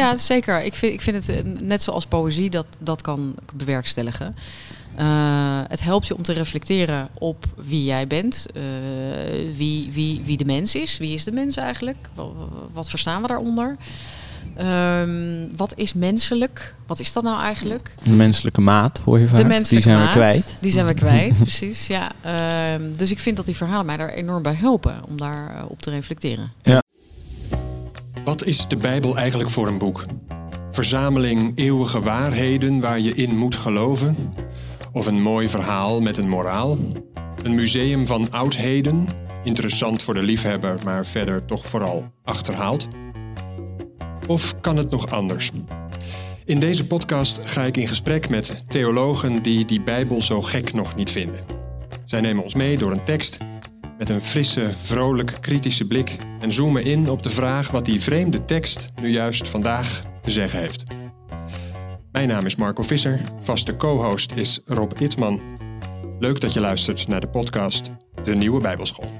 Ja, 0.00 0.16
zeker. 0.16 0.62
Ik 0.62 0.74
vind, 0.74 0.92
ik 0.92 1.00
vind 1.00 1.16
het 1.16 1.28
eh, 1.28 1.44
net 1.60 1.82
zoals 1.82 2.06
poëzie 2.06 2.50
dat, 2.50 2.66
dat 2.78 3.02
kan 3.02 3.34
bewerkstelligen. 3.54 4.36
Uh, 4.98 5.60
het 5.68 5.82
helpt 5.82 6.06
je 6.06 6.16
om 6.16 6.22
te 6.22 6.32
reflecteren 6.32 7.08
op 7.18 7.44
wie 7.56 7.84
jij 7.84 8.06
bent, 8.06 8.46
uh, 8.54 8.62
wie, 9.56 9.90
wie, 9.92 10.22
wie 10.24 10.36
de 10.36 10.44
mens 10.44 10.74
is. 10.74 10.98
Wie 10.98 11.14
is 11.14 11.24
de 11.24 11.32
mens 11.32 11.56
eigenlijk? 11.56 11.96
Wat, 12.14 12.30
wat 12.72 12.90
verstaan 12.90 13.22
we 13.22 13.28
daaronder? 13.28 13.76
Um, 14.60 15.56
wat 15.56 15.72
is 15.76 15.92
menselijk? 15.92 16.74
Wat 16.86 16.98
is 16.98 17.12
dat 17.12 17.22
nou 17.22 17.40
eigenlijk? 17.40 17.94
De 18.02 18.10
menselijke 18.10 18.60
maat, 18.60 18.98
hoor 18.98 19.18
je 19.18 19.28
vaak. 19.28 19.36
De 19.36 19.44
menselijke 19.44 19.88
die 19.88 19.96
zijn 19.96 20.06
maat, 20.06 20.14
we 20.14 20.20
kwijt. 20.20 20.56
Die 20.60 20.72
zijn 20.72 20.86
we 20.86 20.94
kwijt, 20.94 21.38
precies. 21.48 21.86
Ja. 21.86 22.12
Um, 22.74 22.96
dus 22.96 23.10
ik 23.10 23.18
vind 23.18 23.36
dat 23.36 23.46
die 23.46 23.56
verhalen 23.56 23.86
mij 23.86 23.96
daar 23.96 24.10
enorm 24.10 24.42
bij 24.42 24.54
helpen 24.54 25.04
om 25.08 25.16
daar 25.16 25.64
op 25.68 25.82
te 25.82 25.90
reflecteren. 25.90 26.52
Ja. 26.62 26.82
Wat 28.30 28.44
is 28.44 28.66
de 28.66 28.76
Bijbel 28.76 29.16
eigenlijk 29.16 29.50
voor 29.50 29.68
een 29.68 29.78
boek? 29.78 30.04
Verzameling 30.70 31.52
eeuwige 31.54 32.00
waarheden 32.00 32.80
waar 32.80 33.00
je 33.00 33.14
in 33.14 33.38
moet 33.38 33.54
geloven? 33.54 34.16
Of 34.92 35.06
een 35.06 35.22
mooi 35.22 35.48
verhaal 35.48 36.00
met 36.00 36.16
een 36.16 36.28
moraal? 36.28 36.78
Een 37.42 37.54
museum 37.54 38.06
van 38.06 38.30
oudheden? 38.30 39.06
Interessant 39.44 40.02
voor 40.02 40.14
de 40.14 40.22
liefhebber, 40.22 40.78
maar 40.84 41.06
verder 41.06 41.44
toch 41.44 41.66
vooral 41.66 42.12
achterhaald? 42.24 42.88
Of 44.26 44.60
kan 44.60 44.76
het 44.76 44.90
nog 44.90 45.10
anders? 45.10 45.50
In 46.44 46.58
deze 46.58 46.86
podcast 46.86 47.40
ga 47.44 47.62
ik 47.62 47.76
in 47.76 47.88
gesprek 47.88 48.28
met 48.28 48.64
theologen 48.68 49.42
die 49.42 49.64
die 49.64 49.82
Bijbel 49.82 50.22
zo 50.22 50.42
gek 50.42 50.72
nog 50.72 50.94
niet 50.94 51.10
vinden. 51.10 51.40
Zij 52.04 52.20
nemen 52.20 52.42
ons 52.42 52.54
mee 52.54 52.78
door 52.78 52.92
een 52.92 53.04
tekst 53.04 53.38
met 54.00 54.08
een 54.08 54.22
frisse, 54.22 54.70
vrolijk, 54.82 55.36
kritische 55.40 55.86
blik 55.86 56.16
en 56.38 56.52
zoomen 56.52 56.84
in 56.84 57.08
op 57.08 57.22
de 57.22 57.30
vraag 57.30 57.70
wat 57.70 57.84
die 57.84 58.00
vreemde 58.00 58.44
tekst 58.44 58.90
nu 59.00 59.10
juist 59.10 59.48
vandaag 59.48 60.02
te 60.22 60.30
zeggen 60.30 60.60
heeft. 60.60 60.84
Mijn 62.12 62.28
naam 62.28 62.46
is 62.46 62.56
Marco 62.56 62.82
Visser, 62.82 63.20
vaste 63.40 63.76
co-host 63.76 64.32
is 64.32 64.60
Rob 64.64 64.92
Itman. 65.00 65.40
Leuk 66.18 66.40
dat 66.40 66.52
je 66.52 66.60
luistert 66.60 67.08
naar 67.08 67.20
de 67.20 67.28
podcast 67.28 67.90
De 68.22 68.34
Nieuwe 68.34 68.60
Bijbelschool. 68.60 69.10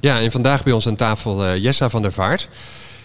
Ja, 0.00 0.20
en 0.20 0.32
vandaag 0.32 0.62
bij 0.62 0.72
ons 0.72 0.86
aan 0.86 0.96
tafel 0.96 1.44
uh, 1.44 1.62
Jessa 1.62 1.88
van 1.88 2.02
der 2.02 2.12
Vaart. 2.12 2.48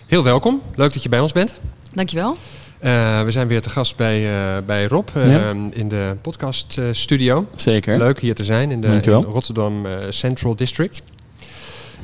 Heel 0.06 0.24
welkom, 0.24 0.62
leuk 0.76 0.94
dat 0.94 1.04
je 1.04 1.10
bij 1.10 1.20
ons 1.20 1.32
bent. 1.32 1.60
Dankjewel. 1.94 2.38
Uh, 2.84 3.24
we 3.24 3.32
zijn 3.32 3.48
weer 3.48 3.62
te 3.62 3.70
gast 3.70 3.96
bij, 3.96 4.22
uh, 4.22 4.66
bij 4.66 4.88
Rob 4.88 5.10
uh, 5.18 5.32
ja. 5.32 5.54
in 5.72 5.88
de 5.88 6.16
podcaststudio. 6.22 7.48
Zeker. 7.56 7.98
Leuk 7.98 8.20
hier 8.20 8.36
te 8.36 8.44
zijn 8.44 8.72
in 8.72 8.82
de 8.82 8.88
in 8.88 9.12
Rotterdam 9.12 9.86
Central 10.10 10.56
District. 10.56 11.04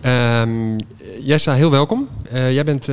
Um, 0.05 0.75
Jessa, 1.21 1.53
heel 1.53 1.71
welkom. 1.71 2.07
jij 2.31 2.63
bent 2.63 2.89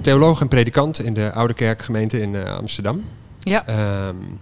theoloog 0.00 0.40
en 0.40 0.48
predikant 0.48 1.02
in 1.02 1.14
de 1.14 1.32
Oude 1.32 1.54
Kerkgemeente 1.54 2.20
in 2.20 2.36
Amsterdam. 2.46 3.04
Ja. 3.40 3.64
Um, 4.08 4.40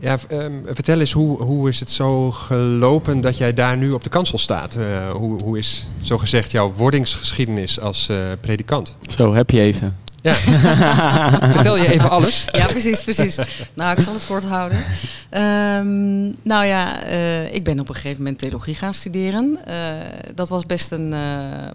ja, 0.00 0.18
um, 0.32 0.62
vertel 0.66 1.00
eens, 1.00 1.12
hoe, 1.12 1.42
hoe 1.42 1.68
is 1.68 1.80
het 1.80 1.90
zo 1.90 2.30
gelopen 2.30 3.20
dat 3.20 3.36
jij 3.36 3.54
daar 3.54 3.76
nu 3.76 3.90
op 3.90 4.04
de 4.04 4.10
kansel 4.10 4.38
staat? 4.38 4.76
Uh, 4.76 5.10
hoe, 5.10 5.42
hoe 5.44 5.58
is 5.58 5.88
zo 6.02 6.18
gezegd 6.18 6.50
jouw 6.50 6.72
wordingsgeschiedenis 6.72 7.80
als 7.80 8.08
uh, 8.10 8.16
predikant? 8.40 8.94
Zo, 9.08 9.34
heb 9.34 9.50
je 9.50 9.60
even. 9.60 9.96
Ja. 10.28 11.50
Vertel 11.50 11.76
je 11.76 11.92
even 11.92 12.10
alles? 12.10 12.44
Ja, 12.52 12.66
precies, 12.66 13.02
precies. 13.02 13.38
Nou, 13.74 13.96
ik 13.96 14.02
zal 14.02 14.14
het 14.14 14.26
kort 14.26 14.44
houden. 14.44 14.78
Um, 14.78 16.34
nou 16.42 16.64
ja, 16.64 17.06
uh, 17.06 17.54
ik 17.54 17.64
ben 17.64 17.80
op 17.80 17.88
een 17.88 17.94
gegeven 17.94 18.18
moment 18.18 18.38
theologie 18.38 18.74
gaan 18.74 18.94
studeren. 18.94 19.58
dat 20.34 20.48
was 20.48 20.66
best, 20.66 20.90
een, 20.90 21.14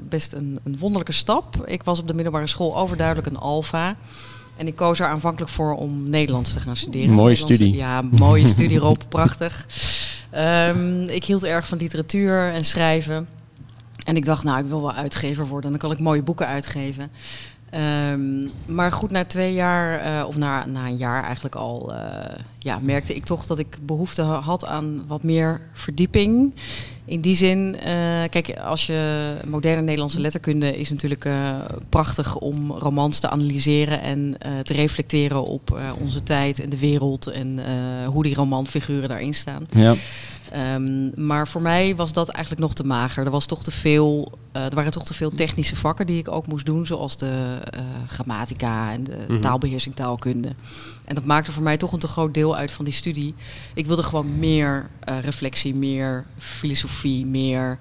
best 0.09 0.33
een, 0.33 0.59
een 0.63 0.77
wonderlijke 0.79 1.13
stap. 1.13 1.63
Ik 1.65 1.83
was 1.83 1.99
op 1.99 2.07
de 2.07 2.13
middelbare 2.13 2.47
school 2.47 2.77
overduidelijk 2.77 3.27
een 3.27 3.37
alfa. 3.37 3.95
En 4.57 4.67
ik 4.67 4.75
koos 4.75 4.99
er 4.99 5.07
aanvankelijk 5.07 5.51
voor 5.51 5.75
om 5.75 6.09
Nederlands 6.09 6.53
te 6.53 6.59
gaan 6.59 6.75
studeren. 6.75 7.13
Mooie 7.13 7.35
studie. 7.35 7.75
Ja, 7.75 8.01
mooie 8.01 8.47
studie, 8.55 8.77
Rob. 8.77 9.01
Prachtig. 9.09 9.67
Um, 10.37 11.01
ik 11.01 11.25
hield 11.25 11.43
erg 11.43 11.67
van 11.67 11.77
literatuur 11.77 12.51
en 12.51 12.65
schrijven. 12.65 13.27
En 14.05 14.15
ik 14.15 14.25
dacht, 14.25 14.43
nou, 14.43 14.59
ik 14.59 14.65
wil 14.65 14.81
wel 14.81 14.93
uitgever 14.93 15.47
worden. 15.47 15.69
Dan 15.69 15.79
kan 15.79 15.91
ik 15.91 15.99
mooie 15.99 16.21
boeken 16.21 16.47
uitgeven. 16.47 17.11
Um, 18.11 18.49
maar 18.65 18.91
goed, 18.91 19.11
na 19.11 19.25
twee 19.25 19.53
jaar, 19.53 20.05
uh, 20.05 20.27
of 20.27 20.37
na, 20.37 20.65
na 20.65 20.87
een 20.87 20.97
jaar 20.97 21.23
eigenlijk 21.23 21.55
al, 21.55 21.93
uh, 21.93 21.97
ja, 22.59 22.79
merkte 22.81 23.15
ik 23.15 23.25
toch 23.25 23.45
dat 23.45 23.59
ik 23.59 23.77
behoefte 23.81 24.21
had 24.21 24.65
aan 24.65 25.03
wat 25.07 25.23
meer 25.23 25.61
verdieping. 25.73 26.53
In 27.05 27.21
die 27.21 27.35
zin, 27.35 27.75
uh, 27.75 27.83
kijk, 28.29 28.57
als 28.57 28.85
je 28.85 29.33
moderne 29.47 29.81
Nederlandse 29.81 30.19
letterkunde 30.19 30.77
is 30.79 30.89
natuurlijk 30.89 31.27
prachtig 31.89 32.37
om 32.37 32.71
romans 32.71 33.19
te 33.19 33.29
analyseren 33.29 34.01
en 34.01 34.35
te 34.63 34.73
reflecteren 34.73 35.43
op 35.43 35.79
onze 36.01 36.23
tijd 36.23 36.59
en 36.59 36.69
de 36.69 36.79
wereld 36.79 37.27
en 37.27 37.59
hoe 38.05 38.23
die 38.23 38.35
romanfiguren 38.35 39.09
daarin 39.09 39.33
staan. 39.33 39.67
Ja. 39.69 39.93
Um, 40.55 41.11
maar 41.15 41.47
voor 41.47 41.61
mij 41.61 41.95
was 41.95 42.13
dat 42.13 42.29
eigenlijk 42.29 42.65
nog 42.65 42.73
te 42.73 42.85
mager. 42.85 43.25
Er, 43.25 43.31
was 43.31 43.45
toch 43.45 43.63
te 43.63 43.71
veel, 43.71 44.37
uh, 44.55 44.65
er 44.65 44.75
waren 44.75 44.91
toch 44.91 45.05
te 45.05 45.13
veel 45.13 45.31
technische 45.31 45.75
vakken 45.75 46.05
die 46.05 46.19
ik 46.19 46.31
ook 46.31 46.47
moest 46.47 46.65
doen, 46.65 46.85
zoals 46.85 47.17
de 47.17 47.59
uh, 47.75 47.81
grammatica 48.07 48.91
en 48.91 49.03
de 49.03 49.11
mm 49.11 49.25
-hmm. 49.27 49.41
taalbeheersing, 49.41 49.95
taalkunde. 49.95 50.55
En 51.05 51.15
dat 51.15 51.25
maakte 51.25 51.51
voor 51.51 51.63
mij 51.63 51.77
toch 51.77 51.91
een 51.91 51.99
te 51.99 52.07
groot 52.07 52.33
deel 52.33 52.55
uit 52.55 52.71
van 52.71 52.85
die 52.85 52.93
studie. 52.93 53.35
Ik 53.73 53.85
wilde 53.85 54.03
gewoon 54.03 54.39
meer 54.39 54.89
uh, 55.09 55.19
reflectie, 55.19 55.75
meer 55.75 56.25
filosofie, 56.37 57.25
meer 57.25 57.77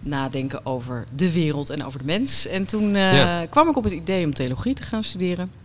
nadenken 0.00 0.66
over 0.66 1.06
de 1.16 1.32
wereld 1.32 1.70
en 1.70 1.84
over 1.84 1.98
de 1.98 2.04
mens. 2.04 2.46
En 2.46 2.64
toen 2.64 2.94
ja. 2.94 3.46
kwam 3.46 3.68
ik 3.68 3.76
op 3.76 3.84
het 3.84 3.92
idee 3.92 4.24
om 4.24 4.34
theologie 4.34 4.74
te 4.74 4.82
gaan 4.82 5.04
studeren. 5.04 5.63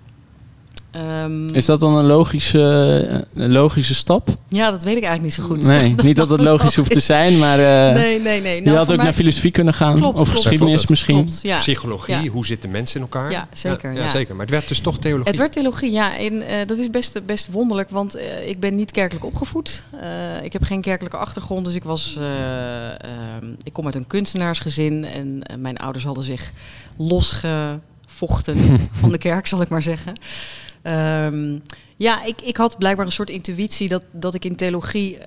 Um, 0.95 1.47
is 1.47 1.65
dat 1.65 1.79
dan 1.79 1.95
een 1.95 2.05
logische, 2.05 2.59
een 3.35 3.51
logische 3.51 3.95
stap? 3.95 4.29
Ja, 4.47 4.71
dat 4.71 4.83
weet 4.83 4.97
ik 4.97 5.03
eigenlijk 5.03 5.21
niet 5.21 5.33
zo 5.33 5.43
goed. 5.43 5.63
Nee, 5.63 5.95
niet 6.07 6.15
dat 6.15 6.29
het 6.29 6.41
logisch 6.41 6.75
hoeft 6.75 6.91
te 6.91 6.99
zijn, 6.99 7.37
maar 7.37 7.59
uh, 7.59 7.95
nee, 7.95 8.19
nee, 8.19 8.41
nee. 8.41 8.61
Nou, 8.61 8.71
je 8.71 8.77
had 8.77 8.89
ook 8.89 8.95
mij... 8.95 9.05
naar 9.05 9.13
filosofie 9.13 9.51
kunnen 9.51 9.73
gaan. 9.73 9.95
Klopt, 9.95 10.19
of 10.19 10.23
klopt, 10.23 10.41
geschiedenis 10.41 10.73
klopt, 10.73 10.89
misschien. 10.89 11.15
Klopt, 11.15 11.39
ja. 11.41 11.57
Psychologie, 11.57 12.15
ja. 12.15 12.27
hoe 12.27 12.45
zitten 12.45 12.71
mensen 12.71 12.95
in 12.95 13.01
elkaar? 13.01 13.31
Ja, 13.31 13.47
zeker. 13.53 13.93
Ja, 13.93 14.01
ja, 14.01 14.09
zeker. 14.09 14.35
Maar 14.35 14.45
het 14.45 14.53
werd 14.53 14.67
dus 14.67 14.79
toch 14.79 14.97
theologie? 14.97 15.27
Het 15.27 15.37
werd 15.37 15.51
theologie, 15.51 15.91
ja. 15.91 16.17
En 16.17 16.33
uh, 16.33 16.43
dat 16.65 16.77
is 16.77 16.89
best, 16.89 17.25
best 17.25 17.47
wonderlijk, 17.51 17.89
want 17.89 18.15
uh, 18.15 18.47
ik 18.47 18.59
ben 18.59 18.75
niet 18.75 18.91
kerkelijk 18.91 19.25
opgevoed. 19.25 19.85
ik 20.43 20.53
heb 20.53 20.63
geen 20.63 20.81
kerkelijke 20.81 21.17
achtergrond, 21.17 21.65
dus 21.65 21.73
ik 21.73 21.83
was... 21.83 22.19
ik 23.63 23.73
kom 23.73 23.85
uit 23.85 23.95
een 23.95 24.07
kunstenaarsgezin 24.07 25.05
en 25.05 25.41
mijn 25.59 25.77
ouders 25.77 26.05
hadden 26.05 26.23
zich 26.23 26.51
losgevochten 26.97 28.79
van 28.99 29.11
de 29.11 29.17
kerk, 29.17 29.47
zal 29.47 29.61
ik 29.61 29.69
maar 29.69 29.83
zeggen. 29.83 30.13
Um, 30.83 31.61
ja, 31.97 32.23
ik, 32.23 32.41
ik 32.41 32.57
had 32.57 32.77
blijkbaar 32.77 33.05
een 33.05 33.11
soort 33.11 33.29
intuïtie 33.29 33.87
dat, 33.87 34.03
dat 34.11 34.33
ik 34.33 34.45
in 34.45 34.55
theologie 34.55 35.17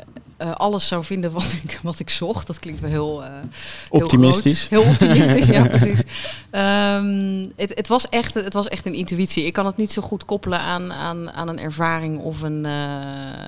uh, 0.43 0.53
alles 0.53 0.89
zou 0.89 1.05
vinden 1.05 1.33
wat 1.33 1.55
ik, 1.63 1.79
wat 1.83 1.99
ik 1.99 2.11
zocht. 2.11 2.47
Dat 2.47 2.59
klinkt 2.59 2.81
wel 2.81 2.91
heel, 2.91 3.23
uh, 3.23 3.29
optimistisch. 3.89 4.69
Heel, 4.69 4.83
heel 4.83 4.91
optimistisch, 4.91 5.47
ja, 5.47 5.67
precies. 5.77 6.03
Um, 6.51 7.53
het, 7.57 7.73
het, 7.75 7.89
was 7.89 8.09
echt, 8.09 8.35
het 8.35 8.53
was 8.53 8.69
echt 8.69 8.87
een 8.87 8.95
intuïtie. 8.95 9.45
Ik 9.45 9.53
kan 9.53 9.67
het 9.67 9.77
niet 9.77 9.93
zo 9.93 10.03
goed 10.03 10.25
koppelen 10.25 10.59
aan, 10.59 10.93
aan, 10.93 11.31
aan 11.31 11.49
een 11.49 11.59
ervaring 11.59 12.19
of 12.19 12.43
een, 12.43 12.67
uh, 12.67 12.73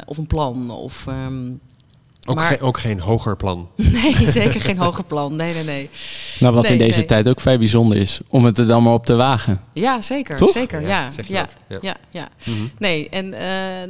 of 0.07 0.19
een 0.19 0.27
plan. 0.27 0.71
Of, 0.71 1.07
um, 1.07 1.61
ook, 2.27 2.37
maar, 2.37 2.49
geen, 2.49 2.61
ook 2.61 2.79
geen 2.79 3.01
hoger 3.01 3.37
plan. 3.37 3.69
Nee, 4.03 4.27
zeker 4.27 4.61
geen 4.61 4.79
hoger 4.79 5.05
plan. 5.05 5.37
Nee, 5.37 5.55
nee, 5.55 5.65
nee. 5.65 5.91
Nou, 6.39 6.55
wat 6.55 6.63
nee, 6.63 6.73
in 6.73 6.79
deze 6.79 6.99
nee. 6.99 7.07
tijd 7.07 7.29
ook 7.29 7.41
vrij 7.41 7.59
bijzonder 7.59 7.99
is, 7.99 8.21
om 8.29 8.45
het 8.45 8.59
er 8.59 8.67
dan 8.67 8.83
maar 8.83 8.93
op 8.93 9.07
te 9.07 9.15
wagen. 9.15 9.61
Ja, 9.73 10.01
zeker. 10.01 10.37
Toch? 10.37 10.51
Zeker, 10.51 10.81
ja. 10.81 10.89
Ja, 10.89 11.11
zeg 11.11 11.27
je 11.27 11.33
ja, 11.33 11.41
dat? 11.41 11.57
Ja. 11.69 11.79
ja, 11.81 11.97
ja. 12.11 12.29
Mhm. 12.45 12.67
Nee, 12.79 13.09
en 13.09 13.27
uh, 13.27 13.39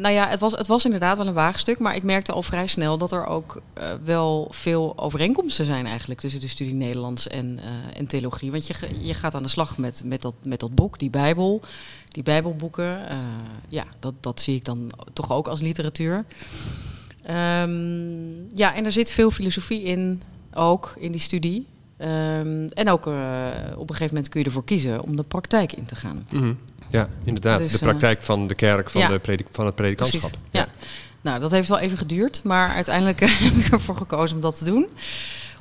nou 0.03 0.11
ja, 0.11 0.29
het 0.29 0.41
was, 0.41 0.53
het 0.53 0.67
was 0.67 0.85
inderdaad 0.85 1.17
wel 1.17 1.27
een 1.27 1.35
waagstuk, 1.35 1.79
maar 1.79 1.97
ik 1.97 2.03
merkte 2.03 2.33
al 2.33 2.43
vrij 2.43 2.67
snel 2.67 2.99
dat 2.99 3.13
er 3.13 3.27
ook 3.27 3.63
uh, 3.79 3.85
wel 4.05 4.49
veel 4.51 4.93
overeenkomsten 4.97 5.65
zijn 5.65 5.87
eigenlijk 5.87 6.21
tussen 6.21 6.41
de 6.41 6.49
studie 6.49 6.75
Nederlands 6.75 7.29
en, 7.29 7.59
uh, 7.59 7.99
en 7.99 8.07
theologie. 8.07 8.51
Want 8.51 8.67
je, 8.67 8.75
je 9.03 9.15
gaat 9.15 9.35
aan 9.35 9.43
de 9.43 9.49
slag 9.49 9.79
met, 9.79 10.03
met, 10.05 10.23
dat, 10.23 10.35
met 10.43 10.61
dat 10.61 10.75
boek, 10.75 10.99
die 10.99 11.11
Bijbel, 11.11 11.61
die 12.09 12.23
Bijbelboeken. 12.23 12.99
ja, 13.69 13.85
dat, 14.01 14.15
dat 14.21 14.41
zie 14.41 14.57
ik 14.57 14.65
dan 14.65 14.91
toch 15.13 15.33
ook 15.33 15.49
als 15.49 15.61
literatuur. 15.61 16.25
Um, 17.31 18.49
ja, 18.55 18.75
en 18.75 18.85
er 18.85 18.93
zit 18.93 19.11
veel 19.11 19.31
filosofie 19.31 19.83
in, 19.83 20.23
ook 20.53 20.95
in 20.99 21.13
die 21.13 21.21
studie. 21.21 21.67
Um, 21.99 22.69
en 22.69 22.91
ook 22.91 23.07
uh, 23.07 23.15
op 23.77 23.89
een 23.89 23.95
gegeven 23.95 24.15
moment 24.15 24.29
kun 24.29 24.41
je 24.41 24.47
ervoor 24.47 24.65
kiezen 24.65 25.03
om 25.03 25.17
de 25.17 25.23
praktijk 25.23 25.73
in 25.73 25.85
te 25.85 25.97
gaan. 25.97 26.27
Mm 26.31 26.43
-hmm. 26.43 26.59
Ja, 26.91 27.09
inderdaad. 27.25 27.63
Dus, 27.63 27.73
de 27.73 27.79
praktijk 27.79 28.21
uh, 28.21 28.25
van 28.25 28.47
de 28.47 28.55
kerk, 28.55 28.91
van, 28.91 29.01
ja. 29.01 29.09
de 29.09 29.19
predik 29.19 29.47
van 29.51 29.67
het 29.67 29.75
predikantschap. 29.75 30.31
Ja. 30.51 30.61
ja. 30.61 30.69
Nou, 31.21 31.41
dat 31.41 31.51
heeft 31.51 31.69
wel 31.69 31.79
even 31.79 31.99
geduurd, 31.99 32.41
maar 32.43 32.69
uiteindelijk 32.69 33.21
heb 33.45 33.53
ik 33.53 33.73
ervoor 33.73 33.97
gekozen 33.97 34.37
om 34.37 34.43
dat 34.43 34.59
te 34.59 34.65
doen. 34.65 34.89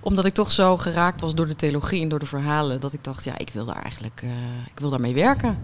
Omdat 0.01 0.25
ik 0.25 0.33
toch 0.33 0.51
zo 0.51 0.77
geraakt 0.77 1.21
was 1.21 1.35
door 1.35 1.47
de 1.47 1.55
theologie 1.55 2.01
en 2.01 2.09
door 2.09 2.19
de 2.19 2.25
verhalen, 2.25 2.79
dat 2.79 2.93
ik 2.93 3.03
dacht, 3.03 3.23
ja, 3.23 3.37
ik 3.37 3.49
wil 3.53 3.65
daar 3.65 3.81
eigenlijk, 3.81 4.21
uh, 4.23 4.29
ik 4.71 4.79
wil 4.79 4.89
daarmee 4.89 5.13
werken. 5.13 5.57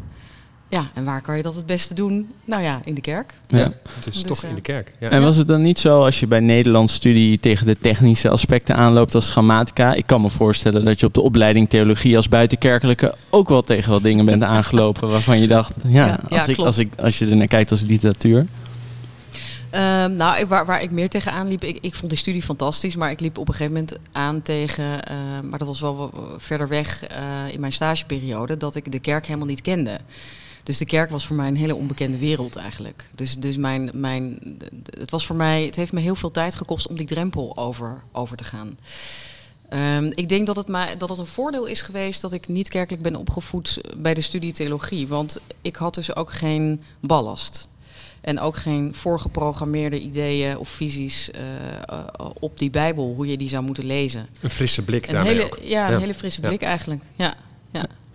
Ja, 0.69 0.89
en 0.93 1.03
waar 1.03 1.21
kan 1.21 1.37
je 1.37 1.43
dat 1.43 1.55
het 1.55 1.65
beste 1.65 1.93
doen? 1.93 2.29
Nou 2.45 2.63
ja, 2.63 2.81
in 2.83 2.93
de 2.93 3.01
kerk. 3.01 3.33
Ja, 3.47 3.57
het 3.57 4.09
is 4.09 4.13
dus, 4.13 4.21
toch 4.21 4.43
in 4.43 4.55
de 4.55 4.61
kerk. 4.61 4.91
Ja. 4.99 5.09
En 5.09 5.21
was 5.21 5.35
het 5.35 5.47
dan 5.47 5.61
niet 5.61 5.79
zo 5.79 6.03
als 6.05 6.19
je 6.19 6.27
bij 6.27 6.39
Nederlands 6.39 6.93
studie 6.93 7.39
tegen 7.39 7.65
de 7.65 7.77
technische 7.77 8.29
aspecten 8.29 8.75
aanloopt 8.75 9.15
als 9.15 9.29
grammatica? 9.29 9.93
Ik 9.93 10.07
kan 10.07 10.21
me 10.21 10.29
voorstellen 10.29 10.85
dat 10.85 10.99
je 10.99 11.05
op 11.05 11.13
de 11.13 11.21
opleiding 11.21 11.69
theologie 11.69 12.15
als 12.15 12.29
buitenkerkelijke 12.29 13.15
ook 13.29 13.49
wel 13.49 13.61
tegen 13.61 13.91
wat 13.91 14.03
dingen 14.03 14.25
bent 14.25 14.43
aangelopen 14.43 15.09
waarvan 15.09 15.39
je 15.39 15.47
dacht, 15.47 15.73
ja, 15.87 16.19
als, 16.29 16.47
ik, 16.47 16.57
als, 16.57 16.77
ik, 16.77 16.93
als 16.97 17.19
je 17.19 17.29
er 17.29 17.35
naar 17.35 17.47
kijkt 17.47 17.71
als 17.71 17.81
literatuur. 17.81 18.45
Um, 19.71 20.13
nou, 20.13 20.45
waar, 20.47 20.65
waar 20.65 20.81
ik 20.81 20.91
meer 20.91 21.09
tegenaan 21.09 21.47
liep, 21.47 21.63
ik, 21.63 21.77
ik 21.81 21.95
vond 21.95 22.09
die 22.09 22.19
studie 22.19 22.41
fantastisch, 22.41 22.95
maar 22.95 23.11
ik 23.11 23.19
liep 23.19 23.37
op 23.37 23.47
een 23.47 23.53
gegeven 23.53 23.73
moment 23.73 23.97
aan 24.11 24.41
tegen, 24.41 24.83
uh, 24.83 25.49
maar 25.49 25.59
dat 25.59 25.67
was 25.67 25.81
wel 25.81 26.11
verder 26.37 26.67
weg 26.67 27.03
uh, 27.11 27.53
in 27.53 27.59
mijn 27.59 27.71
stageperiode, 27.71 28.57
dat 28.57 28.75
ik 28.75 28.91
de 28.91 28.99
kerk 28.99 29.25
helemaal 29.25 29.47
niet 29.47 29.61
kende. 29.61 29.99
Dus 30.69 30.77
de 30.77 30.85
kerk 30.85 31.09
was 31.09 31.25
voor 31.25 31.35
mij 31.35 31.47
een 31.47 31.55
hele 31.55 31.75
onbekende 31.75 32.17
wereld 32.17 32.55
eigenlijk. 32.55 33.09
Dus, 33.15 33.37
dus 33.37 33.57
mijn, 33.57 33.89
mijn, 33.93 34.39
het 34.99 35.11
was 35.11 35.25
voor 35.25 35.35
mij, 35.35 35.63
het 35.63 35.75
heeft 35.75 35.91
me 35.91 35.99
heel 35.99 36.15
veel 36.15 36.31
tijd 36.31 36.55
gekost 36.55 36.87
om 36.87 36.97
die 36.97 37.05
drempel 37.05 37.57
over, 37.57 38.01
over 38.11 38.37
te 38.37 38.43
gaan. 38.43 38.77
Um, 39.73 40.11
ik 40.15 40.29
denk 40.29 40.47
dat 40.47 40.55
het, 40.55 40.67
maar, 40.67 40.97
dat 40.97 41.09
het 41.09 41.17
een 41.17 41.25
voordeel 41.25 41.65
is 41.65 41.81
geweest 41.81 42.21
dat 42.21 42.33
ik 42.33 42.47
niet 42.47 42.69
kerkelijk 42.69 43.03
ben 43.03 43.15
opgevoed 43.15 43.81
bij 43.97 44.13
de 44.13 44.21
studie 44.21 44.51
theologie. 44.51 45.07
Want 45.07 45.39
ik 45.61 45.75
had 45.75 45.93
dus 45.93 46.15
ook 46.15 46.31
geen 46.31 46.83
ballast. 46.99 47.67
En 48.21 48.39
ook 48.39 48.55
geen 48.55 48.93
voorgeprogrammeerde 48.93 49.99
ideeën 49.99 50.57
of 50.57 50.69
visies 50.69 51.29
uh, 51.29 51.41
uh, 51.91 52.29
op 52.39 52.59
die 52.59 52.69
Bijbel, 52.69 53.13
hoe 53.15 53.27
je 53.27 53.37
die 53.37 53.49
zou 53.49 53.63
moeten 53.63 53.85
lezen. 53.85 54.27
Een 54.41 54.49
frisse 54.49 54.83
blik 54.83 55.07
een 55.07 55.13
daarmee 55.13 55.33
hele, 55.33 55.45
ook. 55.45 55.59
Ja, 55.61 55.91
een 55.91 55.99
hele 55.99 56.13
frisse 56.13 56.41
blik 56.41 56.61
eigenlijk. 56.61 57.03
Ja. 57.15 57.35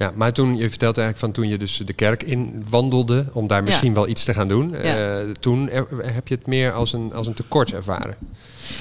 Ja. 0.05 0.13
maar 0.15 0.33
toen, 0.33 0.57
je 0.57 0.69
vertelt 0.69 0.99
eigenlijk 0.99 1.19
van 1.19 1.33
toen 1.33 1.53
je 1.53 1.59
dus 1.59 1.77
de 1.77 1.95
kerk 1.95 2.23
in 2.23 2.65
wandelde, 2.69 3.27
om 3.33 3.47
daar 3.47 3.65
misschien 3.65 3.89
ja. 3.89 3.95
wel 3.95 4.09
iets 4.09 4.25
te 4.25 4.35
gaan 4.35 4.47
doen. 4.47 4.71
Ja. 4.83 5.21
Uh, 5.21 5.31
toen 5.41 5.71
er, 5.71 5.87
heb 6.03 6.29
je 6.29 6.35
het 6.35 6.47
meer 6.47 6.73
als 6.73 6.93
een, 6.93 7.13
als 7.13 7.27
een 7.27 7.35
tekort 7.35 7.73
ervaren. 7.73 8.17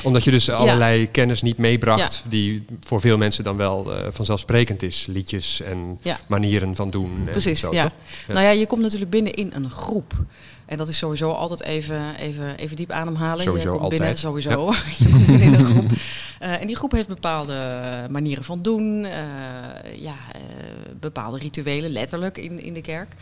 Omdat 0.04 0.24
je 0.24 0.32
dus 0.32 0.50
allerlei 0.50 1.12
kennis 1.12 1.42
niet 1.42 1.58
meebracht, 1.58 2.24
die 2.30 2.66
voor 2.82 3.00
veel 3.00 3.18
mensen 3.18 3.44
dan 3.44 3.58
wel 3.58 3.94
uh, 3.94 4.00
vanzelfsprekend 4.10 4.84
is. 4.84 5.06
Liedjes 5.10 5.62
en 5.62 6.00
manieren 6.28 6.76
van 6.76 6.90
doen. 6.90 7.24
Precies, 7.24 7.64
en 7.64 7.70
zo, 7.70 7.74
ja. 7.74 7.92
Nou 8.28 8.42
ja, 8.42 8.50
je 8.50 8.68
komt 8.68 8.82
natuurlijk 8.82 9.12
binnen 9.12 9.34
in 9.34 9.52
een 9.54 9.70
groep. 9.70 10.14
En 10.66 10.78
dat 10.78 10.88
is 10.88 10.98
sowieso 10.98 11.32
altijd 11.32 11.62
even, 11.62 12.16
even, 12.16 12.58
even 12.58 12.76
diep 12.76 12.92
ademhalen. 12.92 13.44
Sowieso 13.44 13.72
je 13.72 13.78
komt 13.78 13.82
altijd. 13.82 14.02
binnen, 14.02 14.18
sowieso. 14.18 14.72
Ja. 14.72 14.78
je 14.98 15.12
komt 15.12 15.26
binnen 15.26 15.48
in 15.48 15.54
een 15.54 15.66
groep. 15.66 15.92
Uh, 15.92 16.62
en 16.62 16.68
die 16.68 16.76
groep 16.76 16.92
heeft 16.92 17.08
bepaalde 17.08 17.82
manieren 18.10 18.44
van 18.44 18.62
doen. 18.62 19.04
Uh, 19.04 19.12
ja, 19.96 20.16
uh, 20.36 20.42
bepaalde 21.00 21.38
rituelen, 21.38 21.92
letterlijk, 21.92 22.38
in, 22.38 22.60
in 22.60 22.74
de 22.74 22.82
kerk. 22.82 23.14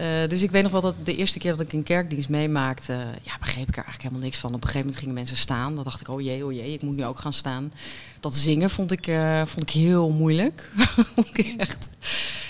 Uh, 0.00 0.28
dus 0.28 0.42
ik 0.42 0.50
weet 0.50 0.62
nog 0.62 0.72
wel 0.72 0.80
dat 0.80 0.96
de 1.02 1.16
eerste 1.16 1.38
keer 1.38 1.50
dat 1.50 1.60
ik 1.60 1.72
een 1.72 1.82
kerkdienst 1.82 2.28
meemaakte, 2.28 2.92
ja, 3.22 3.38
begreep 3.40 3.68
ik 3.68 3.76
er 3.76 3.84
eigenlijk 3.84 4.02
helemaal 4.02 4.22
niks 4.22 4.38
van. 4.38 4.54
Op 4.54 4.54
een 4.54 4.60
gegeven 4.60 4.80
moment 4.80 4.98
gingen 4.98 5.14
mensen 5.14 5.36
staan. 5.36 5.74
Dan 5.74 5.84
dacht 5.84 6.00
ik, 6.00 6.08
oh 6.08 6.20
jee, 6.20 6.44
oh 6.44 6.52
jee, 6.52 6.72
ik 6.72 6.82
moet 6.82 6.96
nu 6.96 7.04
ook 7.04 7.18
gaan 7.18 7.32
staan. 7.32 7.72
Dat 8.20 8.36
zingen 8.36 8.70
vond 8.70 8.92
ik, 8.92 9.06
uh, 9.06 9.42
vond 9.44 9.62
ik 9.62 9.70
heel 9.70 10.10
moeilijk. 10.10 10.70
Echt. 11.56 11.90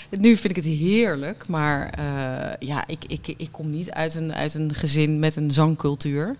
Nu 0.09 0.37
vind 0.37 0.57
ik 0.57 0.63
het 0.63 0.73
heerlijk, 0.73 1.47
maar 1.47 1.99
ja, 2.59 2.87
ik, 2.87 3.03
ik, 3.07 3.27
ik 3.27 3.51
kom 3.51 3.69
niet 3.69 3.91
uit 3.91 4.13
een, 4.13 4.33
uit 4.33 4.53
een 4.53 4.73
gezin 4.73 5.19
met 5.19 5.35
een 5.35 5.51
zangcultuur. 5.51 6.35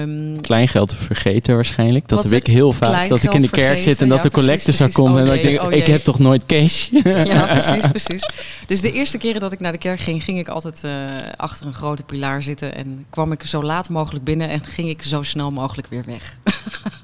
Um, 0.00 0.40
Kleingeld 0.40 0.88
te 0.88 0.96
vergeten 0.96 1.54
waarschijnlijk. 1.54 2.08
Dat 2.08 2.22
heb 2.22 2.32
ik 2.32 2.46
heel 2.46 2.72
vaak. 2.72 3.08
Dat 3.08 3.22
ik 3.22 3.34
in 3.34 3.40
de 3.40 3.48
kerk 3.48 3.66
vergeten, 3.66 3.90
zit 3.90 4.02
en 4.02 4.08
dat 4.08 4.22
de 4.22 4.30
collecte 4.30 4.72
zou 4.72 4.90
komen. 4.90 5.12
Oh, 5.12 5.20
en 5.20 5.26
dat 5.26 5.34
ik 5.34 5.42
denk, 5.42 5.62
oh, 5.62 5.72
ik 5.72 5.86
heb 5.86 6.04
toch 6.04 6.18
nooit 6.18 6.44
cash? 6.44 6.88
Ja, 7.24 7.46
precies, 7.46 7.86
precies. 7.86 8.28
Dus 8.66 8.80
de 8.80 8.92
eerste 8.92 9.18
keren 9.18 9.40
dat 9.40 9.52
ik 9.52 9.60
naar 9.60 9.72
de 9.72 9.78
kerk 9.78 10.00
ging, 10.00 10.22
ging 10.22 10.38
ik 10.38 10.48
altijd 10.48 10.82
uh, 10.84 10.92
achter 11.36 11.66
een 11.66 11.74
grote 11.74 12.02
pilaar 12.02 12.42
zitten. 12.42 12.74
En 12.74 13.06
kwam 13.10 13.32
ik 13.32 13.42
zo 13.42 13.62
laat 13.62 13.88
mogelijk 13.88 14.24
binnen 14.24 14.48
en 14.48 14.64
ging 14.64 14.88
ik 14.88 15.02
zo 15.02 15.22
snel 15.22 15.50
mogelijk 15.50 15.88
weer 15.88 16.04
weg. 16.06 16.36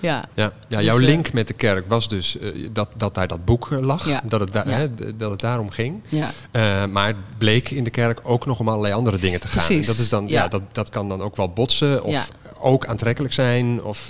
Ja. 0.00 0.24
Ja, 0.34 0.52
ja 0.68 0.82
jouw 0.82 0.98
dus, 0.98 1.08
link 1.08 1.26
uh, 1.26 1.32
met 1.32 1.46
de 1.46 1.54
kerk 1.54 1.88
was 1.88 2.08
dus 2.08 2.36
uh, 2.36 2.68
dat, 2.72 2.88
dat 2.96 3.14
daar 3.14 3.26
dat 3.26 3.44
boek 3.44 3.68
lag. 3.70 4.08
Ja. 4.08 4.22
Dat, 4.24 4.40
het 4.40 4.52
da- 4.52 4.64
ja. 4.66 4.88
dat 5.16 5.30
het 5.30 5.40
daarom 5.40 5.70
ging. 5.70 6.02
Ja. 6.08 6.30
Uh, 6.52 6.92
maar 6.92 7.06
het 7.06 7.16
bleek 7.38 7.70
in 7.70 7.84
de 7.84 7.90
kerk 7.90 8.20
ook 8.22 8.46
nog 8.46 8.60
om 8.60 8.68
allerlei 8.68 8.94
andere 8.94 9.18
dingen 9.18 9.40
te 9.40 9.48
gaan. 9.48 9.82
Dat, 9.82 9.98
is 9.98 10.08
dan, 10.08 10.28
ja. 10.28 10.48
dat, 10.48 10.62
dat 10.72 10.90
kan 10.90 11.08
dan 11.08 11.22
ook 11.22 11.36
wel 11.36 11.48
botsen 11.48 12.04
of 12.04 12.30
ook 12.60 12.86
aantrekkelijk 12.86 13.34
zijn. 13.34 13.82
Of, 13.82 14.08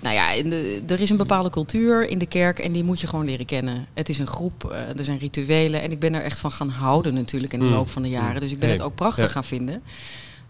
nou 0.00 0.14
ja, 0.14 0.42
de, 0.42 0.82
er 0.86 1.00
is 1.00 1.10
een 1.10 1.16
bepaalde 1.16 1.50
cultuur 1.50 2.08
in 2.08 2.18
de 2.18 2.26
kerk 2.26 2.58
en 2.58 2.72
die 2.72 2.84
moet 2.84 3.00
je 3.00 3.06
gewoon 3.06 3.24
leren 3.24 3.46
kennen. 3.46 3.86
Het 3.94 4.08
is 4.08 4.18
een 4.18 4.26
groep, 4.26 4.74
er 4.96 5.04
zijn 5.04 5.18
rituelen 5.18 5.82
en 5.82 5.90
ik 5.90 5.98
ben 5.98 6.14
er 6.14 6.22
echt 6.22 6.38
van 6.38 6.52
gaan 6.52 6.68
houden 6.68 7.14
natuurlijk 7.14 7.52
in 7.52 7.58
de 7.58 7.64
mm. 7.64 7.72
loop 7.72 7.90
van 7.90 8.02
de 8.02 8.08
jaren. 8.08 8.40
Dus 8.40 8.50
ik 8.50 8.58
ben 8.58 8.70
het 8.70 8.82
ook 8.82 8.94
prachtig 8.94 9.32
gaan 9.32 9.44
vinden. 9.44 9.82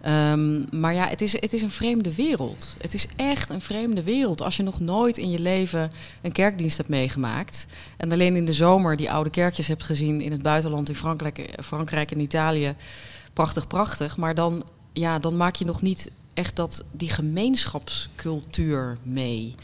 Um, 0.06 0.66
maar 0.70 0.94
ja, 0.94 1.08
het 1.08 1.20
is, 1.20 1.32
het 1.32 1.52
is 1.52 1.62
een 1.62 1.70
vreemde 1.70 2.14
wereld. 2.14 2.74
Het 2.80 2.94
is 2.94 3.06
echt 3.16 3.48
een 3.48 3.60
vreemde 3.60 4.02
wereld. 4.02 4.42
Als 4.42 4.56
je 4.56 4.62
nog 4.62 4.80
nooit 4.80 5.18
in 5.18 5.30
je 5.30 5.38
leven 5.38 5.92
een 6.22 6.32
kerkdienst 6.32 6.76
hebt 6.76 6.88
meegemaakt. 6.88 7.66
En 7.96 8.12
alleen 8.12 8.36
in 8.36 8.44
de 8.44 8.52
zomer 8.52 8.96
die 8.96 9.10
oude 9.10 9.30
kerkjes 9.30 9.66
hebt 9.66 9.82
gezien 9.82 10.20
in 10.20 10.32
het 10.32 10.42
buitenland, 10.42 10.88
in 10.88 10.94
Frankrijk, 10.94 11.48
Frankrijk 11.62 12.10
en 12.10 12.20
Italië. 12.20 12.74
Prachtig, 13.32 13.66
prachtig. 13.66 14.16
Maar 14.16 14.34
dan, 14.34 14.64
ja, 14.92 15.18
dan 15.18 15.36
maak 15.36 15.56
je 15.56 15.64
nog 15.64 15.82
niet 15.82 16.10
echt 16.34 16.56
dat, 16.56 16.84
die 16.92 17.10
gemeenschapscultuur 17.10 18.98
mee. 19.02 19.54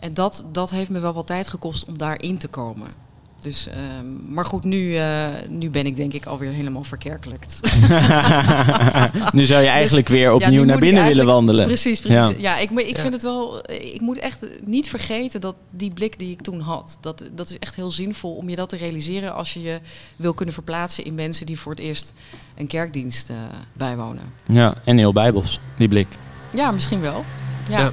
En 0.00 0.14
dat, 0.14 0.44
dat 0.52 0.70
heeft 0.70 0.90
me 0.90 0.98
wel 1.00 1.12
wat 1.12 1.26
tijd 1.26 1.48
gekost 1.48 1.84
om 1.84 1.98
daarin 1.98 2.38
te 2.38 2.48
komen. 2.48 3.07
Dus, 3.40 3.68
um, 3.98 4.20
maar 4.28 4.44
goed, 4.44 4.64
nu, 4.64 4.94
uh, 4.94 5.26
nu 5.48 5.70
ben 5.70 5.86
ik 5.86 5.96
denk 5.96 6.12
ik 6.12 6.26
alweer 6.26 6.50
helemaal 6.50 6.84
verkerkelijkt. 6.84 7.60
nu 9.38 9.44
zou 9.44 9.62
je 9.62 9.68
eigenlijk 9.68 10.06
dus, 10.06 10.16
weer 10.16 10.32
opnieuw 10.32 10.60
ja, 10.60 10.66
naar 10.66 10.78
binnen 10.78 11.06
willen 11.06 11.26
wandelen. 11.26 11.66
Precies, 11.66 12.00
precies. 12.00 12.18
Ja, 12.18 12.32
ja 12.38 12.58
ik, 12.58 12.70
ik 12.70 12.98
vind 12.98 13.12
het 13.12 13.22
wel. 13.22 13.70
Ik 13.70 14.00
moet 14.00 14.18
echt 14.18 14.46
niet 14.64 14.88
vergeten 14.88 15.40
dat 15.40 15.54
die 15.70 15.90
blik 15.90 16.18
die 16.18 16.30
ik 16.30 16.40
toen 16.40 16.60
had, 16.60 16.98
dat, 17.00 17.28
dat 17.34 17.48
is 17.48 17.58
echt 17.58 17.76
heel 17.76 17.90
zinvol 17.90 18.34
om 18.34 18.48
je 18.48 18.56
dat 18.56 18.68
te 18.68 18.76
realiseren 18.76 19.34
als 19.34 19.54
je 19.54 19.62
je 19.62 19.80
wil 20.16 20.34
kunnen 20.34 20.54
verplaatsen 20.54 21.04
in 21.04 21.14
mensen 21.14 21.46
die 21.46 21.58
voor 21.58 21.72
het 21.72 21.80
eerst 21.80 22.12
een 22.56 22.66
kerkdienst 22.66 23.30
uh, 23.30 23.36
bijwonen. 23.72 24.32
Ja, 24.46 24.74
en 24.84 24.98
heel 24.98 25.12
bijbels, 25.12 25.60
die 25.76 25.88
blik. 25.88 26.08
Ja, 26.54 26.70
misschien 26.70 27.00
wel. 27.00 27.24
ja. 27.68 27.92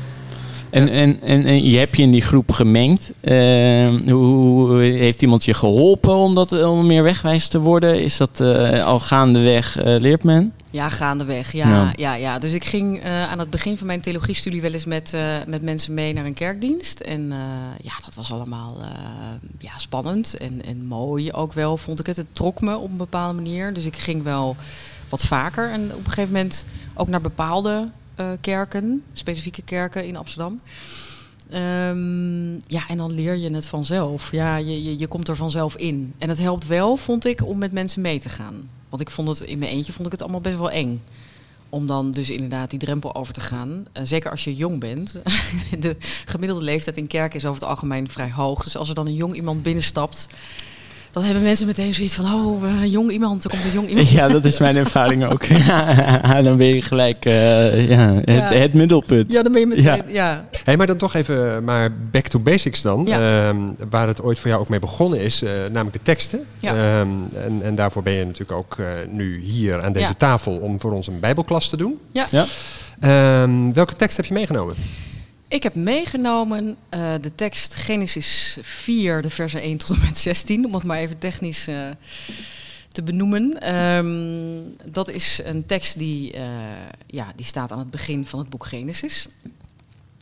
En, 0.76 0.90
en, 0.90 1.22
en, 1.22 1.46
en, 1.46 1.64
je 1.64 1.78
hebt 1.78 1.98
je 1.98 2.04
in 2.04 2.12
die 2.12 2.22
groep 2.22 2.52
gemengd. 2.52 3.12
Uh, 3.22 4.12
hoe 4.12 4.82
heeft 4.82 5.22
iemand 5.22 5.46
je 5.46 5.54
geholpen 5.54 6.16
om, 6.16 6.36
dat, 6.36 6.64
om 6.64 6.86
meer 6.86 7.04
wegwijs 7.04 7.48
te 7.48 7.60
worden? 7.60 8.04
Is 8.04 8.18
dat 8.18 8.40
uh, 8.42 8.86
al 8.86 9.00
gaandeweg 9.00 9.78
uh, 9.78 9.84
leert 10.00 10.24
men? 10.24 10.54
Ja, 10.72 10.90
gaandeweg. 10.90 11.52
Ja, 11.52 11.68
ja. 11.68 11.94
ja, 11.96 12.16
ja. 12.16 12.40
Dus 12.40 12.54
ik 12.54 12.66
ging 12.66 13.04
aan 13.06 13.40
het 13.40 13.50
begin 13.50 13.78
van 13.78 13.88
mijn 13.88 14.02
theologiestudie 14.02 14.62
wel 14.62 14.72
eens 14.72 14.86
met, 14.86 15.18
met 15.48 15.62
mensen 15.62 15.94
mee 15.94 16.14
naar 16.14 16.26
een 16.26 16.34
kerkdienst. 16.34 17.00
En 17.00 17.34
ja, 17.82 17.94
dat 18.06 18.16
was 18.16 18.32
allemaal 18.32 18.78
ja, 19.60 19.78
spannend 19.78 20.38
en, 20.38 20.62
en 20.66 20.86
mooi 20.86 21.32
ook 21.32 21.54
wel, 21.54 21.78
vond 21.78 22.00
ik 22.00 22.06
het. 22.06 22.18
Het 22.18 22.26
trok 22.32 22.62
me 22.62 22.78
op 22.78 22.90
een 22.90 22.98
bepaalde 22.98 23.34
manier. 23.34 23.74
Dus 23.74 23.86
ik 23.86 23.98
ging 23.98 24.24
wel 24.24 24.56
wat 25.10 25.26
vaker. 25.26 25.72
En 25.72 25.84
op 25.84 26.06
een 26.06 26.12
gegeven 26.12 26.34
moment 26.34 26.66
ook 26.94 27.08
naar 27.08 27.22
bepaalde 27.22 27.90
kerken, 28.42 29.04
specifieke 29.14 29.62
kerken 29.62 30.06
in 30.06 30.16
Amsterdam. 30.16 30.62
Um, 31.54 32.62
ja, 32.68 32.88
en 32.88 32.98
dan 32.98 33.12
leer 33.12 33.36
je 33.36 33.50
het 33.50 33.68
vanzelf. 33.68 34.32
Ja, 34.32 34.58
je, 34.58 34.84
je, 34.84 35.00
je 35.00 35.08
komt 35.08 35.28
er 35.28 35.36
vanzelf 35.36 35.76
in. 35.76 36.14
En 36.18 36.30
het 36.30 36.38
helpt 36.38 36.68
wel, 36.68 36.98
vond 36.98 37.26
ik, 37.26 37.46
om 37.46 37.58
met 37.58 37.72
mensen 37.72 38.02
mee 38.02 38.20
te 38.20 38.30
gaan. 38.30 38.70
Want 38.90 39.02
ik 39.02 39.10
vond 39.10 39.28
het 39.28 39.40
in 39.40 39.60
mijn 39.60 39.72
eentje 39.72 39.94
vond 39.94 40.06
ik 40.06 40.12
het 40.12 40.22
allemaal 40.22 40.42
best 40.42 40.58
wel 40.58 40.72
eng. 40.72 41.02
Om 41.70 41.88
dan 41.88 42.12
dus 42.12 42.30
inderdaad 42.30 42.70
die 42.70 42.80
drempel 42.80 43.16
over 43.16 43.34
te 43.34 43.42
gaan. 43.42 43.70
Uh, 43.70 44.04
zeker 44.04 44.32
als 44.32 44.44
je 44.44 44.56
jong 44.56 44.80
bent. 44.80 45.12
De 45.80 45.96
gemiddelde 46.26 46.64
leeftijd 46.64 46.98
in 46.98 47.08
kerken 47.08 47.38
is 47.38 47.46
over 47.46 47.62
het 47.62 47.70
algemeen 47.70 48.10
vrij 48.10 48.32
hoog. 48.32 48.64
Dus 48.64 48.78
als 48.78 48.90
er 48.90 48.96
dan 48.96 49.08
een 49.08 49.16
jong 49.16 49.36
iemand 49.36 49.64
binnenstapt 49.64 50.28
dan 51.16 51.24
hebben 51.24 51.44
mensen 51.44 51.68
meteen 51.68 51.94
zoiets 51.94 52.16
van, 52.16 52.26
oh, 52.34 52.64
uh, 52.64 52.92
jong 52.92 53.12
iemand, 53.12 53.44
er 53.44 53.50
komt 53.50 53.66
een 53.66 53.72
jong 53.72 53.90
iemand. 53.90 54.10
Ja, 54.16 54.28
dat 54.28 54.46
is 54.46 54.60
mijn 54.60 54.76
ervaring 54.76 55.26
ook. 55.26 55.48
dan 56.44 56.58
ben 56.58 56.68
je 56.68 56.82
gelijk 56.82 57.26
uh, 57.26 57.90
ja, 57.90 58.14
het, 58.14 58.36
ja. 58.36 58.52
het, 58.52 58.74
middelpunt. 58.74 59.32
Ja, 59.32 59.44
dan 59.44 59.52
ben 59.52 59.62
je 59.62 59.68
meteen, 59.68 59.84
ja. 59.84 60.04
ja. 60.08 60.46
Hey, 60.64 60.78
maar 60.78 60.88
dan 60.88 60.98
toch 60.98 61.14
even 61.14 61.64
maar 61.64 61.92
back 62.12 62.28
to 62.28 62.40
basics 62.40 62.82
dan. 62.82 63.04
Ja. 63.06 63.48
Um, 63.48 63.76
waar 63.90 64.08
het 64.08 64.22
ooit 64.22 64.40
voor 64.40 64.50
jou 64.50 64.62
ook 64.62 64.70
mee 64.70 64.80
begonnen 64.80 65.20
is, 65.20 65.44
uh, 65.44 65.50
namelijk 65.72 65.94
de 65.94 66.04
teksten. 66.04 66.46
Ja. 66.60 67.00
Um, 67.00 67.28
en, 67.34 67.62
en 67.64 67.76
daarvoor 67.76 68.04
ben 68.04 68.14
je 68.14 68.26
natuurlijk 68.26 68.58
ook 68.58 68.78
nu 69.10 69.40
hier 69.40 69.82
aan 69.82 69.94
deze 69.94 70.16
tafel 70.18 70.58
om 70.58 70.80
voor 70.80 70.92
ons 70.92 71.08
een 71.08 71.20
bijbelklas 71.20 71.70
te 71.70 71.78
doen. 71.78 72.00
Ja. 72.12 72.28
ja. 72.30 72.46
Um, 73.44 73.74
welke 73.74 73.96
tekst 73.96 74.18
heb 74.18 74.26
je 74.26 74.34
meegenomen? 74.34 74.76
Ik 75.48 75.64
heb 75.64 75.76
meegenomen 75.76 76.66
uh, 76.94 77.14
de 77.22 77.36
tekst 77.36 77.76
Genesis 77.76 78.58
4, 78.62 79.22
de 79.22 79.30
versen 79.30 79.62
1 79.62 79.78
tot 79.78 79.90
en 79.90 80.00
met 80.06 80.18
16, 80.18 80.66
om 80.66 80.74
het 80.74 80.84
maar 80.84 80.98
even 80.98 81.18
technisch 81.18 81.68
uh, 81.68 81.76
te 82.92 83.04
benoemen. 83.04 83.76
Um, 83.76 84.76
dat 84.86 85.10
is 85.10 85.40
een 85.44 85.66
tekst 85.66 85.98
die, 85.98 86.34
uh, 86.36 86.42
ja, 87.08 87.28
die 87.36 87.46
staat 87.46 87.72
aan 87.72 87.80
het 87.80 87.92
begin 87.92 88.26
van 88.26 88.40
het 88.40 88.50
boek 88.50 88.66
Genesis. 88.66 89.28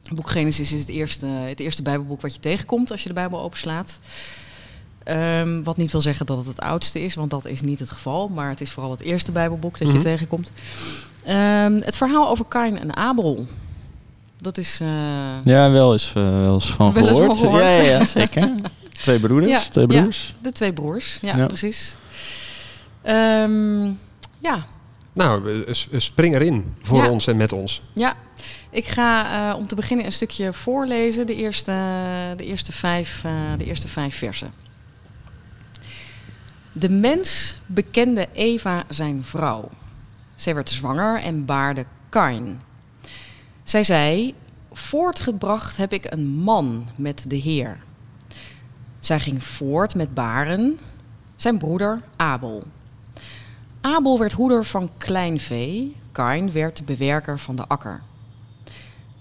Het 0.03 0.15
boek 0.15 0.29
Genesis 0.29 0.71
is 0.71 0.79
het 0.79 0.89
eerste, 0.89 1.25
het 1.25 1.59
eerste 1.59 1.81
Bijbelboek 1.81 2.21
wat 2.21 2.33
je 2.33 2.39
tegenkomt 2.39 2.91
als 2.91 3.01
je 3.01 3.07
de 3.07 3.13
Bijbel 3.13 3.41
openslaat. 3.41 3.99
Ehm, 5.03 5.63
wat 5.63 5.77
niet 5.77 5.91
wil 5.91 6.01
zeggen 6.01 6.25
dat 6.25 6.37
het 6.37 6.47
het 6.47 6.59
oudste 6.59 7.01
is, 7.03 7.15
want 7.15 7.29
dat 7.31 7.45
is 7.45 7.61
niet 7.61 7.79
het 7.79 7.91
geval. 7.91 8.27
Maar 8.27 8.49
het 8.49 8.61
is 8.61 8.71
vooral 8.71 8.91
het 8.91 9.01
eerste 9.01 9.31
Bijbelboek 9.31 9.77
dat 9.77 9.87
Mhm. 9.87 9.97
je 9.97 10.03
tegenkomt. 10.03 10.51
Ehm, 11.23 11.81
het 11.81 11.97
verhaal 11.97 12.29
over 12.29 12.45
Kain 12.45 12.79
en 12.79 12.95
Abel. 12.95 13.47
Dat 14.43 14.57
is. 14.57 14.79
eh, 14.81 14.87
Ja, 15.43 15.71
wel 15.71 15.91
eens, 15.91 16.13
eh, 16.15 16.23
wel 16.41 16.53
eens 16.53 16.71
van 16.73 16.91
Wel 16.93 17.07
eens 17.07 17.17
gehoord. 17.17 17.37
van 17.37 17.45
gehoord. 17.45 17.63
Ja, 17.63 17.69
ja, 17.69 17.81
ja, 17.99 18.05
zeker. 18.05 18.51
Twee 19.01 19.19
broeders, 19.19 19.51
Ja, 19.51 19.59
twee 19.69 19.87
ja. 19.87 19.99
broers. 20.01 20.35
de 20.41 20.51
twee 20.51 20.73
broers. 20.73 21.17
Ja, 21.21 21.37
Ja. 21.37 21.45
precies. 21.45 21.95
Ehm, 23.01 23.83
ja, 24.39 24.65
Nou, 25.13 25.63
eh, 25.65 25.73
spring 25.99 26.35
erin 26.35 26.73
voor 26.81 26.97
Ja. 26.97 27.09
ons 27.09 27.27
en 27.27 27.37
met 27.37 27.51
ons. 27.53 27.81
Ja, 27.93 28.15
ik 28.69 28.87
ga 28.87 29.31
eh, 29.51 29.57
om 29.57 29.67
te 29.67 29.75
beginnen 29.75 30.05
een 30.05 30.11
stukje 30.11 30.53
voorlezen, 30.53 31.25
de 31.27 31.35
eerste, 31.35 31.71
de 32.37 32.43
eerste, 32.45 32.71
vijf, 32.71 33.21
eh, 33.23 33.31
de 33.57 33.65
eerste 33.65 33.87
vijf 33.87 34.17
versen. 34.17 34.53
De 36.71 36.89
mens 36.89 37.59
bekende 37.65 38.27
Eva 38.33 38.83
zijn 38.89 39.23
vrouw. 39.23 39.69
Zij 40.35 40.55
werd 40.55 40.69
zwanger 40.69 41.19
en 41.21 41.45
baarde 41.45 41.85
Kain. 42.09 42.61
Zij 43.63 43.83
zei, 43.83 44.33
voortgebracht 44.71 45.77
heb 45.77 45.93
ik 45.93 46.11
een 46.11 46.27
man 46.27 46.87
met 46.95 47.25
de 47.27 47.35
Heer. 47.35 47.77
Zij 48.99 49.19
ging 49.19 49.43
voort 49.43 49.95
met 49.95 50.13
baren, 50.13 50.79
zijn 51.35 51.57
broeder 51.57 52.01
Abel. 52.15 52.63
Abel 53.81 54.19
werd 54.19 54.31
hoeder 54.31 54.65
van 54.65 54.89
kleinvee, 54.97 55.95
Kain 56.11 56.51
werd 56.51 56.85
bewerker 56.85 57.39
van 57.39 57.55
de 57.55 57.67
akker. 57.67 58.01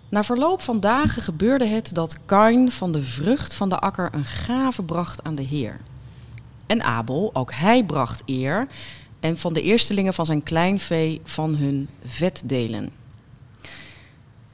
Na 0.08 0.24
verloop 0.24 0.62
van 0.62 0.80
dagen 0.80 1.22
gebeurde 1.22 1.66
het 1.66 1.94
dat 1.94 2.18
Kain 2.24 2.70
van 2.70 2.92
de 2.92 3.02
vrucht 3.02 3.54
van 3.54 3.68
de 3.68 3.78
akker 3.78 4.08
een 4.12 4.24
gave 4.24 4.82
bracht 4.82 5.24
aan 5.24 5.34
de 5.34 5.42
Heer. 5.42 5.80
En 6.66 6.82
Abel, 6.82 7.30
ook 7.32 7.52
hij 7.52 7.84
bracht 7.84 8.22
eer 8.24 8.66
en 9.20 9.38
van 9.38 9.52
de 9.52 9.62
eerstelingen 9.62 10.14
van 10.14 10.26
zijn 10.26 10.42
kleinvee 10.42 11.20
van 11.24 11.54
hun 11.56 11.88
vetdelen. 12.04 13.01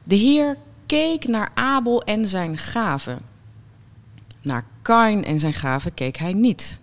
De 0.09 0.17
Heer 0.17 0.57
keek 0.87 1.27
naar 1.27 1.51
Abel 1.55 2.03
en 2.03 2.29
zijn 2.29 2.59
gave. 2.59 3.19
Naar 4.43 4.65
Kain 4.83 5.25
en 5.25 5.39
zijn 5.39 5.55
gave 5.55 5.91
keek 5.91 6.17
hij 6.17 6.33
niet. 6.33 6.81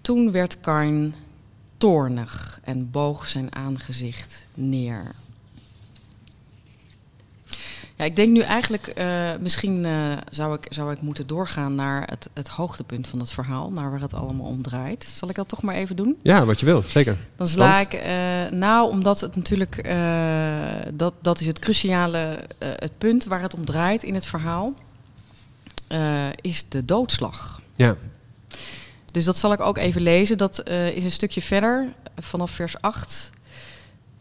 Toen 0.00 0.30
werd 0.32 0.60
Kain 0.60 1.14
toornig 1.76 2.60
en 2.64 2.90
boog 2.90 3.28
zijn 3.28 3.54
aangezicht 3.54 4.46
neer. 4.54 5.14
Ja, 7.96 8.04
ik 8.04 8.16
denk 8.16 8.32
nu 8.32 8.40
eigenlijk, 8.40 8.86
eh, 8.86 9.30
misschien 9.40 9.84
eh, 9.84 9.92
zou, 10.30 10.54
ik, 10.54 10.66
zou 10.68 10.92
ik 10.92 11.00
moeten 11.00 11.26
doorgaan 11.26 11.74
naar 11.74 12.02
het, 12.10 12.28
het 12.34 12.48
hoogtepunt 12.48 13.06
van 13.06 13.18
het 13.18 13.32
verhaal, 13.32 13.70
naar 13.70 13.90
waar 13.90 14.00
het 14.00 14.14
allemaal 14.14 14.46
om 14.46 14.62
draait. 14.62 15.12
Zal 15.14 15.28
ik 15.28 15.34
dat 15.34 15.48
toch 15.48 15.62
maar 15.62 15.74
even 15.74 15.96
doen? 15.96 16.16
Ja, 16.22 16.44
wat 16.44 16.60
je 16.60 16.66
wil, 16.66 16.82
zeker. 16.82 17.18
Dan 17.36 17.48
sla 17.48 17.80
ik, 17.80 17.92
eh, 17.92 18.58
nou, 18.58 18.90
omdat 18.90 19.20
het 19.20 19.36
natuurlijk, 19.36 19.94
dat, 20.94 21.14
dat 21.22 21.40
is 21.40 21.46
het 21.46 21.58
cruciale, 21.58 22.38
het 22.58 22.98
punt 22.98 23.24
waar 23.24 23.42
het 23.42 23.54
om 23.54 23.64
draait 23.64 24.02
in 24.02 24.14
het 24.14 24.26
verhaal, 24.26 24.74
is 26.40 26.64
de 26.68 26.84
doodslag. 26.84 27.60
Ja. 27.74 27.96
Dus 29.12 29.24
dat 29.24 29.38
zal 29.38 29.52
ik 29.52 29.60
ook 29.60 29.78
even 29.78 30.02
lezen. 30.02 30.38
Dat 30.38 30.68
is 30.68 31.04
een 31.04 31.12
stukje 31.12 31.42
verder, 31.42 31.92
vanaf 32.18 32.50
vers 32.50 32.80
8. 32.80 33.30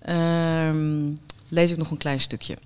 Ehm, 0.02 1.12
lees 1.48 1.72
ik 1.72 1.78
nog 1.78 1.92
een 1.92 1.98
klein 1.98 2.20
stukje. 2.20 2.58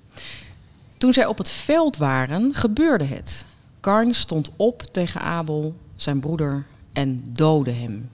Toen 0.99 1.13
zij 1.13 1.25
op 1.25 1.37
het 1.37 1.49
veld 1.49 1.97
waren, 1.97 2.55
gebeurde 2.55 3.03
het. 3.03 3.45
Karn 3.79 4.13
stond 4.13 4.49
op 4.55 4.81
tegen 4.91 5.21
Abel, 5.21 5.75
zijn 5.95 6.19
broeder, 6.19 6.65
en 6.93 7.23
doodde 7.33 7.71
hem. 7.71 8.09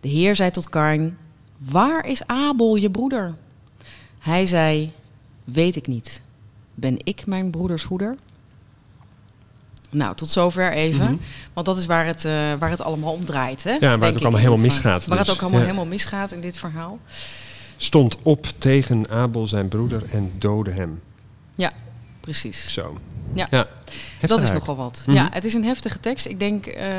De 0.00 0.08
Heer 0.08 0.36
zei 0.36 0.50
tot 0.50 0.68
Karn: 0.68 1.16
Waar 1.58 2.06
is 2.06 2.26
Abel, 2.26 2.76
je 2.76 2.90
broeder? 2.90 3.34
Hij 4.18 4.46
zei: 4.46 4.92
Weet 5.44 5.76
ik 5.76 5.86
niet. 5.86 6.22
Ben 6.74 6.96
ik 7.04 7.26
mijn 7.26 7.50
broeders 7.50 7.82
hoeder? 7.84 8.16
Nou, 9.90 10.14
tot 10.14 10.28
zover 10.28 10.72
even. 10.72 11.04
Mhm. 11.04 11.16
Want 11.52 11.66
dat 11.66 11.76
is 11.76 11.86
waar 11.86 12.06
het, 12.06 12.24
eh, 12.24 12.32
waar 12.58 12.70
het 12.70 12.80
allemaal 12.80 13.12
om 13.12 13.24
draait. 13.24 13.64
Hè? 13.64 13.78
waar 13.78 13.90
het 14.00 14.16
ook 14.16 14.20
allemaal 14.20 14.40
helemaal 14.40 14.58
misgaat, 14.58 15.06
Waar 15.06 15.18
dus. 15.18 15.26
het 15.26 15.36
ook 15.36 15.42
allemaal 15.42 15.60
Ja. 15.60 15.66
helemaal 15.66 15.86
misgaat 15.86 16.32
in 16.32 16.40
dit 16.40 16.58
verhaal. 16.58 16.98
Stond 17.76 18.16
op 18.22 18.46
tegen 18.58 19.10
Abel 19.10 19.46
zijn 19.46 19.68
broeder 19.68 20.02
en 20.12 20.32
doodde 20.38 20.70
hem. 20.70 21.00
Precies. 22.28 22.72
Zo. 22.72 22.98
Ja. 23.34 23.46
Heftig 23.50 24.28
dat 24.28 24.42
is 24.42 24.52
nogal 24.52 24.76
wat. 24.76 25.02
Mhm. 25.06 25.16
Ja, 25.16 25.28
het 25.32 25.44
is 25.44 25.54
een 25.54 25.64
heftige 25.64 26.00
tekst. 26.00 26.26
Ik 26.26 26.38
denk 26.38 26.66
eh, 26.66 26.90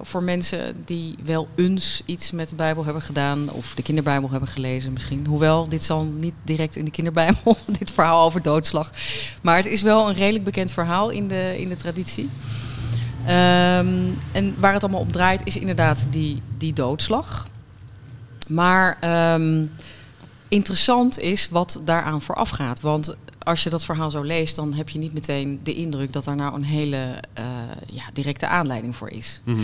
voor 0.00 0.22
mensen 0.22 0.82
die 0.84 1.16
wel 1.24 1.48
eens 1.54 2.02
iets 2.04 2.30
met 2.30 2.48
de 2.48 2.54
Bijbel 2.54 2.84
hebben 2.84 3.02
gedaan, 3.02 3.50
of 3.50 3.74
de 3.74 3.82
kinderbijbel 3.82 4.30
hebben 4.30 4.48
gelezen 4.48 4.92
misschien. 4.92 5.26
Hoewel, 5.26 5.68
dit 5.68 5.82
zal 5.82 6.04
niet 6.04 6.34
direct 6.44 6.76
in 6.76 6.84
de 6.84 6.90
kinderbijbel, 6.90 7.56
dit 7.78 7.90
verhaal 7.90 8.24
over 8.24 8.42
doodslag. 8.42 8.90
Maar 9.42 9.56
het 9.56 9.66
is 9.66 9.82
wel 9.82 10.08
een 10.08 10.14
redelijk 10.14 10.44
bekend 10.44 10.70
verhaal 10.70 11.10
in 11.10 11.28
de, 11.28 11.54
in 11.58 11.68
de 11.68 11.76
traditie. 11.76 12.30
Ehm, 13.26 14.10
en 14.32 14.54
waar 14.58 14.72
het 14.72 14.82
allemaal 14.82 15.00
om 15.00 15.12
draait 15.12 15.40
is 15.44 15.56
inderdaad 15.56 16.06
die, 16.10 16.42
die 16.58 16.72
doodslag. 16.72 17.46
Maar 18.48 18.96
ehm, 19.00 19.64
interessant 20.48 21.18
is 21.18 21.48
wat 21.48 21.80
daaraan 21.84 22.22
vooraf 22.22 22.50
gaat. 22.50 22.80
Want 22.80 23.16
als 23.44 23.62
je 23.62 23.70
dat 23.70 23.84
verhaal 23.84 24.10
zo 24.10 24.22
leest, 24.22 24.56
dan 24.56 24.72
heb 24.72 24.88
je 24.88 24.98
niet 24.98 25.14
meteen 25.14 25.60
de 25.62 25.74
indruk 25.74 26.12
dat 26.12 26.24
daar 26.24 26.36
nou 26.36 26.54
een 26.54 26.64
hele 26.64 26.96
eh, 27.32 27.44
ja, 27.86 28.02
directe 28.12 28.46
aanleiding 28.46 28.96
voor 28.96 29.10
is. 29.10 29.40
Mhm. 29.44 29.60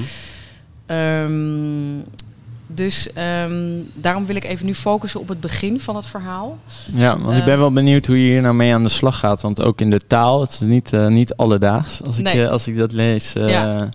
Ehm, 0.87 2.01
dus 2.67 3.13
ehm, 3.13 3.81
daarom 3.95 4.27
wil 4.27 4.37
ik 4.37 4.45
even 4.45 4.67
nu 4.67 4.75
focussen 4.75 5.21
op 5.21 5.29
het 5.29 5.41
begin 5.41 5.81
van 5.81 5.97
het 5.97 6.07
verhaal. 6.07 6.59
Ja, 6.95 7.19
want 7.21 7.39
ik 7.39 7.45
ben 7.45 7.53
Eh, 7.53 7.59
wel 7.59 7.73
benieuwd 7.73 8.07
hoe 8.07 8.25
je 8.25 8.31
hier 8.31 8.43
nou 8.43 8.55
mee 8.55 8.75
aan 8.75 8.83
de 8.83 8.89
slag 8.89 9.19
gaat. 9.19 9.41
Want 9.43 9.63
ook 9.63 9.81
in 9.81 9.91
de 9.91 10.01
taal, 10.07 10.41
het 10.41 10.51
is 10.51 10.61
niet, 10.61 10.93
eh, 10.93 11.07
niet 11.07 11.37
alledaags 11.37 12.03
als 12.03 12.19
ik, 12.19 12.27
eh, 12.27 12.49
als 12.49 12.67
ik 12.67 12.77
dat 12.77 12.93
lees. 12.93 13.33
Ja. 13.33 13.89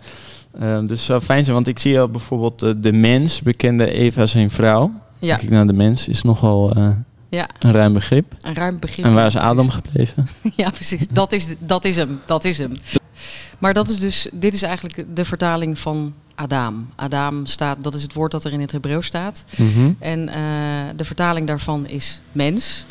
dus 0.86 1.06
zou 1.06 1.22
fijn 1.22 1.44
zijn, 1.44 1.56
want 1.56 1.68
ik 1.68 1.80
zie 1.80 2.00
ook 2.00 2.12
bijvoorbeeld 2.12 2.84
de 2.84 2.94
mens, 2.94 3.42
bekende 3.42 3.92
Eva 3.92 4.28
zijn 4.28 4.52
vrouw. 4.52 4.92
Ja, 5.24 5.30
Denk 5.30 5.42
ik, 5.42 5.50
nou, 5.50 5.68
de 5.68 5.74
mens 5.74 6.08
is 6.08 6.22
nogal 6.22 6.72
eh, 6.72 6.90
ja 7.36 7.48
een 7.60 7.72
ruim 7.72 7.94
begrip. 7.94 8.36
een 8.42 8.54
ruim 8.56 8.80
begin. 8.80 9.04
En 9.04 9.14
waar 9.14 9.26
is 9.26 9.36
Adam 9.38 9.68
precies. 9.68 9.84
gebleven? 9.86 10.28
Ja, 10.64 10.70
precies. 10.70 11.08
Dat 11.10 11.32
is, 11.32 11.46
dat 11.60 11.86
is 11.86 11.96
hem. 11.96 12.20
Dat 12.26 12.46
is 12.46 12.58
hem. 12.58 12.72
Maar 13.60 13.74
dat 13.74 13.90
is 13.90 14.00
dus, 14.00 14.28
dit 14.32 14.54
is 14.54 14.62
eigenlijk 14.62 15.06
de 15.16 15.26
vertaling 15.26 15.80
van 15.80 16.14
Adam. 16.36 16.90
Adam 16.96 17.46
staat, 17.46 17.84
dat 17.84 17.96
is 17.96 18.02
het 18.02 18.14
woord 18.14 18.32
dat 18.32 18.44
er 18.44 18.52
in 18.54 18.62
het 18.62 18.72
Hebreeuws 18.72 19.06
staat. 19.06 19.46
Mhm. 19.58 19.92
En 20.00 20.30
eh, 20.30 20.36
de 20.96 21.06
vertaling 21.06 21.48
daarvan 21.48 21.88
is 21.88 22.22
mens. 22.32 22.86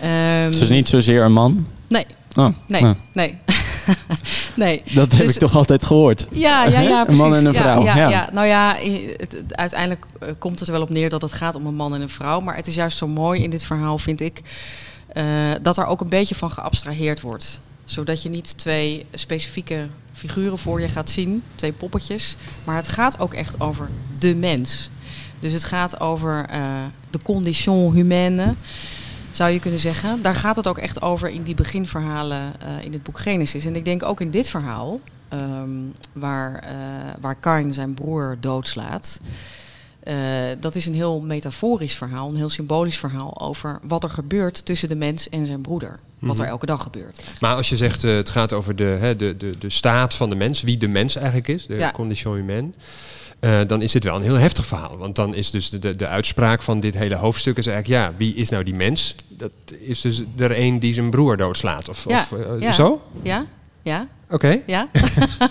Ehm, 0.00 0.50
Dus 0.50 0.68
niet 0.68 0.88
zozeer 0.88 1.22
een 1.24 1.32
man. 1.32 1.66
Nee, 1.88 2.06
Oh, 2.34 2.48
nee, 2.66 2.82
nou, 2.82 2.94
nee. 3.12 3.36
nee. 4.54 4.82
dat 4.94 5.12
heb 5.12 5.20
Dus- 5.20 5.30
ik 5.34 5.38
toch 5.38 5.54
altijd 5.56 5.84
gehoord. 5.84 6.26
Ja, 6.30 6.64
ja, 6.64 6.80
ja, 6.80 6.98
Een 7.00 7.04
precies. 7.06 7.22
man 7.22 7.34
en 7.34 7.46
een 7.46 7.54
vrouw, 7.54 7.82
Ja, 7.84 7.96
ja. 7.96 8.08
ja. 8.08 8.28
Nou 8.32 8.46
ja, 8.46 8.80
i- 8.82 9.14
het, 9.16 9.32
het- 9.32 9.56
uiteindelijk 9.56 10.06
eh, 10.20 10.28
komt 10.38 10.58
het 10.58 10.68
er 10.68 10.74
wel 10.74 10.82
op 10.82 10.90
neer 10.90 11.08
dat 11.08 11.22
het 11.22 11.32
gaat 11.32 11.54
om 11.54 11.66
een 11.66 11.74
man 11.74 11.94
en 11.94 12.00
een 12.00 12.08
vrouw. 12.08 12.40
Maar 12.40 12.56
het 12.56 12.66
is 12.66 12.74
juist 12.74 12.98
zo 12.98 13.06
mooi 13.06 13.42
in 13.42 13.50
dit 13.50 13.64
verhaal, 13.64 13.98
vind 13.98 14.20
ik, 14.20 14.40
eh, 15.08 15.24
dat 15.62 15.76
er 15.76 15.86
ook 15.86 16.00
een 16.00 16.08
beetje 16.08 16.34
van 16.34 16.50
geabstraheerd 16.50 17.20
wordt. 17.20 17.60
Zodat 17.84 18.22
je 18.22 18.28
niet 18.28 18.58
twee 18.58 19.06
specifieke 19.12 19.86
figuren 20.12 20.58
voor 20.58 20.80
je 20.80 20.88
gaat 20.88 21.10
zien, 21.10 21.42
twee 21.54 21.72
poppetjes. 21.72 22.36
Maar 22.64 22.76
het 22.76 22.88
gaat 22.88 23.18
ook 23.18 23.34
echt 23.34 23.60
over 23.60 23.88
de 24.18 24.34
mens. 24.34 24.90
Dus 25.40 25.52
het 25.52 25.64
gaat 25.64 26.00
over 26.00 26.46
eh, 26.50 26.60
de 27.10 27.18
condition 27.22 27.94
humaine, 27.94 28.54
zou 29.36 29.50
je 29.50 29.58
kunnen 29.60 29.80
zeggen. 29.80 30.22
Daar 30.22 30.34
gaat 30.34 30.56
het 30.56 30.66
ook 30.66 30.78
echt 30.78 31.02
over 31.02 31.28
in 31.28 31.42
die 31.42 31.54
beginverhalen 31.54 32.60
eh, 32.60 32.84
in 32.84 32.92
het 32.92 33.02
boek 33.02 33.18
Genesis. 33.18 33.64
En 33.66 33.76
ik 33.76 33.84
denk 33.84 34.02
ook 34.02 34.20
in 34.20 34.30
dit 34.30 34.48
verhaal, 34.48 35.00
ehm, 35.28 35.68
waar, 36.12 36.54
eh 36.58 36.70
waar 37.20 37.34
Kain 37.34 37.72
zijn 37.72 37.94
broer 37.94 38.36
doodslaat. 38.40 39.20
eh, 40.02 40.14
dat 40.60 40.74
is 40.74 40.86
een 40.86 40.94
heel 40.94 41.20
metaforisch 41.20 41.94
verhaal, 41.94 42.28
een 42.28 42.36
heel 42.36 42.48
symbolisch 42.50 42.98
verhaal 42.98 43.40
over 43.40 43.78
wat 43.82 44.04
er 44.04 44.10
gebeurt 44.10 44.64
tussen 44.66 44.88
de 44.88 44.94
mens 44.94 45.28
en 45.28 45.46
zijn 45.46 45.60
broeder. 45.60 45.98
Wat 46.18 46.36
er 46.38 46.42
Mhm. 46.42 46.52
elke 46.52 46.66
dag 46.66 46.82
gebeurt. 46.82 47.24
Maar 47.40 47.54
als 47.54 47.68
je 47.68 47.76
zegt, 47.76 48.02
het 48.02 48.30
gaat 48.30 48.52
over 48.52 48.76
de, 48.76 48.84
hè, 48.84 49.16
de, 49.16 49.36
de, 49.36 49.58
de 49.58 49.70
staat 49.70 50.14
van 50.14 50.28
de 50.30 50.34
mens, 50.36 50.62
wie 50.62 50.76
de 50.76 50.88
mens 50.88 51.16
eigenlijk 51.16 51.48
is, 51.48 51.66
de 51.66 51.74
Ja. 51.76 51.90
condition 51.90 52.34
humaine, 52.34 52.70
dan 53.66 53.82
is 53.82 53.92
dit 53.92 54.04
wel 54.04 54.16
een 54.16 54.22
heel 54.22 54.34
heftig 54.38 54.66
verhaal. 54.66 54.96
Want 54.96 55.16
dan 55.16 55.34
is 55.34 55.50
dus 55.50 55.70
de, 55.70 55.78
de, 55.78 55.96
de 55.96 56.06
uitspraak 56.06 56.62
van 56.62 56.80
dit 56.80 56.94
hele 56.98 57.14
hoofdstuk 57.14 57.56
is 57.56 57.66
eigenlijk, 57.66 58.02
ja, 58.02 58.12
wie 58.16 58.34
is 58.34 58.48
nou 58.48 58.64
die 58.64 58.74
mens? 58.74 59.14
Dat 59.36 59.52
is 59.78 60.00
dus 60.00 60.24
er 60.36 60.58
een 60.58 60.78
die 60.78 60.94
zijn 60.94 61.10
broer 61.10 61.36
doodslaat. 61.36 61.88
Of, 61.88 62.04
Ja, 62.08 62.20
of 62.20 62.32
eh, 62.32 62.60
ja. 62.60 62.72
zo? 62.72 63.02
Ja? 63.22 63.46
Ja? 63.82 64.08
Oké. 64.30 64.62
Ja? 64.66 64.88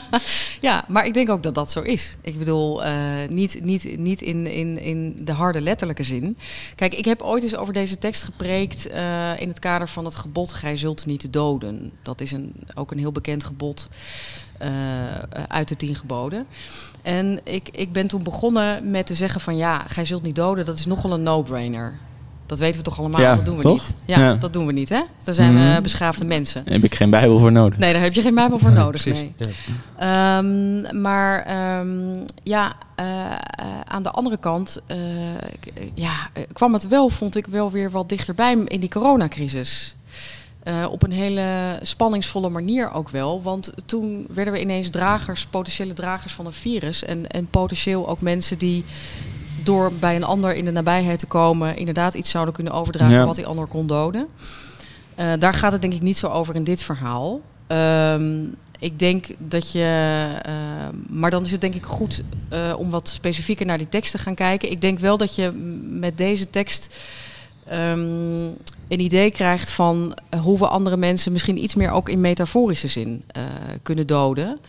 ja, 0.61 0.85
maar 0.87 1.05
ik 1.05 1.13
denk 1.13 1.29
ook 1.29 1.43
dat 1.43 1.55
dat 1.55 1.71
zo 1.71 1.81
is. 1.81 2.17
Ik 2.21 2.37
bedoel, 2.37 2.83
eh, 2.83 2.93
niet, 3.29 3.59
niet, 3.63 3.97
niet 3.97 4.21
in, 4.21 4.47
in, 4.47 4.79
in 4.79 5.25
de 5.25 5.31
harde 5.31 5.61
letterlijke 5.61 6.03
zin. 6.03 6.37
Kijk, 6.75 6.93
ik 6.93 7.05
heb 7.05 7.21
ooit 7.21 7.43
eens 7.43 7.55
over 7.55 7.73
deze 7.73 7.97
tekst 7.97 8.23
gepreekt 8.23 8.87
eh, 8.87 9.39
in 9.39 9.47
het 9.47 9.59
kader 9.59 9.87
van 9.87 10.05
het 10.05 10.15
gebod: 10.15 10.53
Gij 10.53 10.77
zult 10.77 11.05
niet 11.05 11.33
doden. 11.33 11.91
Dat 12.01 12.21
is 12.21 12.31
een, 12.31 12.53
ook 12.73 12.91
een 12.91 12.99
heel 12.99 13.11
bekend 13.11 13.43
gebod 13.43 13.89
uh, 14.61 14.67
uit 15.47 15.67
de 15.67 15.75
tien 15.75 15.95
geboden. 15.95 16.45
En 17.01 17.39
ik, 17.43 17.69
ik 17.71 17.91
ben 17.91 18.07
toen 18.07 18.23
begonnen 18.23 18.91
met 18.91 19.05
te 19.05 19.13
zeggen 19.13 19.41
van 19.41 19.57
ja, 19.57 19.83
gij 19.87 20.05
zult 20.05 20.23
niet 20.23 20.35
doden, 20.35 20.65
dat 20.65 20.77
is 20.77 20.85
nogal 20.85 21.13
een 21.13 21.23
no-brainer. 21.23 21.99
Dat 22.45 22.59
weten 22.59 22.77
we 22.77 22.83
toch 22.83 22.99
allemaal, 22.99 23.21
Ja, 23.21 23.35
dat 23.35 23.45
doen 23.45 23.55
we 23.55 23.61
toch? 23.61 23.73
niet. 23.73 23.91
Ja, 24.05 24.19
Ja. 24.19 24.33
dat 24.33 24.53
doen 24.53 24.65
we 24.65 24.71
niet, 24.71 24.89
hè? 24.89 25.01
Daar 25.23 25.33
zijn 25.35 25.53
we 25.53 25.59
Mhm. 25.59 25.81
beschaafde 25.81 26.25
mensen. 26.27 26.63
Daar 26.65 26.73
heb 26.73 26.83
ik 26.83 26.95
geen 26.95 27.09
Bijbel 27.09 27.39
voor 27.39 27.51
nodig. 27.51 27.79
Nee, 27.79 27.93
daar 27.93 28.01
heb 28.01 28.13
je 28.13 28.21
geen 28.21 28.35
Bijbel 28.35 28.59
voor 28.59 28.71
nodig. 28.71 29.05
Nee. 29.05 29.33
Ja. 29.37 30.37
Ehm, 30.37 31.01
maar 31.01 31.43
ehm, 31.45 32.19
ja, 32.43 32.73
eh, 32.95 33.05
eh, 33.31 33.35
aan 33.85 34.03
de 34.03 34.11
andere 34.11 34.37
kant 34.37 34.81
eh, 34.87 34.97
k- 35.59 35.71
ja, 35.93 36.13
eh, 36.33 36.43
kwam 36.53 36.73
het 36.73 36.87
wel, 36.87 37.09
vond 37.09 37.35
ik, 37.35 37.45
wel 37.47 37.71
weer 37.71 37.91
wat 37.91 38.09
dichterbij 38.09 38.57
in 38.65 38.79
die 38.79 38.89
coronacrisis. 38.89 39.95
Eh, 40.63 40.85
op 40.91 41.03
een 41.03 41.11
hele 41.11 41.79
spanningsvolle 41.81 42.49
manier 42.49 42.91
ook 42.91 43.09
wel. 43.09 43.41
Want 43.41 43.73
toen 43.85 44.25
werden 44.29 44.53
we 44.53 44.59
ineens 44.61 44.89
dragers, 44.89 45.45
potentiële 45.45 45.93
dragers 45.93 46.33
van 46.33 46.45
een 46.45 46.53
virus. 46.53 47.03
En, 47.03 47.27
en 47.31 47.47
potentieel 47.49 48.07
ook 48.09 48.21
mensen 48.21 48.57
die 48.57 48.85
door 49.65 49.93
bij 49.93 50.15
een 50.15 50.23
ander 50.23 50.55
in 50.55 50.65
de 50.65 50.71
nabijheid 50.71 51.19
te 51.19 51.25
komen... 51.25 51.77
inderdaad 51.77 52.13
iets 52.13 52.29
zouden 52.29 52.53
kunnen 52.53 52.73
overdragen 52.73 53.13
Ja. 53.13 53.25
wat 53.25 53.35
die 53.35 53.45
ander 53.45 53.65
kon 53.65 53.87
doden. 53.87 54.27
Eh, 55.15 55.31
daar 55.39 55.53
gaat 55.53 55.71
het 55.71 55.81
denk 55.81 55.93
ik 55.93 56.01
niet 56.01 56.17
zo 56.17 56.27
over 56.27 56.55
in 56.55 56.63
dit 56.63 56.81
verhaal. 56.81 57.41
Ehm, 57.67 58.43
ik 58.79 58.99
denk 58.99 59.25
dat 59.37 59.71
je. 59.71 60.27
eh, 60.41 60.53
maar 61.07 61.29
dan 61.29 61.43
is 61.43 61.51
het 61.51 61.61
denk 61.61 61.75
ik 61.75 61.85
goed 61.85 62.23
eh, 62.49 62.73
om 62.77 62.89
wat 62.89 63.09
specifieker 63.09 63.65
naar 63.65 63.77
die 63.77 63.89
tekst 63.89 64.11
te 64.11 64.17
gaan 64.17 64.35
kijken. 64.35 64.71
Ik 64.71 64.81
denk 64.81 64.99
wel 64.99 65.17
dat 65.17 65.35
je 65.35 65.51
met 65.89 66.17
deze 66.17 66.49
tekst 66.49 66.95
ehm, 67.67 67.99
een 68.87 68.99
idee 68.99 69.31
krijgt 69.31 69.71
van 69.71 70.17
hoe 70.41 70.59
we 70.59 70.67
andere 70.67 70.97
mensen 70.97 71.31
misschien 71.31 71.63
iets 71.63 71.75
meer 71.75 71.91
ook 71.91 72.09
in 72.09 72.21
metaforische 72.21 72.87
zin 72.87 73.23
kunnen 73.83 74.07
doden. 74.07 74.59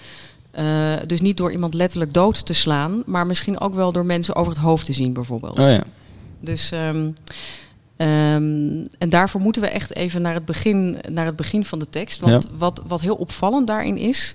Eh, 0.56 0.92
dus 1.06 1.20
niet 1.20 1.36
door 1.36 1.52
iemand 1.52 1.75
letterlijk 1.75 2.14
dood 2.14 2.46
te 2.46 2.52
slaan, 2.52 3.02
maar 3.06 3.26
misschien 3.26 3.60
ook 3.60 3.75
wel 3.75 3.92
door 3.92 4.04
mensen 4.04 4.34
over 4.36 4.52
het 4.52 4.60
hoofd 4.60 4.84
te 4.84 4.92
zien, 4.92 5.12
bijvoorbeeld. 5.12 5.58
Oh 5.58 5.66
ja. 5.68 5.82
Dus, 6.40 6.70
ehm, 6.70 7.10
ehm, 7.96 8.84
en 8.98 9.08
daarvoor 9.08 9.40
moeten 9.40 9.62
we 9.62 9.68
echt 9.68 9.94
even 9.94 10.22
naar 10.22 10.34
het 10.34 10.44
begin, 10.44 10.98
naar 11.10 11.26
het 11.26 11.36
begin 11.36 11.64
van 11.64 11.78
de 11.78 11.88
tekst. 11.90 12.20
Want 12.20 12.42
Ja. 12.44 12.50
wat, 12.58 12.82
wat 12.86 13.00
heel 13.00 13.14
opvallend 13.14 13.66
daarin 13.66 13.96
is, 13.96 14.34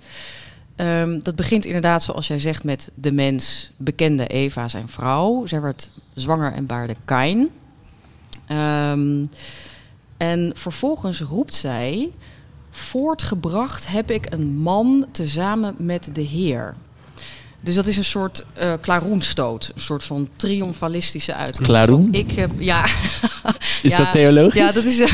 ehm, 0.75 1.19
dat 1.21 1.35
begint 1.35 1.65
inderdaad 1.65 2.03
zoals 2.03 2.27
jij 2.27 2.39
zegt 2.39 2.63
met 2.63 2.91
de 2.95 3.11
mens 3.11 3.71
bekende 3.77 4.27
Eva, 4.27 4.67
zijn 4.67 4.87
vrouw. 4.87 5.45
Zij 5.45 5.61
werd 5.61 5.89
zwanger 6.13 6.53
en 6.53 6.65
baarde 6.65 6.95
Kain. 7.05 7.49
En 10.17 10.51
vervolgens 10.55 11.21
roept 11.21 11.55
zij, 11.55 12.11
voortgebracht 12.71 13.87
heb 13.87 14.11
ik 14.11 14.33
een 14.33 14.57
man 14.57 15.05
tezamen 15.11 15.75
met 15.77 16.09
de 16.15 16.21
Heer. 16.21 16.75
Dus 17.63 17.75
dat 17.75 17.87
is 17.87 17.97
een 17.97 18.03
soort 18.03 18.45
eh 18.53 18.73
klaroenstoot, 18.81 19.71
een 19.75 19.81
soort 19.81 20.03
van 20.03 20.29
triomfalistische 20.35 21.33
uiting. 21.33 21.67
Klaroen? 21.67 22.07
Ik 22.13 22.31
heb, 22.31 22.51
ja, 22.57 22.85
Is 23.83 23.91
Ja, 23.91 23.97
dat 23.97 24.11
theologisch? 24.11 24.59
ja, 24.59 24.71
dat 24.71 24.83
is 24.83 24.99
eh, 24.99 25.11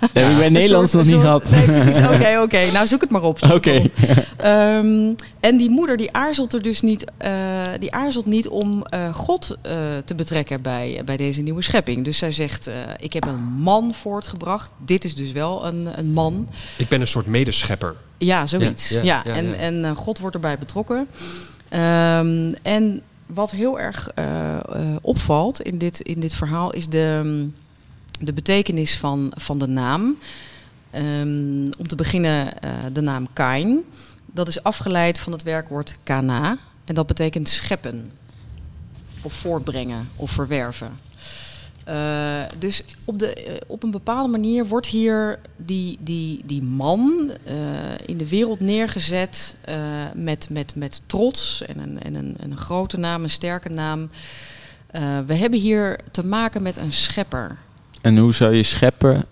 Dat 0.00 0.10
heb 0.12 0.30
ik 0.30 0.36
bij 0.38 0.48
Nederlands 0.48 0.90
soort- 0.90 1.04
nog 1.06 1.14
niet 1.14 1.22
soort- 1.24 1.46
gehad. 1.46 1.66
Nee, 1.68 1.80
precies. 1.82 2.04
Oké, 2.14 2.40
oké. 2.42 2.72
Nou, 2.72 2.86
zoek 2.86 3.00
het 3.00 3.10
maar 3.10 3.22
op. 3.22 3.38
Oké. 3.52 3.82
Ehm, 4.36 5.12
en 5.40 5.56
die 5.56 5.70
moeder 5.70 5.96
die 5.96 6.12
aarzelt 6.12 6.52
er 6.52 6.62
dus 6.62 6.80
niet, 6.80 7.04
eh, 7.16 7.30
die 7.78 7.92
aarzelt 7.92 8.26
niet 8.26 8.48
om 8.48 8.82
eh, 8.86 9.14
God 9.14 9.56
eh, 9.62 9.72
te 10.04 10.14
betrekken 10.14 10.62
bij, 10.62 11.02
bij 11.04 11.16
deze 11.16 11.42
nieuwe 11.42 11.62
schepping. 11.62 12.04
Dus 12.04 12.18
zij 12.18 12.32
zegt: 12.32 12.66
eh, 12.66 12.74
Ik 12.98 13.12
heb 13.12 13.26
een 13.26 13.42
man 13.42 13.94
voortgebracht. 14.00 14.72
Dit 14.84 15.04
is 15.04 15.14
dus 15.14 15.32
wel 15.32 15.66
een, 15.66 15.88
een 15.98 16.12
man. 16.12 16.48
Ik 16.76 16.88
ben 16.88 17.00
een 17.00 17.06
soort 17.06 17.26
medeschepper. 17.26 17.94
Ja, 18.18 18.46
zoiets. 18.46 18.88
Ja, 18.88 19.00
Ja, 19.02 19.02
ja, 19.02 19.22
ja, 19.24 19.32
en, 19.34 19.46
ja. 19.48 19.54
en 19.54 19.84
eh, 19.84 19.96
God 19.96 20.18
wordt 20.18 20.34
erbij 20.34 20.58
betrokken. 20.58 21.06
Ehm, 21.70 22.52
en 22.62 23.02
wat 23.26 23.50
heel 23.50 23.80
erg 23.80 24.10
eh, 24.14 24.56
eh, 24.56 24.62
opvalt 25.00 25.60
in 25.60 25.78
dit, 25.78 26.00
in 26.00 26.20
dit 26.20 26.34
verhaal 26.34 26.72
is 26.72 26.88
de, 26.88 27.48
de 28.20 28.32
betekenis 28.32 28.96
van, 28.96 29.32
van 29.36 29.58
de 29.58 29.66
naam. 29.66 30.16
Ehm, 30.90 31.64
om 31.78 31.86
te 31.86 31.96
beginnen 31.96 32.62
eh, 32.62 32.70
de 32.92 33.00
naam 33.00 33.28
Kain. 33.32 33.84
Dat 34.26 34.48
is 34.48 34.62
afgeleid 34.62 35.18
van 35.18 35.32
het 35.32 35.42
werkwoord 35.42 35.96
kana. 36.02 36.58
En 36.84 36.94
dat 36.94 37.06
betekent 37.06 37.48
scheppen. 37.48 38.12
Of 39.22 39.32
voortbrengen 39.32 40.08
of 40.16 40.30
verwerven. 40.30 40.90
Eh, 41.90 42.42
dus 42.58 42.82
op, 43.04 43.18
de, 43.18 43.34
eh, 43.34 43.54
op 43.66 43.82
een 43.82 43.90
bepaalde 43.90 44.28
manier 44.28 44.66
wordt 44.66 44.86
hier 44.86 45.38
die, 45.56 45.98
die, 46.00 46.42
die 46.44 46.62
man 46.62 47.32
eh, 47.44 47.54
in 48.06 48.16
de 48.16 48.28
wereld 48.28 48.60
neergezet 48.60 49.56
met, 50.14 50.46
met, 50.50 50.74
met 50.74 51.00
trots 51.06 51.62
en 51.62 51.78
een, 51.78 52.02
en 52.02 52.14
een, 52.14 52.34
een 52.38 52.56
grote 52.56 52.98
naam, 52.98 53.22
een 53.22 53.30
sterke 53.30 53.68
naam. 53.68 54.10
We 55.26 55.34
hebben 55.34 55.58
hier 55.58 55.98
te 56.10 56.26
maken 56.26 56.62
met 56.62 56.76
een 56.76 56.92
schepper. 56.92 57.56
En 58.00 58.16
hoe 58.16 58.34
zou 58.34 58.54
je 58.54 58.62
scheppen 58.62 59.24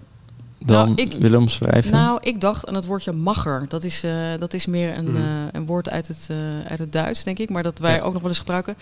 dan 0.58 0.86
Nou, 0.86 1.02
ik- 1.02 1.12
willen 1.12 1.38
omschrijven? 1.40 1.92
Nou, 1.92 2.18
ik 2.22 2.40
dacht 2.40 2.66
aan 2.66 2.74
het 2.74 2.84
woordje 2.86 3.12
magger. 3.12 3.64
Dat 3.68 3.84
is, 3.84 4.02
eh, 4.02 4.12
dat 4.38 4.54
is 4.54 4.66
meer 4.66 4.96
een, 4.98 5.10
Mhm. 5.10 5.16
eh, 5.16 5.22
een 5.52 5.66
woord 5.66 5.88
uit 5.90 6.08
het, 6.08 6.26
eh, 6.30 6.36
uit 6.70 6.78
het 6.78 6.92
Duits, 6.92 7.24
denk 7.24 7.38
ik. 7.38 7.50
Maar 7.50 7.62
dat 7.62 7.78
wij 7.78 7.94
Ja. 7.94 8.00
ook 8.00 8.12
nog 8.12 8.20
wel 8.22 8.30
eens 8.30 8.38
gebruiken. 8.38 8.76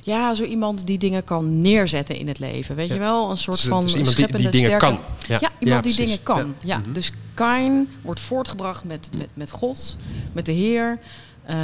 Ja, 0.00 0.34
zo 0.34 0.42
iemand 0.42 0.86
die 0.86 0.98
dingen 0.98 1.24
kan 1.24 1.58
neerzetten 1.60 2.16
in 2.16 2.28
het 2.28 2.38
leven. 2.38 2.76
Weet 2.76 2.88
Ja. 2.88 2.94
je 2.94 3.00
wel? 3.00 3.30
Een 3.30 3.38
soort 3.38 3.56
Dus, 3.56 3.66
van 3.66 3.80
dus 3.80 3.88
iemand 3.94 4.06
die, 4.16 4.16
scheppende, 4.16 4.50
die 4.50 4.60
dingen 4.60 4.76
sterke... 4.78 4.96
kan. 5.26 5.38
Ja, 5.40 5.50
iemand 5.58 5.84
die 5.84 5.94
dingen 5.94 6.22
kan. 6.22 6.54
Ja. 6.64 6.78
Mhm. 6.78 6.92
Dus 6.92 7.12
Kain 7.34 7.88
wordt 8.02 8.20
voortgebracht 8.20 8.84
met, 8.84 9.08
met, 9.16 9.28
met 9.34 9.50
God, 9.50 9.96
met 10.32 10.46
de 10.46 10.52
Heer. 10.52 10.98
Eh, 11.44 11.56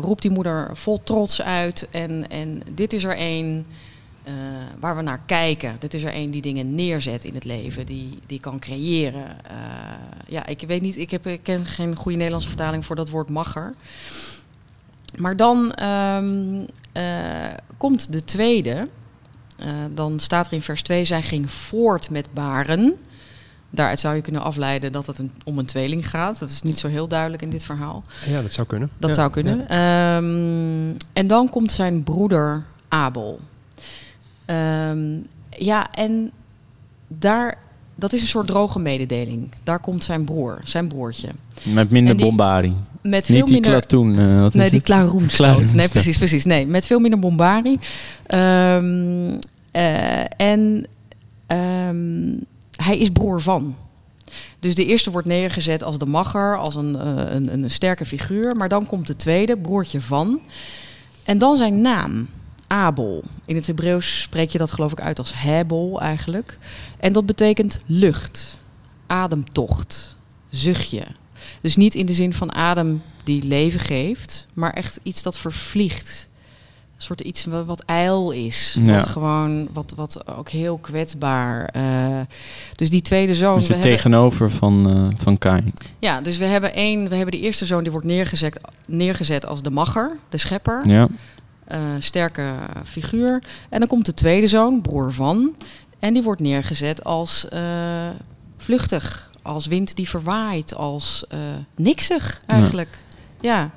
roept 0.00 0.22
die 0.22 0.30
moeder 0.30 0.70
vol 0.72 1.00
trots 1.02 1.42
uit. 1.42 1.88
En, 1.90 2.30
en 2.30 2.62
dit 2.74 2.92
is 2.92 3.04
er 3.04 3.16
één 3.16 3.66
eh, 4.28 4.34
waar 4.80 4.96
we 4.96 5.02
naar 5.02 5.20
kijken. 5.26 5.76
Dit 5.78 5.94
is 5.94 6.02
er 6.02 6.12
één 6.12 6.30
die 6.30 6.42
dingen 6.42 6.74
neerzet 6.74 7.24
in 7.24 7.34
het 7.34 7.44
leven, 7.44 7.86
die, 7.86 8.18
die 8.26 8.40
kan 8.40 8.58
creëren. 8.58 9.44
Eh, 9.44 9.56
ja, 10.26 10.46
ik 10.46 10.60
weet 10.66 10.82
niet, 10.82 10.96
ik, 10.98 11.10
heb, 11.10 11.26
ik 11.26 11.42
ken 11.42 11.66
geen 11.66 11.96
goede 11.96 12.16
Nederlandse 12.16 12.48
vertaling 12.48 12.86
voor 12.86 12.96
dat 12.96 13.08
woord 13.08 13.28
magger. 13.28 13.74
Maar 15.16 15.36
dan 15.36 15.72
ehm, 15.72 16.64
eh, 16.92 17.54
komt 17.76 18.12
de 18.12 18.24
tweede. 18.24 18.88
Dan 19.94 20.20
staat 20.20 20.46
er 20.46 20.52
in 20.52 20.62
vers 20.62 20.82
2, 20.82 21.04
zij 21.04 21.22
ging 21.22 21.50
voort 21.50 22.10
met 22.10 22.32
baren. 22.32 22.94
Daaruit 23.70 24.00
zou 24.00 24.14
je 24.14 24.20
kunnen 24.20 24.42
afleiden 24.42 24.92
dat 24.92 25.06
het 25.06 25.18
een, 25.18 25.32
om 25.44 25.58
een 25.58 25.66
tweeling 25.66 26.10
gaat. 26.10 26.38
Dat 26.38 26.48
is 26.48 26.62
niet 26.62 26.78
zo 26.78 26.88
heel 26.88 27.08
duidelijk 27.08 27.42
in 27.42 27.50
dit 27.50 27.64
verhaal. 27.64 28.04
Ja, 28.26 28.42
dat 28.42 28.52
zou 28.52 28.66
kunnen. 28.66 28.90
Dat 28.98 29.08
Ja, 29.08 29.14
zou 29.14 29.30
kunnen. 29.30 29.68
Ehm, 29.68 30.96
en 31.12 31.26
dan 31.26 31.48
komt 31.48 31.72
zijn 31.72 32.02
broeder 32.02 32.64
Abel. 32.88 33.40
Ehm, 34.48 35.16
ja, 35.50 35.90
en 35.92 36.30
daar, 37.08 37.58
dat 37.94 38.12
is 38.12 38.20
een 38.20 38.26
soort 38.26 38.46
droge 38.46 38.78
mededeling. 38.78 39.48
Daar 39.62 39.80
komt 39.80 40.04
zijn 40.04 40.24
broer, 40.24 40.60
zijn 40.64 40.88
broertje. 40.88 41.28
Met 41.62 41.90
minder 41.90 42.16
die- 42.16 42.26
bombardie. 42.26 42.74
Met 43.02 43.26
veel 43.26 43.34
Niet 43.34 43.44
die 43.44 43.52
minder. 43.54 43.70
klatoen. 43.70 44.18
eh, 44.18 44.40
wat 44.40 44.54
Nee, 44.54 44.70
die. 44.70 44.80
Klaroenstoot. 44.80 45.72
Nee, 45.74 45.88
precies, 45.88 46.16
precies. 46.18 46.44
Nee, 46.44 46.66
met 46.66 46.86
veel 46.86 46.98
minder 47.00 47.18
bombardie. 47.20 47.78
Ehm, 48.26 49.30
eh, 49.70 50.40
en 50.40 50.86
ehm, 51.46 52.34
hij 52.76 52.98
is 52.98 53.08
broer 53.10 53.40
van. 53.40 53.76
Dus 54.58 54.74
de 54.74 54.86
eerste 54.86 55.10
wordt 55.10 55.26
neergezet 55.26 55.82
als 55.82 55.98
de 55.98 56.06
magger, 56.06 56.58
als 56.58 56.74
een, 56.74 56.96
eh, 56.96 57.34
een, 57.34 57.52
een 57.52 57.70
sterke 57.70 58.04
figuur. 58.04 58.56
Maar 58.56 58.68
dan 58.68 58.86
komt 58.86 59.06
de 59.06 59.16
tweede, 59.16 59.56
broertje 59.56 60.00
van. 60.00 60.40
En 61.24 61.38
dan 61.38 61.56
zijn 61.56 61.80
naam, 61.80 62.28
Abel. 62.68 63.22
In 63.44 63.54
het 63.56 63.66
Hebreeuws 63.66 64.20
spreek 64.20 64.50
je 64.50 64.58
dat 64.58 64.72
geloof 64.72 64.92
ik 64.92 65.00
uit 65.00 65.18
als 65.18 65.32
Hebel 65.34 66.00
eigenlijk. 66.00 66.58
En 67.00 67.12
dat 67.12 67.26
betekent 67.26 67.80
lucht, 67.86 68.60
ademtocht, 69.06 70.16
zuchtje. 70.50 71.02
Dus 71.60 71.76
niet 71.76 71.94
in 71.94 72.06
de 72.06 72.12
zin 72.12 72.34
van 72.34 72.54
adem 72.54 73.02
die 73.24 73.42
leven 73.44 73.80
geeft, 73.80 74.46
maar 74.54 74.72
echt 74.72 75.00
iets 75.02 75.22
dat 75.22 75.38
vervliegt. 75.38 76.28
Een 76.96 77.04
soort 77.04 77.20
iets 77.20 77.44
wa- 77.44 77.64
wat 77.64 77.80
ijl 77.86 78.30
is. 78.30 78.76
Ja. 78.84 78.94
Wat 78.98 79.06
gewoon, 79.06 79.68
wat, 79.72 79.92
wat 79.96 80.28
ook 80.36 80.48
heel 80.48 80.78
kwetsbaar. 80.78 81.64
eh, 81.64 82.20
dus 82.76 82.90
die 82.90 83.02
tweede 83.02 83.34
zoon. 83.34 83.56
Dus 83.58 83.66
we 83.66 83.72
het 83.74 83.82
hebben- 83.82 83.96
tegenover 84.02 84.50
van, 84.50 84.90
eh 85.12 85.18
van 85.22 85.38
Kain. 85.38 85.72
ja, 85.98 86.20
dus 86.20 86.36
we 86.38 86.44
hebben 86.44 86.74
één, 86.74 87.08
we 87.08 87.14
hebben 87.14 87.34
de 87.40 87.40
eerste 87.46 87.66
zoon 87.66 87.82
die 87.82 87.92
wordt 87.92 88.06
neergezet, 88.06 88.60
neergezet 88.86 89.46
als 89.46 89.62
de 89.62 89.70
magger, 89.70 90.16
de 90.28 90.36
schepper. 90.36 90.82
Ja. 90.88 91.08
Eh, 91.68 91.80
sterke 91.98 92.54
figuur. 92.84 93.42
En 93.68 93.78
dan 93.78 93.88
komt 93.88 94.06
de 94.06 94.14
tweede 94.14 94.48
zoon, 94.48 94.80
broer 94.80 95.12
van. 95.12 95.54
En 95.98 96.14
die 96.14 96.22
wordt 96.22 96.40
neergezet 96.40 97.04
als 97.04 97.48
eh, 97.48 98.08
vluchtig. 98.56 99.30
Als 99.42 99.66
wind 99.66 99.96
die 99.96 100.08
verwaait. 100.08 100.74
Als 100.74 101.24
eh, 101.28 101.38
niksig 101.76 102.40
eigenlijk. 102.46 102.98
Ja. 103.40 103.70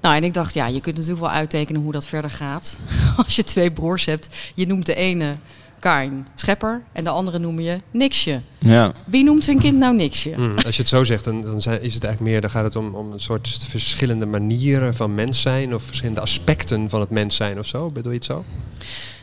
Nou, 0.00 0.16
en 0.16 0.24
ik 0.24 0.34
dacht, 0.34 0.54
ja, 0.54 0.66
je 0.66 0.80
kunt 0.80 0.96
natuurlijk 0.96 1.22
wel 1.22 1.34
uittekenen 1.34 1.82
hoe 1.82 1.92
dat 1.92 2.06
verder 2.06 2.30
gaat. 2.30 2.78
Als 3.24 3.36
je 3.36 3.42
twee 3.42 3.70
broers 3.70 4.04
hebt, 4.04 4.36
je 4.54 4.66
noemt 4.66 4.86
de 4.86 4.94
ene 4.94 5.34
Kain 5.78 6.26
schepper 6.34 6.82
en 6.92 7.04
de 7.04 7.10
andere 7.10 7.38
noem 7.38 7.60
je 7.60 7.80
niksje. 7.90 8.40
Ja. 8.58 8.92
Wie 9.06 9.24
noemt 9.24 9.44
zijn 9.44 9.58
kind 9.58 9.78
nou 9.78 9.94
niksje? 9.96 10.32
Mm, 10.36 10.52
als 10.64 10.74
je 10.76 10.80
het 10.82 10.88
zo 10.90 11.04
zegt, 11.04 11.24
dan, 11.24 11.42
dan 11.42 11.60
zijn- 11.62 11.82
is 11.82 11.94
het 11.94 12.04
eigenlijk 12.04 12.32
meer, 12.32 12.40
dan 12.40 12.50
gaat 12.50 12.64
het 12.64 12.76
om, 12.76 12.94
om 12.94 13.12
een 13.12 13.20
soort 13.20 13.58
verschillende 13.68 14.26
manieren 14.26 14.94
van 14.94 15.14
mens 15.14 15.40
zijn 15.40 15.74
of 15.74 15.82
verschillende 15.82 16.20
aspecten 16.20 16.88
van 16.90 17.00
het 17.00 17.10
mens 17.10 17.36
zijn 17.36 17.58
of 17.58 17.66
zo. 17.66 17.90
Bedoel 17.90 18.10
je 18.12 18.16
het 18.16 18.26
zo? 18.26 18.44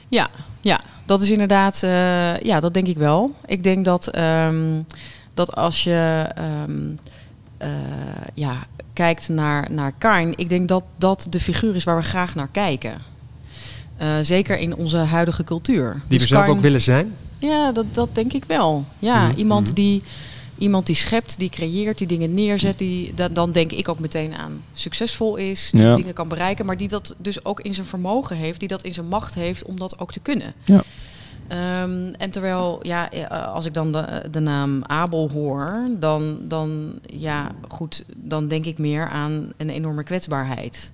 Ja, 0.07 0.27
ja, 0.61 0.81
dat 1.05 1.21
is 1.21 1.29
inderdaad, 1.29 1.83
eh, 1.83 2.37
ja, 2.39 2.59
dat 2.59 2.73
denk 2.73 2.87
ik 2.87 2.97
wel. 2.97 3.35
Ik 3.45 3.63
denk 3.63 3.85
dat, 3.85 4.07
ehm, 4.07 4.81
dat 5.33 5.55
als 5.55 5.83
je 5.83 6.25
ehm, 6.35 6.71
eh, 7.57 7.69
ja, 8.33 8.65
kijkt 8.93 9.29
naar, 9.29 9.67
naar 9.71 9.91
Kain, 9.97 10.33
ik 10.35 10.49
denk 10.49 10.67
dat 10.67 10.83
dat 10.97 11.27
de 11.29 11.39
figuur 11.39 11.75
is 11.75 11.83
waar 11.83 11.97
we 11.97 12.03
graag 12.03 12.35
naar 12.35 12.49
kijken. 12.51 12.97
Eh, 13.97 14.08
zeker 14.21 14.58
in 14.58 14.75
onze 14.75 14.97
huidige 14.97 15.43
cultuur. 15.43 15.91
Die 16.08 16.19
Dus 16.19 16.29
we 16.29 16.36
zelf 16.36 16.47
ook 16.47 16.60
willen 16.60 16.81
zijn? 16.81 17.13
Ja, 17.38 17.71
dat, 17.71 17.86
dat 17.91 18.15
denk 18.15 18.34
ik 18.34 18.43
wel. 18.47 18.86
Ja, 18.99 19.27
Mhm, 19.27 19.38
iemand, 19.38 19.65
mhm. 19.67 19.75
die, 19.75 20.03
iemand 20.58 20.86
die 20.86 20.95
schept, 20.95 21.38
die 21.39 21.49
creëert, 21.49 21.97
die 21.97 22.08
dingen 22.08 22.34
neerzet. 22.34 22.77
Die, 22.77 23.13
da- 23.13 23.29
dan 23.29 23.51
denk 23.51 23.71
ik 23.71 23.89
ook 23.89 23.99
meteen 23.99 24.34
aan 24.36 24.62
succesvol 24.73 25.36
is, 25.36 25.69
die 25.71 25.81
Ja. 25.81 25.95
dingen 25.95 26.13
kan 26.13 26.27
bereiken. 26.27 26.65
Maar 26.65 26.77
die 26.77 26.88
dat 26.88 27.15
dus 27.17 27.45
ook 27.45 27.60
in 27.62 27.73
zijn 27.73 27.86
vermogen 27.88 28.36
heeft, 28.36 28.60
die 28.60 28.67
dat 28.69 28.84
in 28.84 28.93
zijn 28.93 29.08
macht 29.08 29.36
heeft 29.36 29.63
om 29.65 29.79
dat 29.79 29.99
ook 29.99 30.12
te 30.12 30.19
kunnen. 30.19 30.53
Ja. 30.63 30.84
Ehm, 31.47 32.13
en 32.17 32.31
terwijl, 32.31 32.79
ja, 32.81 33.12
eh, 33.12 33.53
als 33.53 33.65
ik 33.65 33.73
dan 33.73 33.91
de, 33.91 34.27
de 34.31 34.39
naam 34.39 34.84
Abel 34.84 35.29
hoor, 35.34 35.88
dan, 35.99 36.38
dan, 36.41 36.93
ja, 37.01 37.51
goed, 37.67 38.03
dan 38.15 38.47
denk 38.47 38.65
ik 38.65 38.77
meer 38.77 39.08
aan 39.10 39.51
een 39.58 39.69
enorme 39.69 40.03
kwetsbaarheid. 40.03 40.91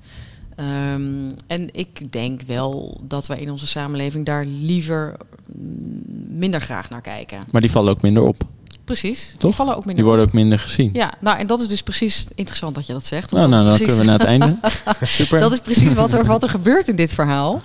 Ehm, 0.62 1.30
en 1.48 1.70
ik 1.72 2.12
denk 2.12 2.42
wel 2.42 3.02
dat 3.04 3.28
wij 3.28 3.40
in 3.40 3.52
onze 3.52 3.68
samenleving 3.68 4.26
daar 4.26 4.46
liever 4.46 5.16
mm, 5.58 6.04
minder 6.38 6.62
graag 6.62 6.90
naar 6.90 7.02
kijken. 7.02 7.44
Maar 7.52 7.62
die 7.62 7.72
vallen 7.72 7.92
ook 7.92 8.02
minder 8.02 8.24
op. 8.24 8.44
Precies. 8.84 9.30
Die 9.30 9.38
Toch? 9.40 9.56
vallen 9.56 9.72
ook 9.76 9.86
minder 9.86 9.96
Die 9.96 10.06
worden 10.06 10.24
op. 10.24 10.30
ook 10.30 10.36
minder 10.36 10.60
gezien. 10.60 10.90
Ja, 10.94 11.14
nou 11.20 11.38
en 11.38 11.48
dat 11.48 11.60
is 11.60 11.68
dus 11.68 11.84
precies 11.84 12.28
interessant 12.36 12.76
dat 12.76 12.86
je 12.86 12.94
dat 12.94 13.06
zegt. 13.06 13.32
Nou, 13.32 13.50
nou, 13.50 13.66
dan 13.66 13.78
kunnen 13.78 13.98
we 13.98 14.04
naar 14.04 14.20
het 14.20 14.28
einde. 14.28 14.56
Super. 15.02 15.40
dat 15.40 15.52
is 15.52 15.60
precies 15.60 15.94
wat 15.94 16.14
er, 16.14 16.26
wat 16.26 16.44
er 16.44 16.50
gebeurt 16.60 16.88
in 16.88 16.96
dit 16.96 17.14
verhaal. 17.14 17.62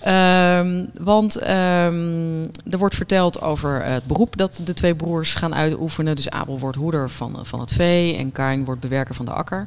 Ehm, 0.00 0.84
want 1.00 1.36
ehm, 1.36 2.42
er 2.70 2.78
wordt 2.78 2.94
verteld 2.94 3.42
over 3.42 3.84
het 3.84 4.06
beroep 4.06 4.36
dat 4.36 4.60
de 4.64 4.74
twee 4.74 4.94
broers 4.94 5.34
gaan 5.34 5.54
uitoefenen. 5.54 6.16
Dus 6.16 6.30
Abel 6.30 6.58
wordt 6.58 6.76
hoeder 6.76 7.10
van, 7.10 7.38
van 7.42 7.60
het 7.60 7.72
vee 7.72 8.16
en 8.16 8.32
Kain 8.32 8.64
wordt 8.64 8.80
bewerker 8.80 9.14
van 9.14 9.24
de 9.24 9.32
akker. 9.32 9.66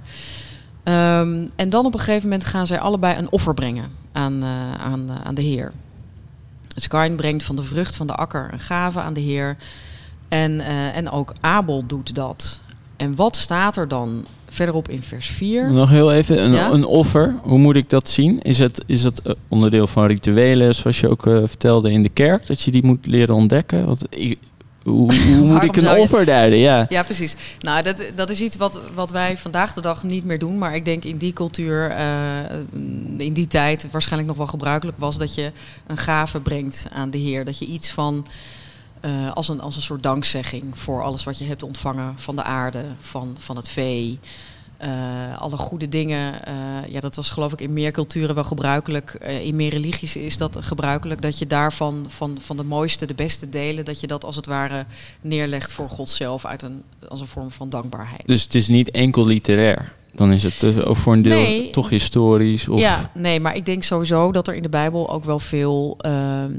Ehm, 0.84 1.48
en 1.56 1.69
dan 1.69 1.86
op 1.86 1.93
een 1.93 2.00
gegeven 2.00 2.30
moment 2.30 2.46
gaan 2.48 2.67
zij 2.67 2.80
allebei 2.80 3.17
een 3.17 3.32
offer 3.32 3.54
brengen 3.54 3.91
aan, 4.12 4.43
eh, 4.43 4.74
aan, 4.74 5.10
eh, 5.10 5.15
aan 5.24 5.36
de 5.36 5.41
Heer. 5.41 5.72
Dus 6.76 6.88
Kain 6.88 7.15
brengt 7.15 7.43
van 7.43 7.56
de 7.56 7.63
vrucht 7.63 7.96
van 7.96 8.08
de 8.08 8.15
akker 8.15 8.50
een 8.52 8.60
gave 8.60 9.00
aan 9.00 9.13
de 9.13 9.22
Heer. 9.22 9.58
En, 10.28 10.60
eh, 10.60 10.98
en 10.98 11.10
ook 11.10 11.34
Abel 11.41 11.84
doet 11.88 12.15
dat. 12.15 12.60
En 12.98 13.15
wat 13.15 13.36
staat 13.36 13.76
er 13.76 13.88
dan 13.88 14.26
verderop 14.50 14.89
in 14.89 15.02
vers 15.02 15.28
4? 15.28 15.72
Nog 15.72 15.89
heel 15.89 16.13
even, 16.13 16.43
een, 16.43 16.54
Ja? 16.54 16.72
een 16.72 16.86
offer, 16.86 17.36
hoe 17.41 17.58
moet 17.58 17.76
ik 17.76 17.89
dat 17.89 18.10
zien? 18.10 18.41
Is 18.41 18.60
het, 18.60 18.84
is 18.86 19.04
het 19.04 19.22
onderdeel 19.48 19.88
van 19.88 20.06
rituelen, 20.06 20.76
zoals 20.76 21.00
je 21.00 21.10
ook 21.10 21.22
vertelde 21.22 21.91
in 21.91 22.04
de 22.04 22.10
kerk, 22.10 22.48
dat 22.48 22.62
je 22.62 22.72
die 22.72 22.86
moet 22.86 23.08
leren 23.08 23.36
ontdekken? 23.36 23.86
Want 23.86 24.06
ik, 24.10 24.39
hoe, 24.84 25.13
hoe 25.15 25.46
moet 25.52 25.63
ik 25.63 25.76
een 25.76 25.98
offer 25.98 26.26
duiden? 26.26 26.60
Ja. 26.60 26.86
Ja, 26.89 27.04
precies. 27.04 27.36
Nou, 27.60 27.84
dat, 27.84 28.04
dat 28.15 28.30
is 28.30 28.41
iets 28.41 28.56
wat, 28.56 28.80
wat 28.93 29.12
wij 29.12 29.38
vandaag 29.38 29.74
de 29.74 29.82
dag 29.82 30.04
niet 30.04 30.26
meer 30.26 30.39
doen. 30.39 30.58
Maar 30.58 30.76
ik 30.76 30.86
denk 30.86 31.04
in 31.04 31.17
die 31.17 31.34
cultuur, 31.34 31.89
eh, 31.91 32.06
in 33.17 33.34
die 33.34 33.48
tijd, 33.48 33.88
waarschijnlijk 33.91 34.28
nog 34.30 34.38
wel 34.38 34.48
gebruikelijk 34.48 34.98
was 35.00 35.17
dat 35.17 35.36
je 35.36 35.52
een 35.88 35.98
gave 35.98 36.39
brengt 36.39 36.86
aan 36.93 37.10
de 37.10 37.17
Heer. 37.17 37.46
Dat 37.46 37.58
je 37.58 37.65
iets 37.65 37.91
van. 37.91 38.26
eh, 39.02 39.32
als, 39.32 39.48
een, 39.50 39.62
als 39.62 39.76
een 39.76 39.82
soort 39.82 40.04
dankzegging 40.04 40.78
voor 40.78 41.04
alles 41.04 41.24
wat 41.24 41.38
je 41.38 41.46
hebt 41.46 41.63
ontvangen 41.63 42.13
van 42.17 42.36
de 42.36 42.43
aarde, 42.43 42.84
van, 43.02 43.36
van 43.39 43.56
het 43.56 43.69
vee. 43.69 44.19
Eh, 44.84 45.41
alle 45.41 45.58
goede 45.58 45.89
dingen. 45.89 46.46
eh, 46.46 46.54
ja, 46.89 47.00
dat 47.00 47.15
was 47.15 47.30
geloof 47.30 47.54
ik 47.54 47.62
in 47.62 47.74
meer 47.74 47.91
culturen 47.91 48.36
wel 48.36 48.43
gebruikelijk. 48.43 49.13
Eh, 49.13 49.46
in 49.46 49.56
meer 49.56 49.69
religies 49.69 50.15
is 50.15 50.38
dat 50.38 50.58
gebruikelijk. 50.60 51.22
Dat 51.22 51.38
je 51.38 51.48
daarvan 51.48 52.06
van, 52.08 52.38
van 52.41 52.58
de 52.58 52.63
mooiste, 52.63 53.06
de 53.06 53.13
beste 53.13 53.50
delen, 53.50 53.86
dat 53.86 54.00
je 54.00 54.08
dat 54.08 54.24
als 54.26 54.36
het 54.36 54.46
ware 54.46 54.86
neerlegt 55.22 55.72
voor 55.74 55.89
God 55.89 56.10
zelf 56.10 56.46
uit 56.46 56.62
een, 56.62 56.82
als 57.10 57.19
een 57.22 57.28
vorm 57.28 57.52
van 57.52 57.69
dankbaarheid. 57.69 58.24
Dus 58.26 58.43
het 58.43 58.56
is 58.56 58.67
niet 58.67 58.91
enkel 58.91 59.26
literair. 59.26 59.91
Dan 60.15 60.32
is 60.32 60.43
het 60.43 60.84
ook 60.86 60.96
voor 60.96 61.13
een 61.13 61.22
deel 61.22 61.38
Nee. 61.41 61.69
toch 61.69 61.89
historisch. 61.89 62.67
Of, 62.67 62.80
Ja, 62.80 63.12
nee, 63.13 63.39
maar 63.39 63.56
ik 63.56 63.65
denk 63.65 63.84
sowieso 63.84 64.32
dat 64.32 64.48
er 64.48 64.56
in 64.56 64.62
de 64.62 64.69
Bijbel 64.69 65.10
ook 65.10 65.24
wel 65.24 65.39
veel. 65.39 65.96
ehm, 66.00 66.52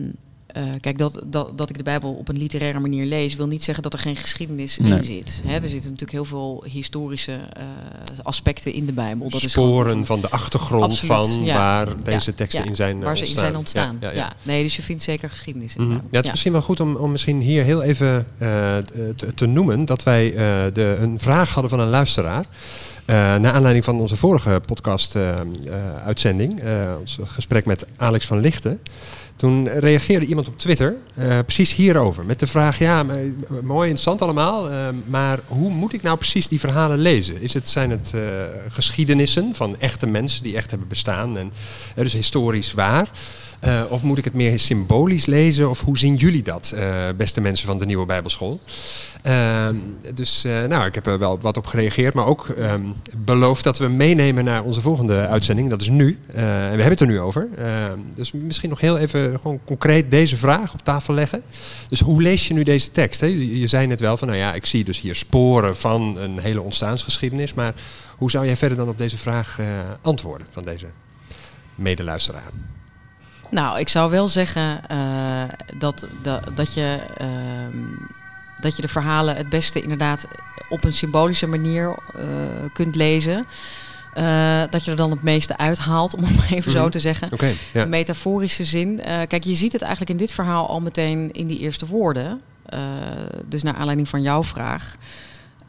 eh, 0.55 0.63
kijk, 0.81 0.99
dat, 0.99 1.23
dat, 1.27 1.59
dat 1.59 1.71
ik 1.71 1.77
de 1.77 1.83
Bijbel 1.83 2.13
op 2.13 2.29
een 2.29 2.39
literaire 2.39 2.79
manier 2.81 3.07
lees, 3.07 3.35
wil 3.37 3.47
niet 3.47 3.63
zeggen 3.65 3.83
dat 3.83 3.93
er 3.93 3.99
geen 3.99 4.17
geschiedenis 4.17 4.79
Nee. 4.79 4.93
in 4.99 5.05
zit. 5.05 5.43
Hè, 5.47 5.55
er 5.55 5.63
zitten 5.63 5.83
natuurlijk 5.91 6.11
heel 6.11 6.25
veel 6.25 6.65
historische 6.69 7.33
eh, 7.33 7.63
aspecten 8.23 8.73
in 8.73 8.87
de 8.87 8.93
Bijbel. 8.93 9.29
Dat 9.31 9.43
is 9.43 9.53
gewoon- 9.55 9.69
Sporen 9.69 10.07
van 10.07 10.21
de 10.21 10.31
achtergrond 10.31 10.83
Absoluut, 10.85 11.27
van 11.27 11.45
ja. 11.45 11.55
waar 11.57 12.03
deze 12.03 12.35
teksten 12.35 12.63
ja, 12.63 12.69
in 12.71 12.75
zijn 12.77 12.99
eh, 12.99 13.05
waar 13.05 13.17
ze 13.17 13.23
in 13.23 13.29
ontstaan. 13.29 13.45
zijn 13.47 13.57
ontstaan. 13.59 13.97
Ja, 14.01 14.09
Ja, 14.09 14.15
ja, 14.15 14.21
ja. 14.25 14.33
nee, 14.43 14.63
dus 14.63 14.77
je 14.77 14.83
vindt 14.83 15.03
zeker 15.03 15.31
geschiedenis 15.31 15.77
in 15.77 15.83
Mhm. 15.83 15.93
Ja, 15.93 15.99
het 16.11 16.25
is 16.25 16.31
misschien 16.31 16.53
wel 16.53 16.63
goed 16.63 16.81
om, 16.81 16.97
om 16.97 17.11
misschien 17.11 17.41
hier 17.41 17.65
heel 17.65 17.83
even 17.83 18.27
te, 18.39 19.33
te 19.35 19.47
noemen 19.47 19.85
dat 19.85 20.03
wij 20.03 20.31
de, 20.73 20.97
een 21.01 21.19
vraag 21.19 21.51
hadden 21.53 21.71
van 21.71 21.81
een 21.81 21.89
luisteraar. 21.89 22.45
Eh 23.05 23.15
naar 23.15 23.53
aanleiding 23.53 23.85
van 23.85 24.01
onze 24.01 24.17
vorige 24.17 24.61
podcast-uitzending, 24.67 26.63
ons 27.01 27.19
gesprek 27.25 27.65
met 27.67 27.87
Alex 27.97 28.27
van 28.27 28.41
Lichten. 28.41 28.81
Toen 29.45 29.69
reageerde 29.69 30.27
iemand 30.27 30.49
op 30.49 30.59
Twitter 30.59 30.97
eh, 31.15 31.39
precies 31.39 31.75
hierover. 31.75 32.25
Met 32.25 32.41
de 32.41 32.47
vraag: 32.47 32.79
ja, 32.79 33.05
eh, 33.07 33.17
mooi 33.63 33.83
interessant 33.83 34.23
allemaal. 34.23 34.71
eh, 34.71 34.89
maar 35.07 35.41
hoe 35.47 35.71
moet 35.71 35.93
ik 35.93 36.03
nou 36.03 36.17
precies 36.17 36.49
die 36.49 36.61
verhalen 36.61 36.99
lezen? 36.99 37.41
Is 37.41 37.55
het, 37.55 37.69
zijn 37.69 37.91
het 37.91 38.15
geschiedenissen 38.69 39.55
van 39.55 39.77
echte 39.79 40.07
mensen 40.07 40.43
die 40.43 40.57
echt 40.57 40.71
hebben 40.71 40.89
bestaan? 40.89 41.39
En, 41.39 41.53
dus 41.95 42.13
historisch 42.13 42.73
waar. 42.73 43.09
Eh, 43.65 43.83
of 43.89 44.03
moet 44.03 44.19
ik 44.19 44.25
het 44.25 44.35
meer 44.35 44.59
symbolisch 44.59 45.27
lezen? 45.27 45.71
Of 45.71 45.81
hoe 45.81 45.99
zien 45.99 46.15
jullie 46.15 46.43
dat, 46.43 46.73
eh, 46.77 47.09
beste 47.17 47.41
mensen 47.41 47.67
van 47.67 47.79
de 47.79 47.87
Nieuwe 47.87 48.07
Bijbelschool? 48.07 48.61
Ehm, 49.23 49.75
dus 50.15 50.45
eh, 50.45 50.65
nou, 50.65 50.87
ik 50.87 50.95
heb 50.95 51.07
er 51.07 51.19
wel 51.19 51.39
wat 51.41 51.57
op 51.57 51.67
gereageerd, 51.67 52.15
maar 52.15 52.27
ook 52.27 52.49
ehm, 52.49 52.83
beloofd 53.17 53.65
dat 53.65 53.79
we 53.79 53.89
meenemen 53.89 54.45
naar 54.45 54.63
onze 54.63 54.81
volgende 54.81 55.27
uitzending. 55.29 55.71
Dat 55.71 55.81
is 55.81 55.89
nu. 55.89 56.19
En 56.27 56.35
we 56.35 56.43
hebben 56.43 56.89
het 56.89 57.01
er 57.01 57.07
nu 57.07 57.21
over. 57.21 57.49
Ehm, 57.57 57.99
dus 58.15 58.33
misschien 58.33 58.69
nog 58.69 58.81
heel 58.81 58.99
even 58.99 59.39
gewoon 59.41 59.61
concreet 59.65 60.11
deze 60.11 60.37
vraag 60.37 60.73
op 60.73 60.85
tafel 60.85 61.15
leggen. 61.15 61.43
Dus 61.89 62.01
hoe 62.01 62.23
lees 62.23 62.49
je 62.49 62.55
nu 62.55 62.63
deze 62.63 62.91
tekst? 62.91 63.21
Hè? 63.21 63.27
Je, 63.27 63.67
zei 63.67 63.87
net 63.87 64.01
wel 64.01 64.17
van, 64.17 64.29
nou 64.29 64.41
ja, 64.41 64.55
ik 64.55 64.67
zie 64.67 64.85
dus 64.85 65.01
hier 65.01 65.15
sporen 65.15 65.77
van 65.77 66.17
een 66.19 66.39
hele 66.39 66.61
ontstaansgeschiedenis. 66.61 67.55
Maar 67.55 67.75
hoe 68.17 68.31
zou 68.31 68.47
jij 68.47 68.57
verder 68.57 68.77
dan 68.77 68.89
op 68.89 68.99
deze 68.99 69.17
vraag 69.17 69.59
antwoorden 70.03 70.47
van 70.51 70.65
deze 70.65 70.87
medeluisteraar? 71.75 72.51
Nou, 73.55 73.79
ik 73.79 73.89
zou 73.89 74.11
wel 74.11 74.29
zeggen 74.29 74.89
eh, 74.89 74.99
dat, 75.77 76.07
dat, 76.23 76.45
dat, 76.55 76.75
je, 76.75 76.99
ehm, 77.17 77.79
dat 78.61 78.77
je 78.77 78.83
de 78.83 78.89
verhalen 78.89 79.37
het 79.37 79.49
beste 79.49 79.83
inderdaad 79.83 80.27
op 80.69 80.85
een 80.85 80.93
symbolische 80.93 81.47
manier 81.47 81.99
eh, 82.15 82.25
kunt 82.73 82.95
lezen. 82.97 83.47
Eh, 84.15 84.63
dat 84.71 84.85
je 84.85 84.91
er 84.91 84.97
dan 84.97 85.11
het 85.11 85.23
meeste 85.23 85.57
uithaalt, 85.57 86.15
om 86.15 86.25
het 86.25 86.37
maar 86.37 86.51
even 86.51 86.73
zo 86.73 86.81
Mhm. 86.81 86.91
te 86.91 87.01
zeggen. 87.01 87.29
Ja. 87.73 87.83
Een 87.83 87.89
metaforische 87.89 88.65
zin. 88.65 89.01
Kijk, 89.29 89.45
je 89.45 89.55
ziet 89.55 89.73
het 89.73 89.83
eigenlijk 89.83 90.11
in 90.11 90.17
dit 90.17 90.33
verhaal 90.33 90.69
al 90.69 90.81
meteen 90.81 91.33
in 91.33 91.47
die 91.47 91.59
eerste 91.59 91.87
woorden. 91.87 92.41
Dus 93.47 93.63
naar 93.63 93.75
aanleiding 93.75 94.09
van 94.09 94.23
jouw 94.23 94.45
vraag, 94.45 94.97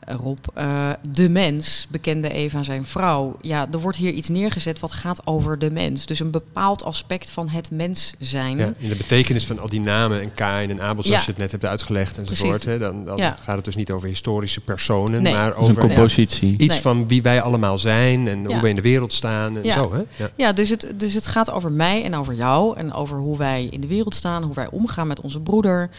Rob. 0.07 0.37
eh, 0.53 0.89
de 1.11 1.29
mens, 1.29 1.87
bekende 1.89 2.29
Eva 2.29 2.63
zijn 2.63 2.85
vrouw. 2.85 3.37
Ja, 3.41 3.67
er 3.71 3.79
wordt 3.79 3.97
hier 3.97 4.11
iets 4.11 4.29
neergezet 4.29 4.79
wat 4.79 4.91
gaat 4.91 5.27
over 5.27 5.59
de 5.59 5.71
mens. 5.71 6.05
Dus 6.05 6.19
een 6.19 6.31
bepaald 6.31 6.83
aspect 6.83 7.29
van 7.29 7.49
het 7.49 7.71
mens 7.71 8.13
zijn. 8.19 8.57
Ja, 8.57 8.73
in 8.77 8.89
de 8.89 8.95
betekenis 8.95 9.45
van 9.45 9.59
al 9.59 9.69
die 9.69 9.79
namen 9.79 10.21
en 10.21 10.33
Kain 10.33 10.69
en 10.69 10.81
Abel, 10.81 11.03
zoals 11.03 11.19
Ja. 11.19 11.25
je 11.25 11.31
het 11.31 11.41
net 11.41 11.51
hebt 11.51 11.65
uitgelegd 11.65 12.17
enzovoort. 12.17 12.65
Hè, 12.65 12.79
dan 12.79 13.05
dan 13.05 13.17
Ja. 13.17 13.37
gaat 13.41 13.55
het 13.55 13.65
dus 13.65 13.75
niet 13.75 13.91
over 13.91 14.07
historische 14.07 14.61
personen, 14.61 15.21
Nee. 15.21 15.33
maar 15.33 15.47
een 15.47 15.55
over 15.55 15.73
ja, 15.81 15.87
compositie. 15.87 16.51
iets 16.57 16.73
Nee. 16.73 16.81
van 16.81 17.07
wie 17.07 17.21
wij 17.21 17.41
allemaal 17.41 17.77
zijn 17.77 18.27
en 18.27 18.45
hoe 18.45 18.59
we 18.61 18.69
in 18.69 18.75
de 18.75 18.81
wereld 18.81 19.13
staan 19.13 19.57
en 19.57 19.63
Ja. 19.63 19.73
zo. 19.73 19.93
Hè? 19.93 20.01
Ja. 20.15 20.29
Ja, 20.35 20.53
dus 20.53 20.69
het, 20.69 20.93
dus 20.95 21.13
het 21.13 21.27
gaat 21.27 21.51
over 21.51 21.71
mij 21.71 22.03
en 22.03 22.15
over 22.15 22.33
jou. 22.33 22.77
En 22.77 22.93
over 22.93 23.17
hoe 23.17 23.37
wij 23.37 23.67
in 23.71 23.81
de 23.81 23.87
wereld 23.87 24.15
staan, 24.15 24.43
hoe 24.43 24.53
wij 24.55 24.67
omgaan 24.71 25.07
met 25.07 25.21
onze 25.21 25.39
broeder. 25.39 25.89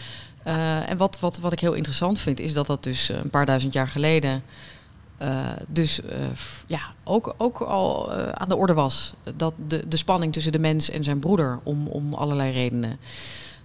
Eh, 0.46 0.90
en 0.90 0.96
wat, 0.96 1.20
wat, 1.20 1.38
wat 1.38 1.52
ik 1.52 1.60
heel 1.60 1.72
interessant 1.72 2.18
vind, 2.18 2.40
is 2.40 2.52
dat 2.52 2.66
dat 2.66 2.82
dus 2.82 3.10
eh, 3.10 3.16
een 3.16 3.30
paar 3.30 3.46
duizend 3.46 3.72
jaar 3.72 3.88
geleden. 3.88 4.42
eh, 5.18 5.46
dus 5.68 6.00
ja, 6.66 6.80
ook, 7.04 7.34
ook 7.36 7.60
al 7.60 8.12
aan 8.12 8.48
de 8.48 8.56
orde 8.56 8.74
was. 8.74 9.14
Dat 9.36 9.54
de, 9.66 9.88
de 9.88 9.96
spanning 9.96 10.32
tussen 10.32 10.52
de 10.52 10.58
mens 10.58 10.90
en 10.90 11.04
zijn 11.04 11.18
broeder 11.18 11.58
om, 11.62 11.86
om 11.86 12.14
allerlei 12.14 12.52
redenen. 12.52 12.98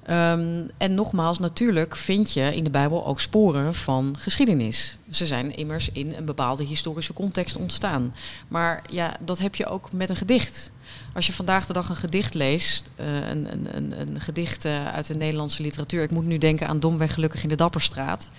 Ehm, 0.04 0.64
en 0.78 0.94
nogmaals, 0.94 1.40
natuurlijk 1.40 1.96
vind 1.96 2.34
je 2.34 2.56
in 2.56 2.64
de 2.64 2.70
Bijbel 2.70 3.06
ook 3.06 3.20
sporen 3.20 3.76
van 3.76 4.16
geschiedenis. 4.20 4.98
Ze 5.10 5.26
zijn 5.26 5.56
immers 5.56 5.92
in 5.92 6.14
een 6.18 6.26
bepaalde 6.26 6.64
historische 6.64 7.14
context 7.14 7.56
ontstaan. 7.56 8.14
Maar 8.48 8.82
ja, 8.90 9.16
dat 9.20 9.40
heb 9.40 9.56
je 9.56 9.66
ook 9.66 9.92
met 9.92 10.10
een 10.10 10.16
gedicht. 10.16 10.72
Als 11.14 11.28
je 11.28 11.34
vandaag 11.34 11.66
de 11.66 11.74
dag 11.74 11.90
een 11.90 11.96
gedicht 11.96 12.34
leest, 12.34 12.90
uh, 13.00 13.30
een, 13.30 13.52
een, 13.52 13.68
een, 13.78 14.00
een, 14.00 14.22
gedicht 14.22 14.66
uh, 14.66 14.88
uit 14.88 15.08
de 15.08 15.16
Nederlandse 15.16 15.62
literatuur. 15.62 16.04
Ik 16.04 16.12
moet 16.12 16.26
nu 16.26 16.38
denken 16.38 16.68
aan 16.68 16.80
Domweg 16.80 17.14
Gelukkig 17.14 17.44
in 17.44 17.50
de 17.50 17.56
Dapperstraat. 17.56 18.30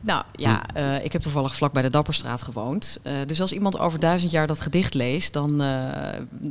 Nou 0.00 0.24
ja, 0.32 0.62
uh, 0.76 1.04
ik 1.04 1.12
heb 1.12 1.22
toevallig 1.22 1.56
vlak 1.56 1.72
bij 1.72 1.82
de 1.82 1.90
Dapperstraat 1.90 2.42
gewoond. 2.42 2.98
Uh, 3.02 3.12
dus 3.26 3.40
als 3.40 3.52
iemand 3.52 3.78
over 3.78 3.98
duizend 3.98 4.30
jaar 4.30 4.46
dat 4.46 4.60
gedicht 4.60 4.94
leest, 4.94 5.32
dan 5.32 5.62
uh, 5.62 5.88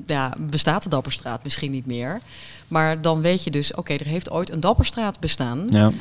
ja, 0.06 0.34
bestaat 0.38 0.84
de 0.84 0.90
Dapperstraat 0.90 1.44
misschien 1.44 1.72
niet 1.72 1.86
meer. 1.86 2.22
Maar 2.68 3.02
dan 3.02 3.22
weet 3.22 3.44
je 3.44 3.52
dus, 3.52 3.72
oké, 3.72 3.80
okay, 3.80 3.98
er 3.98 4.06
heeft 4.06 4.30
ooit 4.30 4.52
een 4.52 4.60
Dapperstraat 4.60 5.20
bestaan. 5.20 5.68
Ja. 5.70 5.92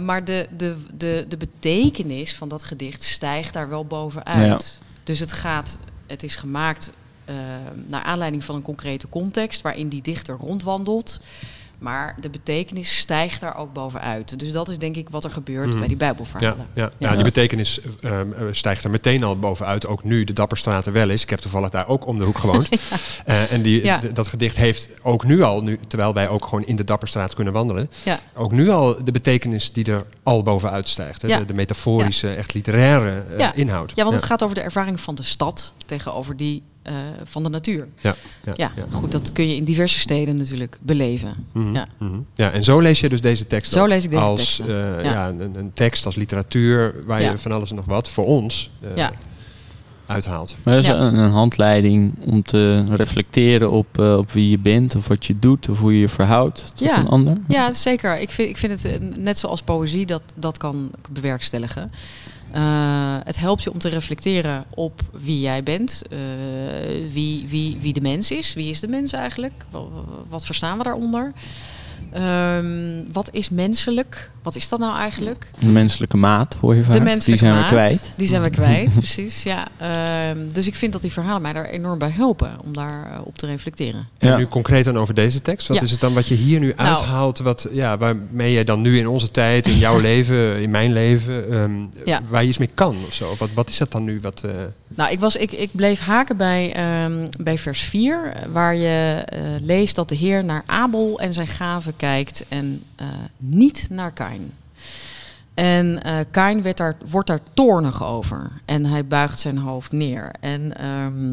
maar 0.00 0.24
de, 0.24 0.46
de, 0.56 0.76
de, 0.96 1.24
de 1.28 1.36
betekenis 1.36 2.34
van 2.34 2.48
dat 2.48 2.64
gedicht 2.64 3.02
stijgt 3.02 3.52
daar 3.52 3.68
wel 3.68 3.84
bovenuit. 3.84 4.78
Ja. 4.80 4.86
Dus 5.04 5.18
het 5.18 5.32
gaat, 5.32 5.78
het 6.06 6.22
is 6.22 6.36
gemaakt 6.36 6.90
naar 7.86 8.02
aanleiding 8.02 8.44
van 8.44 8.54
een 8.54 8.62
concrete 8.62 9.08
context 9.08 9.62
waarin 9.62 9.88
die 9.88 10.02
dichter 10.02 10.36
rondwandelt. 10.36 11.20
Maar 11.78 12.16
de 12.20 12.30
betekenis 12.30 12.98
stijgt 12.98 13.40
daar 13.40 13.56
ook 13.56 13.72
bovenuit. 13.72 14.38
Dus 14.38 14.52
dat 14.52 14.68
is 14.68 14.78
denk 14.78 14.96
ik 14.96 15.08
wat 15.10 15.24
er 15.24 15.30
gebeurt 15.30 15.68
Mhm. 15.68 15.78
bij 15.78 15.88
die 15.88 15.96
Bijbelverhalen. 15.96 16.66
Ja, 16.74 16.82
ja. 16.82 17.08
ja, 17.08 17.14
die 17.14 17.24
betekenis 17.24 17.80
uh, 18.00 18.20
stijgt 18.50 18.84
er 18.84 18.90
meteen 18.90 19.24
al 19.24 19.38
bovenuit. 19.38 19.86
Ook 19.86 20.04
nu 20.04 20.24
de 20.24 20.32
Dapperstraat 20.32 20.86
er 20.86 20.92
wel 20.92 21.08
is. 21.10 21.22
Ik 21.22 21.30
heb 21.30 21.38
toevallig 21.38 21.70
daar 21.70 21.88
ook 21.88 22.06
om 22.06 22.18
de 22.18 22.24
hoek 22.24 22.38
gewoond. 22.38 22.68
uh, 23.26 23.52
en 23.52 23.62
die, 23.62 24.12
dat 24.12 24.28
gedicht 24.28 24.56
heeft 24.56 24.88
ook 25.02 25.24
nu 25.24 25.42
al, 25.42 25.62
nu, 25.62 25.78
terwijl 25.88 26.14
wij 26.14 26.28
ook 26.28 26.44
gewoon 26.44 26.64
in 26.64 26.76
de 26.76 26.84
Dapperstraat 26.84 27.34
kunnen 27.34 27.52
wandelen, 27.52 27.90
ook 28.34 28.52
nu 28.52 28.68
al 28.70 29.04
de 29.04 29.12
betekenis 29.12 29.72
die 29.72 29.84
er 29.84 30.04
al 30.22 30.42
bovenuit 30.42 30.88
stijgt. 30.88 31.22
Hè? 31.22 31.28
De, 31.38 31.44
de 31.44 31.54
metaforische, 31.54 32.34
echt 32.34 32.54
literaire 32.54 33.24
uh, 33.30 33.38
Ja. 33.38 33.54
inhoud. 33.54 33.92
Ja, 33.94 34.02
want 34.04 34.16
het 34.16 34.24
gaat 34.24 34.42
over 34.42 34.54
de 34.54 34.60
ervaring 34.62 35.00
van 35.00 35.14
de 35.14 35.22
stad 35.22 35.72
tegenover 35.86 36.36
die 36.36 36.62
uh, 36.88 36.94
van 37.24 37.42
de 37.42 37.48
natuur. 37.48 37.88
Ja, 38.00 38.14
ja, 38.44 38.52
Ja, 38.56 38.72
goed, 38.90 39.12
dat 39.12 39.32
kun 39.32 39.48
je 39.48 39.56
in 39.56 39.64
diverse 39.64 39.98
steden 39.98 40.34
natuurlijk 40.36 40.78
beleven. 40.80 41.34
Mhm, 41.52 41.74
Ja. 41.74 41.86
mhm. 41.98 42.18
ja, 42.34 42.50
en 42.50 42.64
zo 42.64 42.78
lees 42.80 43.00
je 43.00 43.08
dus 43.08 43.20
deze 43.20 43.46
tekst 43.46 43.72
Zo 43.72 43.82
ook. 43.82 43.88
lees 43.88 44.04
ik 44.04 44.10
deze 44.10 44.22
als 44.22 44.56
teksten. 44.56 44.98
eh, 44.98 45.04
Ja. 45.04 45.10
ja. 45.10 45.28
een, 45.28 45.54
een 45.56 45.70
tekst 45.74 46.06
als 46.06 46.14
literatuur 46.16 46.94
waar 47.06 47.22
Ja. 47.22 47.30
je 47.30 47.38
van 47.38 47.52
alles 47.52 47.70
en 47.70 47.76
nog 47.76 47.84
wat 47.84 48.08
voor 48.08 48.24
ons 48.26 48.70
eh, 48.80 48.96
Ja. 48.96 49.12
uithaalt. 50.06 50.56
Maar 50.64 50.74
dat 50.74 50.82
is 50.84 50.90
Ja. 50.90 50.96
een, 50.98 51.18
een 51.18 51.30
handleiding 51.30 52.12
om 52.26 52.42
te 52.42 52.84
reflecteren 52.96 53.70
op, 53.70 53.98
eh, 53.98 54.16
op 54.16 54.32
wie 54.32 54.50
je 54.50 54.58
bent 54.58 54.94
of 54.96 55.08
wat 55.08 55.26
je 55.26 55.38
doet 55.38 55.68
of 55.68 55.78
hoe 55.78 55.92
je 55.92 56.00
je 56.00 56.08
verhoudt 56.08 56.64
tot 56.76 56.78
Ja. 56.86 56.98
een 56.98 57.08
ander. 57.08 57.36
Ja, 57.48 57.72
zeker. 57.72 58.18
Ik 58.20 58.30
vind, 58.30 58.48
ik 58.48 58.56
vind 58.56 58.72
het 58.72 58.84
eh, 58.84 59.00
net 59.16 59.38
zoals 59.38 59.62
poëzie 59.62 60.06
dat, 60.06 60.22
dat 60.34 60.58
kan 60.58 60.90
bewerkstelligen. 61.10 61.90
Uh, 62.54 63.16
het 63.24 63.38
helpt 63.38 63.62
je 63.62 63.72
om 63.72 63.78
te 63.78 63.88
reflecteren 63.88 64.64
op 64.74 65.00
wie 65.12 65.40
jij 65.40 65.62
bent, 65.62 66.02
uh, 66.10 66.18
wie, 67.12 67.48
wie, 67.48 67.78
wie 67.80 67.92
de 67.92 68.00
mens 68.00 68.30
is. 68.30 68.54
Wie 68.54 68.70
is 68.70 68.80
de 68.80 68.88
mens 68.88 69.12
eigenlijk? 69.12 69.52
Wat, 70.28 70.44
verstaan 70.44 70.78
we 70.78 70.84
daaronder? 70.84 71.32
Um, 72.16 73.12
wat 73.12 73.28
is 73.32 73.48
menselijk? 73.48 74.30
Wat 74.44 74.54
is 74.54 74.68
dat 74.68 74.78
nou 74.78 74.96
eigenlijk? 74.96 75.50
De 75.58 75.66
menselijke 75.66 76.16
maat, 76.16 76.54
hoor 76.60 76.74
je 76.74 76.84
vaak. 76.84 76.92
De 76.92 77.00
menselijke 77.00 77.30
die 77.44 77.50
zijn 77.50 77.52
maat, 77.60 77.70
we 77.70 77.76
kwijt. 77.76 78.12
Die 78.16 78.28
zijn 78.28 78.42
we 78.42 78.50
kwijt, 78.50 78.94
precies. 78.98 79.42
Ja. 79.42 79.66
Um, 80.30 80.52
dus 80.52 80.66
ik 80.66 80.74
vind 80.74 80.92
dat 80.92 81.02
die 81.02 81.12
verhalen 81.12 81.42
mij 81.42 81.52
daar 81.52 81.64
enorm 81.64 81.98
bij 81.98 82.10
helpen 82.10 82.52
om 82.64 82.72
daar 82.72 83.10
uh, 83.12 83.26
op 83.26 83.38
te 83.38 83.46
reflecteren. 83.46 84.06
En 84.18 84.28
Ja. 84.28 84.36
nu 84.36 84.46
concreet 84.46 84.84
dan 84.84 84.98
over 84.98 85.14
deze 85.14 85.42
tekst. 85.42 85.68
Wat 85.68 85.76
Ja. 85.76 85.82
is 85.82 85.90
het 85.90 86.00
dan 86.00 86.14
wat 86.14 86.28
je 86.28 86.34
hier 86.34 86.60
nu 86.60 86.72
Nou. 86.76 86.88
uithaalt? 86.88 87.38
Wat, 87.38 87.68
ja, 87.72 87.98
waarmee 87.98 88.52
je 88.52 88.64
dan 88.64 88.80
nu 88.80 88.98
in 88.98 89.08
onze 89.08 89.30
tijd, 89.30 89.66
in 89.66 89.76
jouw 89.76 90.00
leven, 90.10 90.60
in 90.60 90.70
mijn 90.70 90.92
leven, 90.92 91.50
ehm, 91.52 91.72
Ja. 92.04 92.20
waar 92.28 92.42
je 92.42 92.48
iets 92.48 92.58
mee 92.58 92.70
kan 92.74 92.96
of 93.06 93.14
zo? 93.14 93.34
Wat, 93.38 93.48
wat 93.54 93.68
is 93.68 93.78
dat 93.78 93.92
dan 93.92 94.04
nu? 94.04 94.20
Wat, 94.20 94.42
eh, 94.42 94.50
Nou, 94.96 95.10
ik, 95.12 95.20
was, 95.20 95.36
ik, 95.36 95.52
ik 95.52 95.70
bleef 95.72 96.00
haken 96.00 96.36
bij, 96.36 96.74
um, 97.04 97.28
bij 97.38 97.58
vers 97.58 97.80
4, 97.82 98.32
waar 98.52 98.76
je 98.76 99.24
uh, 99.34 99.40
leest 99.62 99.94
dat 99.94 100.08
de 100.08 100.14
Heer 100.14 100.44
naar 100.44 100.62
Abel 100.66 101.18
en 101.20 101.32
zijn 101.32 101.46
gaven 101.46 101.96
kijkt 101.96 102.44
en 102.48 102.82
uh, 103.00 103.06
niet 103.38 103.86
naar 103.90 104.10
Kain. 104.12 104.33
En 105.54 106.00
uh, 106.06 106.16
Kain 106.30 106.62
werd 106.62 106.76
daar, 106.76 106.96
wordt 107.08 107.28
daar 107.28 107.40
toornig 107.54 108.04
over 108.04 108.50
en 108.64 108.86
hij 108.86 109.06
buigt 109.06 109.40
zijn 109.40 109.58
hoofd 109.58 109.92
neer. 109.92 110.30
En 110.40 110.86
um, 110.86 111.32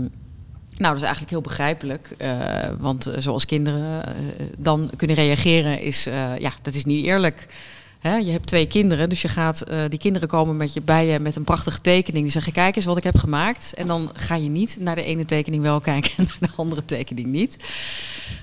nou, 0.75 0.93
dat 0.93 0.95
is 0.95 1.01
eigenlijk 1.01 1.29
heel 1.29 1.41
begrijpelijk, 1.41 2.15
uh, 2.17 2.39
want 2.79 3.07
uh, 3.07 3.13
zoals 3.17 3.45
kinderen 3.45 4.03
uh, 4.07 4.45
dan 4.57 4.89
kunnen 4.95 5.15
reageren 5.15 5.81
is, 5.81 6.03
ja, 6.39 6.51
dat 6.61 6.73
is 6.73 6.85
niet 6.85 7.05
eerlijk. 7.05 7.47
Hè, 8.01 8.15
je 8.15 8.31
hebt 8.31 8.47
twee 8.47 8.67
kinderen, 8.67 9.09
dus 9.09 9.21
je 9.21 9.27
gaat, 9.27 9.63
uh, 9.71 9.77
die 9.89 9.99
kinderen 9.99 10.27
komen 10.27 10.57
met 10.57 10.73
je 10.73 10.81
bij 10.81 11.05
je 11.05 11.19
met 11.19 11.35
een 11.35 11.43
prachtige 11.43 11.81
tekening. 11.81 12.23
Die 12.23 12.31
zeggen, 12.31 12.53
kijk 12.53 12.75
eens 12.75 12.85
wat 12.85 12.97
ik 12.97 13.03
heb 13.03 13.17
gemaakt. 13.17 13.73
En 13.73 13.87
dan 13.87 14.09
ga 14.13 14.35
je 14.35 14.49
niet 14.49 14.77
naar 14.79 14.95
de 14.95 15.03
ene 15.03 15.25
tekening 15.25 15.63
wel 15.63 15.79
kijken 15.79 16.11
en 16.17 16.23
naar 16.39 16.49
de 16.49 16.55
andere 16.55 16.85
tekening 16.85 17.27
niet. 17.27 17.55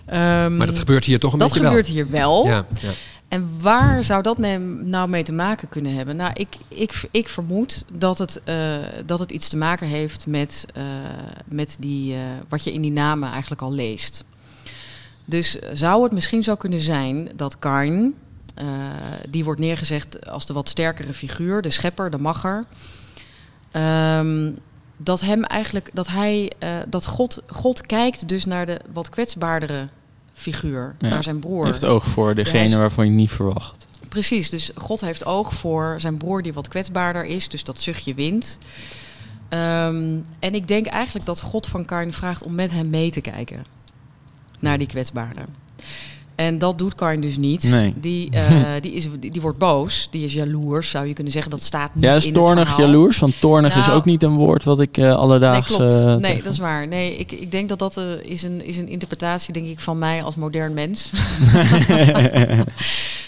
Um, 0.06 0.56
maar 0.56 0.66
dat 0.66 0.78
gebeurt 0.78 1.04
hier 1.04 1.18
toch 1.18 1.32
een 1.32 1.38
dat 1.38 1.48
beetje 1.48 1.62
wel? 1.62 1.70
gebeurt 1.70 1.88
hier 1.88 2.10
wel. 2.10 2.46
Ja, 2.46 2.66
ja. 2.80 2.90
En 3.28 3.60
waar 3.62 4.04
zou 4.04 4.22
dat 4.22 4.38
nou 4.38 5.08
mee 5.08 5.22
te 5.22 5.32
maken 5.32 5.68
kunnen 5.68 5.94
hebben? 5.94 6.16
Nou, 6.16 6.30
ik, 6.34 6.56
ik, 6.68 7.08
ik 7.10 7.28
vermoed 7.28 7.84
dat 7.92 8.18
het, 8.18 8.40
uh, 8.44 8.76
dat 9.06 9.18
het 9.18 9.30
iets 9.30 9.48
te 9.48 9.56
maken 9.56 9.86
heeft 9.86 10.26
met, 10.26 10.66
uh, 10.76 10.84
met 11.44 11.76
die, 11.80 12.14
uh, 12.14 12.20
wat 12.48 12.64
je 12.64 12.72
in 12.72 12.82
die 12.82 12.92
namen 12.92 13.30
eigenlijk 13.30 13.62
al 13.62 13.72
leest. 13.72 14.24
Dus 15.24 15.58
zou 15.72 16.02
het 16.02 16.12
misschien 16.12 16.44
zo 16.44 16.54
kunnen 16.54 16.80
zijn 16.80 17.30
dat 17.36 17.58
Kain, 17.58 18.14
uh, 18.58 18.64
die 19.28 19.44
wordt 19.44 19.60
neergezegd 19.60 20.26
als 20.26 20.46
de 20.46 20.52
wat 20.52 20.68
sterkere 20.68 21.12
figuur, 21.12 21.62
de 21.62 21.70
schepper, 21.70 22.10
de 22.10 22.18
macher. 22.18 22.64
Um, 23.72 24.58
dat 24.96 25.20
hem 25.20 25.44
eigenlijk, 25.44 25.90
dat 25.92 26.08
hij, 26.08 26.52
dat 26.88 27.06
God, 27.06 27.42
God 27.46 27.86
kijkt 27.86 28.28
dus 28.28 28.44
naar 28.44 28.66
de 28.66 28.80
wat 28.92 29.08
kwetsbaardere 29.08 29.88
figuur, 30.38 30.94
ja. 30.98 31.08
naar 31.08 31.22
zijn 31.22 31.38
broer. 31.38 31.62
Hij 31.62 31.72
heeft 31.72 31.84
oog 31.84 32.04
voor 32.04 32.34
degene 32.34 32.78
waarvan 32.78 33.06
je 33.06 33.12
niet 33.12 33.30
verwacht. 33.30 33.86
Precies, 34.08 34.50
dus 34.50 34.70
God 34.74 35.00
heeft 35.00 35.24
oog 35.24 35.54
voor 35.54 35.94
zijn 35.98 36.16
broer 36.16 36.42
die 36.42 36.52
wat 36.52 36.68
kwetsbaarder 36.68 37.24
is, 37.24 37.48
dus 37.48 37.64
dat 37.64 37.80
zuchtje 37.80 38.14
wind. 38.14 38.58
Um, 39.48 40.24
en 40.38 40.54
ik 40.54 40.68
denk 40.68 40.86
eigenlijk 40.86 41.26
dat 41.26 41.40
God 41.40 41.66
van 41.66 41.84
Kain 41.84 42.12
vraagt 42.12 42.42
om 42.42 42.54
met 42.54 42.70
hem 42.70 42.90
mee 42.90 43.10
te 43.10 43.20
kijken 43.20 43.64
naar 44.58 44.78
die 44.78 44.86
kwetsbaarder. 44.86 45.44
En 46.38 46.58
dat 46.58 46.78
doet 46.78 46.94
Kain 46.94 47.20
dus 47.20 47.36
niet. 47.36 47.62
Nee. 47.62 47.94
Die, 47.96 48.30
uh, 48.34 48.66
die, 48.80 48.92
is, 48.92 49.08
die, 49.18 49.30
die, 49.30 49.40
wordt 49.40 49.58
boos, 49.58 50.08
die 50.10 50.24
is 50.24 50.32
jaloers, 50.32 50.90
zou 50.90 51.06
je 51.06 51.14
kunnen 51.14 51.32
zeggen. 51.32 51.50
Dat 51.50 51.62
staat 51.62 51.94
niet 51.94 52.04
ja, 52.04 52.14
is 52.14 52.26
in 52.26 52.32
toornig 52.32 52.76
jaloers? 52.76 53.18
Want 53.18 53.40
toornig 53.40 53.74
Nou, 53.74 53.86
is 53.86 53.92
ook 53.94 54.04
niet 54.04 54.22
een 54.22 54.34
woord 54.34 54.64
wat 54.64 54.80
ik 54.80 54.96
uh, 54.96 55.14
alledaags... 55.14 55.68
Nee, 55.68 55.76
klopt. 55.76 55.92
Uh, 55.92 56.14
nee, 56.14 56.42
dat 56.42 56.52
is 56.52 56.58
waar. 56.58 56.88
Nee, 56.88 57.16
ik, 57.16 57.32
ik 57.32 57.50
denk 57.50 57.68
dat 57.68 57.78
dat 57.78 58.00
is, 58.22 58.42
een, 58.42 58.64
is 58.64 58.78
een 58.78 58.88
interpretatie, 58.88 59.52
denk 59.52 59.66
ik, 59.66 59.80
van 59.80 59.98
mij 59.98 60.22
als 60.22 60.36
modern 60.36 60.74
mens. 60.74 61.10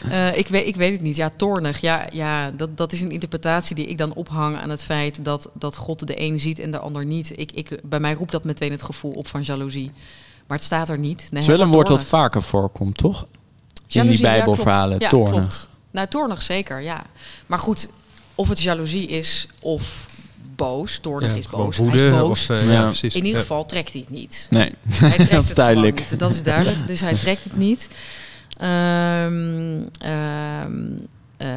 Ik, 0.35 0.49
weet, 0.49 0.67
ik 0.67 0.77
weet 0.77 0.93
het 0.93 1.03
niet. 1.03 1.17
Ja, 1.17 1.31
toornig. 1.37 1.81
Ja, 1.81 2.07
ja 2.13 2.51
dat, 2.51 2.77
dat 2.77 2.93
is 2.93 3.01
een 3.01 3.11
interpretatie 3.11 3.77
die 3.77 3.87
ik 3.87 3.99
dan 3.99 4.15
ophang 4.15 4.57
aan 4.57 4.71
het 4.71 4.85
feit 4.85 5.25
dat, 5.25 5.51
dat 5.53 5.77
God 5.77 6.07
de 6.07 6.21
een 6.21 6.39
ziet 6.39 6.59
en 6.59 6.71
de 6.71 6.79
ander 6.79 7.05
niet. 7.05 7.33
Ik, 7.35 7.53
ik, 7.53 7.81
bij 7.83 8.01
mij 8.01 8.13
roept 8.13 8.33
dat 8.33 8.45
meteen 8.45 8.71
het 8.71 8.83
gevoel 8.83 9.13
op 9.13 9.27
van 9.27 9.43
jaloezie. 9.43 9.91
Maar 10.51 10.59
het 10.59 10.67
staat 10.67 10.89
er 10.89 10.99
niet. 10.99 11.19
Nee, 11.19 11.29
het 11.31 11.39
is 11.41 11.47
wel 11.47 11.61
een 11.61 11.73
woord 11.73 11.87
dat 11.87 12.05
vaker 12.05 12.43
voorkomt, 12.43 12.97
toch? 12.97 13.27
Jaloezie, 13.87 14.01
In 14.01 14.31
die 14.31 14.37
Bijbelverhalen, 14.37 14.99
ja, 14.99 15.09
toornig. 15.09 15.35
Ja, 15.35 15.41
klopt. 15.41 15.69
Nou, 15.91 16.09
toornig 16.09 16.43
zeker, 16.43 16.81
ja. 16.81 17.03
Maar 17.47 17.59
goed, 17.59 17.89
of 18.35 18.49
het 18.49 18.61
jaloezie 18.61 19.07
is 19.07 19.49
of 19.61 20.07
boos. 20.57 20.99
Toornig 20.99 21.31
ja, 21.31 21.37
is 21.37 21.47
boos. 21.47 21.77
Woede, 21.77 21.99
hij 21.99 22.07
is 22.07 22.13
boos. 22.13 22.29
Of, 22.29 22.49
uh, 22.49 22.65
ja. 22.65 22.73
ja, 22.73 22.85
precies. 22.85 23.15
In 23.15 23.25
ieder 23.25 23.41
geval 23.41 23.67
trekt 23.67 23.93
hij 23.93 24.01
het 24.01 24.11
niet. 24.11 24.47
Nee, 24.51 24.75
hij 24.89 25.11
trekt 25.11 25.31
dat 25.31 25.43
is 25.43 25.49
het 25.49 25.57
duidelijk. 25.57 25.99
Niet. 25.99 26.19
Dat 26.19 26.31
is 26.31 26.43
duidelijk. 26.43 26.87
Dus 26.87 27.01
hij 27.01 27.15
trekt 27.15 27.45
het 27.45 27.57
niet. 27.57 27.91
Um, 28.63 29.89
um, 30.11 31.07
uh, 31.39 31.49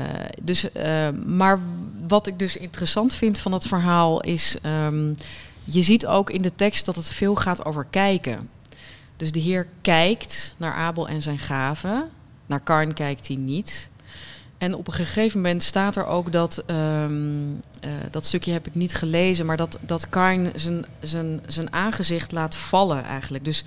dus, 0.41 0.65
uh, 0.77 1.10
maar 1.25 1.60
wat 2.08 2.27
ik 2.27 2.39
dus 2.39 2.58
interessant 2.58 3.13
vind 3.13 3.39
van 3.39 3.51
het 3.51 3.67
verhaal 3.67 4.21
is... 4.21 4.56
Um, 4.86 5.15
je 5.63 5.82
ziet 5.82 6.06
ook 6.06 6.29
in 6.29 6.41
de 6.41 6.56
tekst 6.56 6.86
dat 6.86 6.95
het 6.95 7.10
veel 7.10 7.36
gaat 7.36 7.65
over 7.65 7.86
kijken. 7.89 8.49
Dus 9.17 9.32
de 9.32 9.39
Heer 9.39 9.67
kijkt 9.82 10.56
naar 10.58 10.73
Abel 10.73 11.08
en 11.08 11.21
zijn 11.21 11.39
gaven. 11.39 12.10
Naar 12.45 12.60
Karn 12.60 12.93
kijkt 12.93 13.28
hij 13.28 13.38
niet. 13.38 13.89
En 14.58 14.73
op 14.73 14.88
een 14.88 14.93
gegeven 14.93 15.41
moment 15.41 15.63
staat 15.63 15.95
er 15.95 16.06
ook 16.06 16.32
dat... 16.32 16.63
Um, 16.67 17.52
uh, 17.52 17.91
dat 18.12 18.26
stukje 18.26 18.52
heb 18.52 18.67
ik 18.67 18.76
niet 18.76 18.95
gelezen... 18.95 19.45
maar 19.45 19.58
dat, 19.58 19.78
dat 19.82 20.10
Karn 20.10 20.52
zijn, 20.56 20.86
zijn, 20.99 21.41
zijn 21.47 21.73
aangezicht 21.73 22.32
laat 22.32 22.56
vallen 22.56 23.04
eigenlijk. 23.04 23.45
Dus 23.45 23.63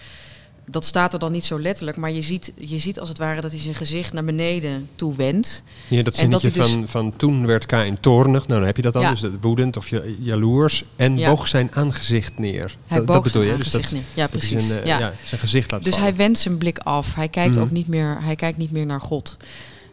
dat 0.71 0.85
staat 0.85 1.13
er 1.13 1.19
dan 1.19 1.33
niet 1.33 1.45
zo 1.45 1.61
letterlijk, 1.61 1.97
maar 1.97 2.11
je 2.11 2.23
ziet, 2.23 2.53
je 2.57 2.79
ziet 2.79 3.01
als 3.01 3.09
het 3.09 3.19
ware 3.19 3.41
dat 3.41 3.51
hij 3.51 3.61
zijn 3.61 3.75
gezicht 3.75 4.13
naar 4.13 4.25
beneden 4.25 4.89
toe 4.97 5.17
wendt. 5.17 5.63
Ja, 5.89 6.03
dat 6.03 6.17
En 6.19 6.31
dat 6.31 6.41
zinnetje 6.41 6.51
dus- 6.63 6.71
van, 6.71 6.89
van 6.89 7.17
toen 7.17 7.47
werd 7.47 7.67
Kain 7.67 8.01
toornig. 8.01 8.47
Nou, 8.47 8.59
dan 8.59 8.67
heb 8.67 8.77
je 8.77 8.83
dat 8.83 8.93
dan. 8.93 9.03
Ja. 9.03 9.11
Dus 9.11 9.21
dat 9.21 9.31
woedend 9.41 9.77
of 9.77 9.89
ja- 9.89 10.03
jaloers. 10.19 10.85
En 10.97 11.19
Ja. 11.19 11.29
boog 11.31 11.49
zijn 11.49 11.71
aangezicht 11.75 12.39
neer. 12.39 12.77
Hij 12.87 12.97
dat, 12.97 13.07
boog 13.07 13.15
dat 13.17 13.25
bedoel 13.25 13.43
je? 13.43 13.49
zijn 13.49 13.59
Dus 13.63 13.71
dat, 13.71 13.81
aangezicht 13.81 14.07
neer. 14.07 14.15
Ja, 14.25 14.29
dat 14.31 14.41
hij 14.43 14.49
precies. 14.49 14.67
Zijn, 14.69 14.81
eh, 14.81 14.87
ja. 14.87 14.99
ja, 14.99 15.13
zijn 15.25 15.41
gezicht 15.41 15.71
laat 15.71 15.83
Dus 15.85 15.93
vallen. 15.95 16.09
hij 16.09 16.17
wendt 16.17 16.39
zijn 16.39 16.59
blik 16.59 16.79
af. 16.79 17.15
Hij 17.15 17.29
kijkt 17.29 17.55
Mhm. 17.55 17.63
ook 17.65 17.71
niet 17.71 17.89
meer, 17.89 18.17
hij 18.21 18.37
kijkt 18.37 18.59
niet 18.59 18.71
meer 18.73 18.87
naar 18.87 19.01
God. 19.01 19.37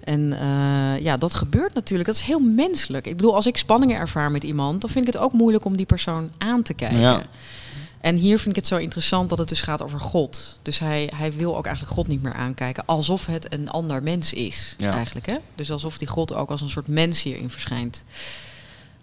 En 0.04 0.34
eh, 0.40 1.04
ja, 1.04 1.18
dat 1.18 1.34
gebeurt 1.34 1.74
natuurlijk. 1.74 2.10
Dat 2.10 2.18
is 2.18 2.26
heel 2.26 2.40
menselijk. 2.40 3.08
Ik 3.08 3.16
bedoel, 3.18 3.36
als 3.36 3.46
ik 3.48 3.58
spanningen 3.58 3.98
ervaar 4.00 4.32
met 4.32 4.44
iemand, 4.44 4.82
dan 4.82 4.90
vind 4.90 5.08
ik 5.08 5.14
het 5.14 5.22
ook 5.22 5.34
moeilijk 5.34 5.66
om 5.66 5.78
die 5.78 5.86
persoon 5.86 6.30
aan 6.38 6.62
te 6.64 6.74
kijken. 6.74 7.24
En 8.04 8.16
hier 8.16 8.38
vind 8.38 8.50
ik 8.50 8.56
het 8.56 8.68
zo 8.68 8.78
interessant 8.78 9.30
dat 9.30 9.38
het 9.38 9.50
dus 9.50 9.62
gaat 9.62 9.82
over 9.84 10.00
God. 10.00 10.60
Dus 10.62 10.80
hij, 10.80 11.10
hij 11.16 11.34
wil 11.34 11.58
ook 11.58 11.66
eigenlijk 11.66 11.96
God 11.96 12.08
niet 12.08 12.22
meer 12.24 12.34
aankijken. 12.34 12.86
Alsof 12.86 13.26
het 13.26 13.54
een 13.54 13.70
ander 13.70 14.04
mens 14.04 14.34
is, 14.34 14.76
Ja. 14.78 14.92
eigenlijk. 14.92 15.26
Hè? 15.26 15.38
Dus 15.56 15.72
alsof 15.72 15.98
die 15.98 16.08
God 16.08 16.34
ook 16.34 16.50
als 16.50 16.62
een 16.62 16.70
soort 16.70 16.88
mens 16.88 17.24
hierin 17.24 17.50
verschijnt. 17.50 18.04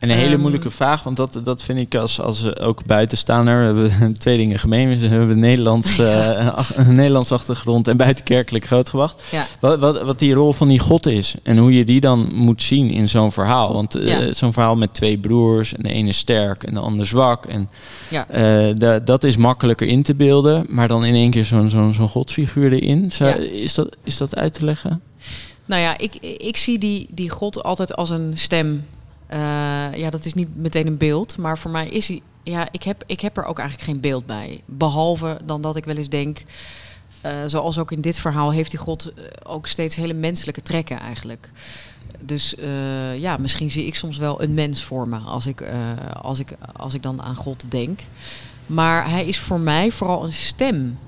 En 0.00 0.10
een 0.10 0.16
hele 0.16 0.30
Ehm, 0.32 0.40
moeilijke 0.40 0.70
vraag, 0.70 1.02
want 1.02 1.16
dat, 1.16 1.40
dat 1.44 1.62
vind 1.62 1.78
ik 1.78 1.94
als, 1.94 2.20
als 2.20 2.56
ook 2.58 2.84
buitenstaander. 2.84 3.74
We 3.74 3.88
hebben 3.90 4.18
twee 4.18 4.38
dingen 4.38 4.58
gemeen. 4.58 4.98
We 5.00 5.06
hebben 5.06 5.30
een 5.30 5.38
Nederlands, 5.38 5.98
eh, 5.98 6.48
ach- 6.54 6.76
een 6.76 6.92
Nederlands 6.92 7.32
achtergrond 7.32 7.88
en 7.88 7.96
buitenkerkelijk 7.96 8.66
grootgebracht. 8.66 9.22
Ja. 9.30 9.46
Wat, 9.60 9.78
wat, 9.78 10.02
wat 10.02 10.18
die 10.18 10.32
rol 10.34 10.52
van 10.52 10.68
die 10.68 10.78
God 10.78 11.06
is 11.06 11.34
en 11.42 11.58
hoe 11.58 11.72
je 11.74 11.84
die 11.84 12.00
dan 12.00 12.30
moet 12.34 12.62
zien 12.62 12.90
in 12.90 13.08
zo'n 13.08 13.32
verhaal. 13.32 13.72
Want 13.72 13.94
eh, 13.94 14.32
zo'n 14.32 14.52
verhaal 14.52 14.76
met 14.76 14.94
twee 14.94 15.18
broers 15.18 15.74
en 15.74 15.82
de 15.82 15.88
ene 15.92 16.12
sterk 16.12 16.62
en 16.64 16.74
de 16.74 16.80
ander 16.80 17.06
zwak. 17.06 17.46
En, 17.46 17.68
da- 18.78 18.98
dat 18.98 19.24
is 19.24 19.36
makkelijker 19.36 19.86
in 19.86 20.02
te 20.02 20.14
beelden, 20.14 20.66
maar 20.68 20.88
dan 20.88 21.04
in 21.04 21.14
één 21.14 21.30
keer 21.30 21.44
zo'n 21.44 21.70
zo'n 21.70 21.94
zo'n 21.94 22.08
godsfiguur 22.08 22.72
erin. 22.72 23.10
Zou- 23.10 23.40
is, 23.42 23.74
dat, 23.74 23.96
is 24.04 24.16
dat 24.16 24.36
uit 24.36 24.52
te 24.52 24.64
leggen? 24.64 25.00
Nou 25.64 25.82
ja, 25.82 25.98
ik, 25.98 26.14
ik 26.36 26.56
zie 26.56 26.78
die, 26.78 27.06
die 27.10 27.30
God 27.30 27.62
altijd 27.62 27.94
als 27.96 28.10
een 28.10 28.32
stem. 28.34 28.84
Eh, 29.30 29.94
ja, 29.94 30.10
dat 30.10 30.24
is 30.24 30.34
niet 30.34 30.56
meteen 30.56 30.86
een 30.86 30.96
beeld, 30.96 31.38
maar 31.38 31.58
voor 31.58 31.70
mij 31.70 31.88
is 31.88 32.08
hij. 32.08 32.22
Ja, 32.42 32.68
ik 32.70 32.82
heb, 32.82 33.02
ik 33.06 33.20
heb 33.20 33.36
er 33.36 33.44
ook 33.44 33.58
eigenlijk 33.58 33.88
geen 33.90 34.00
beeld 34.00 34.26
bij. 34.26 34.62
Behalve 34.66 35.38
dan 35.44 35.60
dat 35.60 35.76
ik 35.76 35.84
wel 35.84 35.96
eens 35.96 36.08
denk. 36.08 36.42
eh, 37.20 37.32
zoals 37.46 37.78
ook 37.78 37.92
in 37.92 38.00
dit 38.00 38.18
verhaal 38.18 38.52
heeft 38.52 38.70
die 38.70 38.78
God 38.78 39.12
eh, 39.12 39.24
ook 39.42 39.66
steeds 39.66 39.96
hele 39.96 40.12
menselijke 40.12 40.62
trekken 40.62 40.98
eigenlijk. 40.98 41.50
Dus 42.20 42.54
ja, 43.16 43.36
misschien 43.36 43.70
zie 43.70 43.86
ik 43.86 43.94
soms 43.94 44.18
wel 44.18 44.42
een 44.42 44.54
mens 44.54 44.84
voor 44.84 45.08
me 45.08 45.16
als 45.18 45.46
ik, 45.46 45.64
als 46.20 46.38
ik, 46.38 46.56
als 46.76 46.94
ik 46.94 47.02
dan 47.02 47.22
aan 47.22 47.34
God 47.36 47.64
denk. 47.68 48.00
Maar 48.66 49.10
hij 49.10 49.26
is 49.26 49.38
voor 49.38 49.60
mij 49.60 49.90
vooral 49.90 50.24
een 50.24 50.32
stem. 50.32 50.98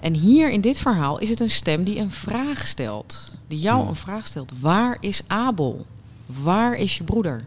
En 0.00 0.14
hier 0.14 0.50
in 0.50 0.60
dit 0.60 0.78
verhaal 0.78 1.18
is 1.18 1.28
het 1.28 1.40
een 1.40 1.50
stem 1.50 1.84
die 1.84 1.98
een 1.98 2.10
vraag 2.10 2.66
stelt. 2.66 3.32
Die 3.46 3.58
jou 3.58 3.88
een 3.88 3.96
vraag 3.96 4.26
stelt. 4.26 4.52
Waar 4.60 4.96
is 5.00 5.20
Abel? 5.26 5.86
Waar 6.26 6.74
is 6.74 6.96
je 6.96 7.04
broeder? 7.04 7.44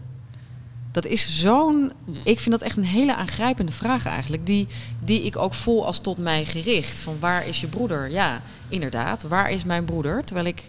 Dat 0.92 1.06
is 1.06 1.40
zo'n. 1.40 1.92
Ik 2.24 2.40
vind 2.40 2.52
dat 2.52 2.62
echt 2.62 2.78
een 2.78 2.86
hele 2.86 3.16
aangrijpende 3.16 3.72
vraag 3.72 4.06
eigenlijk. 4.06 4.46
Die, 4.46 4.68
die 5.04 5.22
ik 5.22 5.38
ook 5.38 5.54
voel 5.54 5.86
als 5.86 6.00
tot 6.00 6.18
mij 6.18 6.46
gericht. 6.46 7.00
Van 7.00 7.18
waar 7.20 7.48
is 7.48 7.62
je 7.62 7.68
broeder? 7.68 8.12
Ja, 8.12 8.42
inderdaad. 8.70 9.24
Waar 9.24 9.50
is 9.52 9.64
mijn 9.64 9.86
broeder? 9.86 10.24
Terwijl 10.24 10.48
ik. 10.48 10.64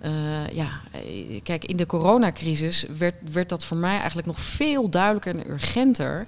eh, 0.00 0.48
ja, 0.52 0.68
eh, 0.92 1.40
kijk, 1.42 1.64
in 1.64 1.76
de 1.76 1.86
coronacrisis 1.86 2.86
werd, 2.98 3.14
werd 3.32 3.48
dat 3.48 3.64
voor 3.64 3.76
mij 3.76 3.96
eigenlijk 3.96 4.26
nog 4.26 4.40
veel 4.40 4.88
duidelijker 4.90 5.36
en 5.36 5.50
urgenter. 5.50 6.26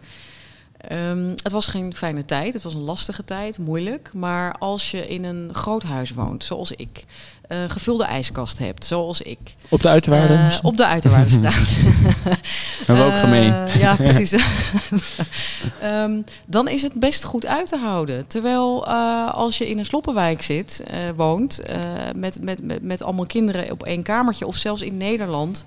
Ehm, 0.89 1.29
het 1.43 1.53
was 1.53 1.67
geen 1.67 1.95
fijne 1.95 2.25
tijd, 2.25 2.55
het 2.55 2.63
was 2.63 2.75
een 2.75 2.81
lastige 2.85 3.25
tijd, 3.25 3.59
moeilijk. 3.59 4.11
Maar 4.13 4.55
als 4.59 4.91
je 4.91 5.09
in 5.09 5.25
een 5.25 5.49
groot 5.53 5.83
huis 5.83 6.11
woont, 6.11 6.45
zoals 6.45 6.73
ik, 6.73 7.05
een 7.49 7.71
gevulde 7.71 8.05
ijskast 8.05 8.59
hebt, 8.59 8.85
zoals 8.85 9.21
ik, 9.21 9.39
Op 9.69 9.83
de 9.83 9.89
uiterwaarden? 9.89 10.39
eh, 10.51 10.59
op 10.63 10.77
de 10.77 10.87
Uiterwaardenstraat. 10.87 11.77
Hebben 12.87 13.05
we 13.07 13.11
ook 13.11 13.17
Eh, 13.17 13.21
gemeen. 13.21 13.79
Ja, 13.79 13.95
precies. 14.13 14.33
Ehm, 15.81 16.21
dan 16.47 16.69
is 16.69 16.83
het 16.83 16.93
best 16.93 17.25
goed 17.25 17.47
uit 17.47 17.69
te 17.69 17.77
houden. 17.79 18.27
Terwijl 18.27 18.87
eh, 18.87 19.35
als 19.35 19.59
je 19.59 19.69
in 19.71 19.79
een 19.79 19.85
sloppenwijk 19.85 20.43
zit, 20.43 20.83
eh, 20.87 20.99
woont, 21.17 21.59
eh, 21.59 21.79
met, 22.17 22.39
met, 22.43 22.63
met, 22.63 22.83
met 22.83 23.03
allemaal 23.03 23.27
kinderen 23.27 23.71
op 23.71 23.83
één 23.83 24.03
kamertje, 24.03 24.47
of 24.47 24.57
zelfs 24.57 24.83
in 24.83 24.97
Nederland. 24.97 25.65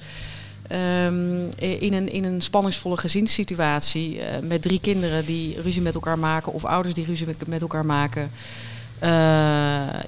Ehm, 0.68 1.40
in, 1.58 1.94
een, 1.94 2.12
in 2.12 2.24
een 2.24 2.42
spanningsvolle 2.42 2.98
gezinssituatie 2.98 4.20
eh, 4.22 4.42
met 4.42 4.62
drie 4.62 4.80
kinderen 4.80 5.26
die 5.26 5.62
ruzie 5.62 5.82
met 5.82 5.94
elkaar 5.96 6.20
maken 6.20 6.54
of 6.54 6.66
ouders 6.66 6.94
die 6.94 7.06
ruzie 7.06 7.26
met, 7.26 7.48
met 7.48 7.62
elkaar 7.62 7.86
maken. 7.86 8.32
Eh, 9.00 9.10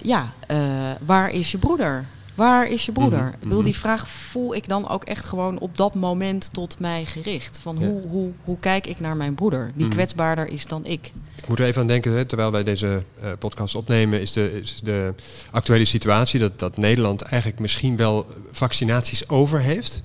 ja, 0.01 0.33
eh, 0.47 0.57
waar 1.05 1.29
is 1.31 1.51
je 1.51 1.57
broeder? 1.57 2.05
Waar 2.35 2.67
is 2.67 2.85
je 2.85 2.91
broeder? 2.91 3.19
Mhm, 3.19 3.27
Ik 3.33 3.39
bedoel, 3.39 3.57
mhm. 3.57 3.65
die 3.65 3.75
vraag 3.77 4.07
voel 4.09 4.55
ik 4.55 4.67
dan 4.67 4.89
ook 4.89 5.03
echt 5.03 5.25
gewoon 5.25 5.59
op 5.59 5.77
dat 5.77 5.95
moment 5.95 6.49
tot 6.53 6.79
mij 6.79 7.05
gericht. 7.05 7.59
Van 7.61 7.77
Ja. 7.79 7.87
hoe, 7.87 8.01
hoe, 8.07 8.31
hoe 8.43 8.59
kijk 8.59 8.87
ik 8.87 8.99
naar 8.99 9.15
mijn 9.17 9.35
broeder? 9.35 9.71
Die 9.75 9.85
Mhm. 9.85 9.93
kwetsbaarder 9.95 10.47
is 10.51 10.65
dan 10.65 10.85
ik. 10.85 11.11
Ik 11.41 11.47
moet 11.47 11.59
er 11.59 11.65
even 11.65 11.81
aan 11.81 11.87
denken, 11.87 12.11
hè, 12.11 12.25
terwijl 12.25 12.51
wij 12.51 12.63
deze 12.63 13.03
podcast 13.39 13.75
opnemen, 13.75 14.21
is 14.21 14.33
de, 14.33 14.59
is 14.61 14.79
de 14.83 15.13
actuele 15.51 15.85
situatie 15.85 16.39
dat, 16.39 16.59
dat 16.59 16.77
Nederland 16.77 17.21
eigenlijk 17.21 17.61
misschien 17.61 17.95
wel 17.95 18.25
vaccinaties 18.51 19.29
over 19.29 19.59
heeft. 19.59 20.01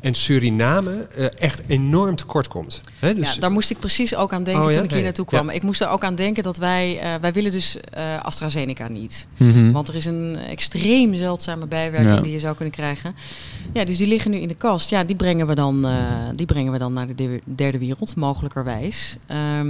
En 0.00 0.14
Suriname 0.14 0.92
eh, 1.06 1.26
echt 1.38 1.62
enorm 1.66 2.16
tekort 2.16 2.48
komt. 2.48 2.80
Hè, 2.98 3.14
dus, 3.14 3.34
ja, 3.34 3.40
daar 3.40 3.50
moest 3.50 3.70
ik 3.70 3.78
precies 3.78 4.14
ook 4.14 4.32
aan 4.32 4.42
denken 4.44 4.64
Oh 4.64 4.70
ja? 4.70 4.76
toen 4.76 4.84
ik 4.84 4.92
hier 4.92 5.02
naartoe 5.02 5.24
kwam. 5.24 5.50
Ik 5.50 5.62
moest 5.62 5.80
er 5.80 5.88
ook 5.88 6.04
aan 6.04 6.14
denken 6.14 6.42
dat 6.42 6.56
wij, 6.56 6.98
eh, 6.98 7.14
wij 7.20 7.32
willen 7.32 7.50
dus 7.50 7.76
eh 7.90 8.22
AstraZeneca 8.22 8.88
niet. 8.88 9.26
Mhm. 9.36 9.72
Want 9.72 9.88
er 9.88 9.94
is 9.94 10.04
een 10.04 10.36
extreem 10.48 11.14
zeldzame 11.14 11.66
bijwerking 11.66 12.14
Ja. 12.16 12.20
die 12.20 12.32
je 12.32 12.38
zou 12.38 12.54
kunnen 12.56 12.74
krijgen. 12.74 13.14
Ja, 13.72 13.84
dus 13.84 13.96
die 13.96 14.06
liggen 14.06 14.30
nu 14.30 14.36
in 14.36 14.48
de 14.48 14.54
kast. 14.54 14.90
Ja, 14.90 15.04
die 15.04 15.16
brengen 15.16 15.46
we 15.46 15.54
dan, 15.54 15.86
eh, 15.86 15.92
die 16.34 16.46
brengen 16.46 16.72
we 16.72 16.78
dan 16.78 16.92
naar 16.92 17.06
de 17.06 17.14
de- 17.14 17.40
derde 17.44 17.78
wereld, 17.78 18.16
mogelijkerwijs. 18.16 19.16
Ehm, 19.26 19.68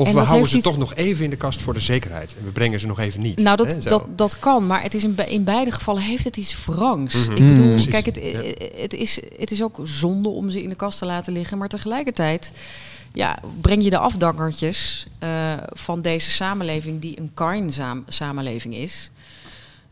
of 0.00 0.06
en 0.06 0.14
we 0.14 0.20
houden 0.20 0.48
ze 0.48 0.60
toch 0.60 0.78
nog 0.78 0.94
even 0.94 1.24
in 1.24 1.30
de 1.30 1.36
kast 1.36 1.62
voor 1.62 1.74
de 1.74 1.80
zekerheid. 1.80 2.34
En 2.38 2.44
we 2.44 2.50
brengen 2.50 2.80
ze 2.80 2.86
nog 2.86 2.98
even 2.98 3.20
niet. 3.20 3.38
Nou, 3.38 3.56
dat, 3.56 3.82
dat, 3.82 4.04
dat 4.16 4.38
kan, 4.38 4.66
maar 4.66 4.82
het 4.82 4.94
is 4.94 5.04
in, 5.04 5.16
in 5.28 5.44
beide 5.44 5.70
gevallen 5.70 6.02
heeft 6.02 6.24
het 6.24 6.36
iets 6.36 6.64
wrangs. 6.66 7.14
Mhm. 7.14 7.30
Ik 7.30 7.46
bedoel, 7.46 7.68
Mm. 7.70 7.88
Kijk, 7.88 8.06
het, 8.06 8.16
ja. 8.22 8.42
het, 8.80 8.94
is, 8.94 9.20
het 9.38 9.50
is 9.50 9.62
ook 9.62 9.80
zonde 9.82 10.28
om 10.28 10.50
ze 10.50 10.62
in 10.62 10.68
de 10.68 10.74
kast 10.74 10.98
te 10.98 11.06
laten 11.06 11.32
liggen, 11.32 11.58
maar 11.58 11.68
tegelijkertijd 11.68 12.52
ja, 13.12 13.38
breng 13.60 13.82
je 13.82 13.90
de 13.90 13.98
afdankertjes 13.98 15.06
eh, 15.18 15.30
van 15.72 16.02
deze 16.02 16.30
samenleving, 16.30 17.00
die 17.00 17.18
een 17.18 17.30
Kain-samenleving 17.34 18.74
is, 18.74 19.10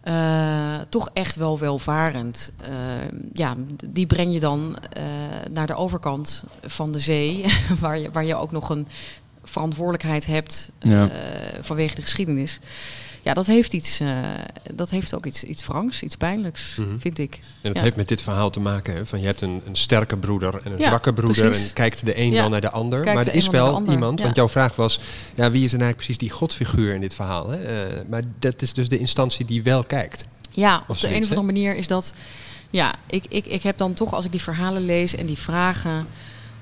eh, 0.09 0.75
toch 0.89 1.11
echt 1.13 1.37
wel 1.37 1.59
welvarend. 1.59 2.53
Eh, 2.57 2.71
ja, 3.33 3.55
die 3.87 4.07
breng 4.07 4.33
je 4.33 4.41
dan 4.41 4.77
eh, 4.93 5.05
naar 5.51 5.67
de 5.67 5.75
overkant 5.75 6.45
van 6.63 6.93
de 6.93 6.99
zee, 6.99 7.45
waar 7.81 7.99
je, 7.99 8.11
waar 8.11 8.25
je 8.25 8.37
ook 8.37 8.53
nog 8.53 8.69
een 8.69 8.87
verantwoordelijkheid 9.49 10.27
hebt 10.27 10.71
Ja. 10.81 11.09
eh, 11.09 11.59
vanwege 11.61 11.95
de 11.95 12.03
geschiedenis. 12.03 12.59
Ja, 13.23 13.35
dat 13.35 13.47
heeft, 13.47 13.73
iets, 13.73 14.01
eh, 14.01 14.09
dat 14.75 14.91
heeft 14.91 15.15
ook 15.15 15.27
iets, 15.27 15.45
iets 15.45 15.67
wrangs, 15.67 16.03
iets 16.03 16.17
pijnlijks, 16.17 16.75
Mhm. 16.77 16.99
vind 16.99 17.19
ik. 17.19 17.35
En 17.35 17.69
het 17.69 17.77
Ja. 17.77 17.83
heeft 17.83 17.97
met 17.97 18.09
dit 18.09 18.21
verhaal 18.23 18.51
te 18.51 18.61
maken. 18.61 18.95
Hè, 18.95 19.07
van 19.07 19.21
je 19.21 19.27
hebt 19.27 19.41
een, 19.41 19.63
een 19.65 19.77
sterke 19.77 20.17
broeder 20.17 20.61
en 20.65 20.73
een 20.73 20.79
Ja, 20.79 20.87
zwakke 20.87 21.13
broeder. 21.13 21.45
precies. 21.49 21.69
En 21.69 21.75
kijkt 21.75 22.05
de 22.07 22.19
een 22.19 22.33
Ja. 22.33 22.43
dan 22.43 22.51
naar 22.51 22.61
de 22.61 22.71
ander. 22.71 23.01
Kijkt 23.01 23.17
maar 23.17 23.27
er 23.27 23.35
is 23.35 23.49
wel 23.49 23.83
iemand. 23.91 24.19
ja. 24.19 24.25
Want 24.25 24.37
jouw 24.37 24.49
vraag 24.49 24.77
was: 24.77 25.01
ja, 25.35 25.51
wie 25.51 25.65
is 25.65 25.71
dan 25.71 25.81
eigenlijk 25.81 25.97
precies 25.97 26.19
die 26.19 26.31
godfiguur 26.31 26.95
in 26.95 27.01
dit 27.01 27.15
verhaal? 27.15 27.49
Hè? 27.51 27.63
Eh, 27.63 28.03
maar 28.09 28.23
dat 28.39 28.63
is 28.63 28.73
dus 28.73 28.89
de 28.89 28.99
instantie 28.99 29.45
die 29.47 29.63
wel 29.63 29.85
kijkt. 29.85 30.25
Ja, 30.51 30.85
Of 30.89 30.97
op 30.97 31.01
de 31.01 31.09
een 31.15 31.23
of 31.23 31.29
andere 31.29 31.43
manier 31.47 31.77
is 31.77 31.87
dat... 31.87 32.15
Ja, 32.71 32.95
ik, 33.07 33.25
ik, 33.29 33.47
ik 33.47 33.63
heb 33.63 33.79
dan 33.79 33.95
toch, 33.95 34.15
als 34.15 34.25
ik 34.25 34.31
die 34.31 34.43
verhalen 34.43 34.85
lees 34.85 35.15
en 35.15 35.27
die 35.27 35.39
vragen 35.39 36.07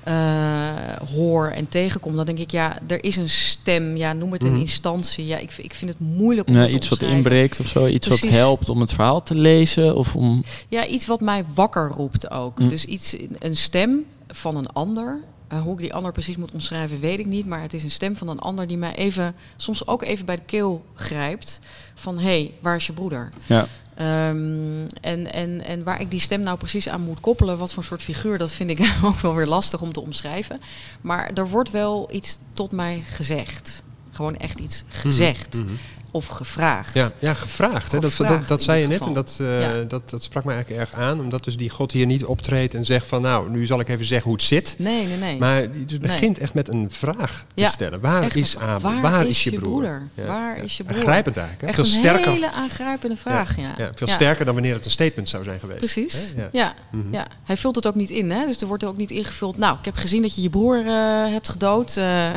eh, 0.07 1.07
hoor 1.15 1.47
en 1.47 1.69
tegenkom... 1.69 2.15
dan 2.15 2.25
denk 2.25 2.37
ik, 2.37 2.51
ja, 2.51 2.77
er 2.87 3.03
is 3.03 3.15
een 3.17 3.29
stem. 3.29 3.97
Ja, 3.97 4.13
noem 4.13 4.31
het 4.31 4.43
een 4.43 4.51
Mhm. 4.51 4.59
instantie. 4.59 5.25
Ja, 5.25 5.37
ik, 5.37 5.53
ik 5.57 5.73
vind 5.73 5.91
het 5.91 5.99
moeilijk 5.99 6.47
om 6.47 6.61
iets 6.61 6.89
wat 6.89 7.01
inbreekt 7.01 7.59
of 7.59 7.67
zo. 7.67 7.87
Iets 7.87 8.07
wat 8.07 8.19
helpt 8.19 8.69
om 8.69 8.79
het 8.81 8.93
verhaal 8.93 9.23
te 9.23 9.35
lezen. 9.35 9.95
Of 9.95 10.15
om... 10.15 10.43
Ja, 10.67 10.85
iets 10.85 11.05
wat 11.05 11.21
mij 11.21 11.43
wakker 11.53 11.87
roept 11.89 12.31
ook. 12.31 12.57
Hm. 12.59 12.69
Dus 12.69 12.85
iets, 12.85 13.15
een 13.39 13.57
stem 13.57 14.05
van 14.27 14.55
een 14.57 14.67
ander. 14.67 15.19
Eh, 15.47 15.61
hoe 15.61 15.73
ik 15.73 15.79
die 15.79 15.93
ander 15.93 16.11
precies 16.11 16.35
moet 16.35 16.51
omschrijven, 16.53 16.99
weet 16.99 17.19
ik 17.19 17.25
niet. 17.25 17.45
Maar 17.45 17.61
het 17.61 17.73
is 17.73 17.83
een 17.83 17.91
stem 17.91 18.15
van 18.15 18.27
een 18.29 18.39
ander 18.39 18.67
die 18.67 18.77
mij 18.77 18.95
even, 18.95 19.35
soms 19.55 19.87
ook 19.87 20.03
even 20.03 20.25
bij 20.25 20.35
de 20.35 20.41
keel 20.45 20.85
grijpt. 20.95 21.59
Van 21.95 22.17
hé, 22.17 22.23
hey, 22.23 22.53
waar 22.59 22.75
is 22.75 22.87
je 22.87 22.93
broeder? 22.93 23.29
Ja. 23.45 23.67
Ehm, 23.97 24.87
en, 25.01 25.33
en, 25.33 25.63
en 25.65 25.83
waar 25.83 26.01
ik 26.01 26.11
die 26.11 26.19
stem 26.19 26.41
nou 26.41 26.57
precies 26.57 26.89
aan 26.89 27.01
moet 27.01 27.19
koppelen, 27.19 27.57
wat 27.57 27.73
voor 27.73 27.83
soort 27.83 28.03
figuur, 28.03 28.37
dat 28.37 28.53
vind 28.53 28.69
ik 28.69 28.93
ook 29.03 29.19
wel 29.19 29.35
weer 29.35 29.45
lastig 29.45 29.81
om 29.81 29.93
te 29.93 30.01
omschrijven. 30.01 30.61
Maar 31.01 31.31
er 31.33 31.49
wordt 31.49 31.71
wel 31.71 32.09
iets 32.11 32.39
tot 32.51 32.71
mij 32.71 33.03
gezegd. 33.05 33.83
Gewoon 34.11 34.35
echt 34.35 34.59
iets 34.59 34.83
gezegd. 34.87 35.55
Mhm. 35.55 35.73
Of 36.17 36.27
gevraagd. 36.27 36.93
Ja, 36.93 37.11
ja 37.19 37.33
gevraagd. 37.33 37.91
Hè? 37.91 37.99
Dat, 37.99 38.13
Gevraagd 38.13 38.39
dat, 38.39 38.47
dat 38.47 38.63
zei 38.63 38.81
je 38.81 38.87
net 38.87 39.05
en 39.05 39.13
dat, 39.13 39.37
eh, 39.39 39.61
Ja. 39.61 39.83
dat, 39.83 40.09
dat 40.09 40.23
sprak 40.23 40.43
me 40.43 40.51
eigenlijk 40.53 40.81
erg 40.81 40.99
aan. 40.99 41.19
Omdat 41.19 41.43
dus 41.43 41.57
die 41.57 41.69
God 41.69 41.91
hier 41.91 42.05
niet 42.05 42.25
optreedt 42.25 42.73
en 42.73 42.85
zegt 42.85 43.07
van 43.07 43.21
nou, 43.21 43.49
nu 43.49 43.65
zal 43.65 43.79
ik 43.79 43.89
even 43.89 44.05
zeggen 44.05 44.29
hoe 44.29 44.37
het 44.37 44.47
zit. 44.47 44.75
Nee, 44.77 45.07
nee, 45.07 45.17
nee. 45.17 45.37
Maar 45.37 45.71
die 45.71 45.85
dus 45.85 45.99
begint 45.99 46.37
echt 46.37 46.53
met 46.53 46.67
een 46.69 46.91
vraag 46.91 47.45
te 47.53 47.61
Ja, 47.61 47.69
stellen. 47.69 47.99
Waar 47.99 48.23
Echt 48.23 48.35
is 48.35 48.57
Abel? 48.57 48.99
Waar, 49.01 49.27
is 49.27 49.43
je 49.43 49.51
broer? 49.51 50.01
Ja, 50.13 50.25
Waar 50.25 50.63
is 50.63 50.77
je 50.77 50.83
broer? 50.83 50.97
Aangrijpend 50.97 51.37
eigenlijk. 51.37 51.61
Hè? 51.61 51.67
Echt 51.81 51.87
veel 51.87 51.97
een 51.97 52.03
sterker, 52.03 52.31
hele 52.31 52.51
aangrijpende 52.51 53.15
vraag, 53.15 53.57
ja. 53.57 53.73
ja, 53.77 53.91
veel 53.95 54.07
sterker 54.07 54.45
dan 54.45 54.53
wanneer 54.53 54.73
het 54.73 54.85
een 54.85 54.91
statement 54.91 55.29
zou 55.29 55.43
zijn 55.43 55.59
geweest. 55.59 55.79
Precies. 55.79 56.33
Hè? 56.35 56.41
Ja. 56.41 56.49
Ja. 56.51 56.73
Mhm. 56.91 57.13
Ja. 57.13 57.27
Hij 57.43 57.57
vult 57.57 57.75
het 57.75 57.87
ook 57.87 57.95
niet 57.95 58.09
in, 58.09 58.31
hè? 58.31 58.45
dus 58.45 58.61
er 58.61 58.67
wordt 58.67 58.83
ook 58.83 58.97
niet 58.97 59.11
ingevuld. 59.11 59.57
Nou, 59.57 59.77
ik 59.79 59.85
heb 59.85 59.95
gezien 59.95 60.21
dat 60.21 60.35
je 60.35 60.41
je 60.41 60.49
broer 60.49 60.77
eh, 60.79 61.31
hebt 61.31 61.49
gedood. 61.49 61.97
Eh, 61.97 62.31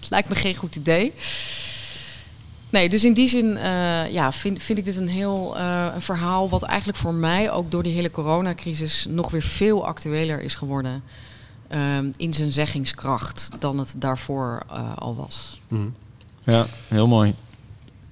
het 0.00 0.10
lijkt 0.14 0.28
me 0.28 0.34
geen 0.34 0.54
goed 0.54 0.76
idee. 0.76 1.12
Nee, 2.76 2.88
dus 2.88 3.04
in 3.04 3.12
die 3.12 3.28
zin 3.28 3.56
eh, 3.56 4.12
ja, 4.12 4.32
vind, 4.32 4.62
vind 4.62 4.78
ik 4.78 4.84
dit 4.84 4.96
een 4.96 5.08
heel 5.08 5.56
eh, 5.56 5.86
een 5.94 6.02
verhaal 6.02 6.48
wat 6.48 6.62
eigenlijk 6.62 6.98
voor 6.98 7.14
mij 7.14 7.50
ook 7.50 7.70
door 7.70 7.82
die 7.82 7.92
hele 7.92 8.10
coronacrisis 8.10 9.06
nog 9.08 9.30
weer 9.30 9.42
veel 9.42 9.86
actueler 9.86 10.40
is 10.40 10.54
geworden 10.54 11.02
ehm, 11.68 12.10
in 12.16 12.34
zijn 12.34 12.50
zeggingskracht 12.50 13.48
dan 13.58 13.78
het 13.78 13.94
daarvoor 13.98 14.62
eh, 14.70 14.96
al 14.96 15.16
was. 15.16 15.60
Mhm. 15.68 15.88
Ja, 16.44 16.66
heel 16.88 17.06
mooi. 17.06 17.34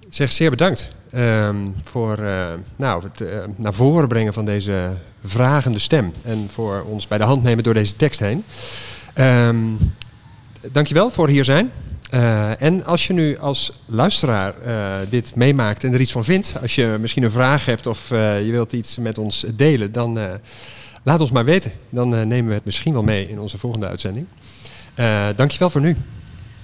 Zeg 0.08 0.32
zeer 0.32 0.50
bedankt 0.50 0.90
ehm, 1.10 1.56
voor 1.82 2.18
eh, 2.18 2.52
nou, 2.76 3.02
het 3.02 3.20
eh, 3.20 3.38
naar 3.56 3.74
voren 3.74 4.08
brengen 4.08 4.32
van 4.32 4.44
deze 4.44 4.92
vragende 5.24 5.78
stem. 5.78 6.12
En 6.22 6.48
voor 6.50 6.84
ons 6.88 7.06
bij 7.06 7.18
de 7.18 7.24
hand 7.24 7.42
nemen 7.42 7.64
door 7.64 7.74
deze 7.74 7.96
tekst 7.96 8.20
heen. 8.20 8.44
Ehm 9.14 9.66
dankjewel 10.72 11.10
voor 11.10 11.28
hier 11.28 11.44
zijn. 11.44 11.70
Eh, 12.14 12.62
en 12.62 12.84
als 12.84 13.06
je 13.06 13.12
nu 13.12 13.38
als 13.38 13.72
luisteraar 13.86 14.60
eh, 14.60 15.10
dit 15.10 15.34
meemaakt 15.34 15.84
en 15.84 15.92
er 15.92 16.00
iets 16.00 16.12
van 16.12 16.24
vindt, 16.24 16.56
als 16.62 16.74
je 16.74 16.96
misschien 17.00 17.22
een 17.22 17.30
vraag 17.30 17.66
hebt 17.66 17.86
of 17.86 18.10
eh, 18.10 18.46
je 18.46 18.50
wilt 18.50 18.72
iets 18.72 18.98
met 18.98 19.18
ons 19.18 19.44
delen, 19.54 19.92
dan 19.92 20.18
eh, 20.18 20.32
laat 21.02 21.20
ons 21.20 21.30
maar 21.30 21.44
weten. 21.44 21.72
Dan 21.90 22.14
eh, 22.14 22.24
nemen 22.24 22.48
we 22.48 22.54
het 22.54 22.64
misschien 22.64 22.92
wel 22.92 23.02
mee 23.02 23.28
in 23.28 23.40
onze 23.40 23.58
volgende 23.58 23.86
uitzending. 23.86 24.26
Eh 24.94 25.26
dankjewel 25.36 25.70
voor 25.70 25.80
nu. 25.80 25.96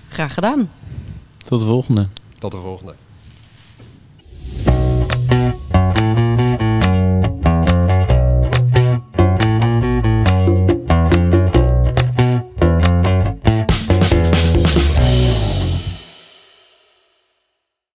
Graag 0.08 0.34
gedaan. 0.34 0.70
Tot 1.44 1.58
de 1.58 1.66
volgende. 1.66 2.06
Tot 2.38 2.52
de 2.52 2.58
volgende. 2.58 2.94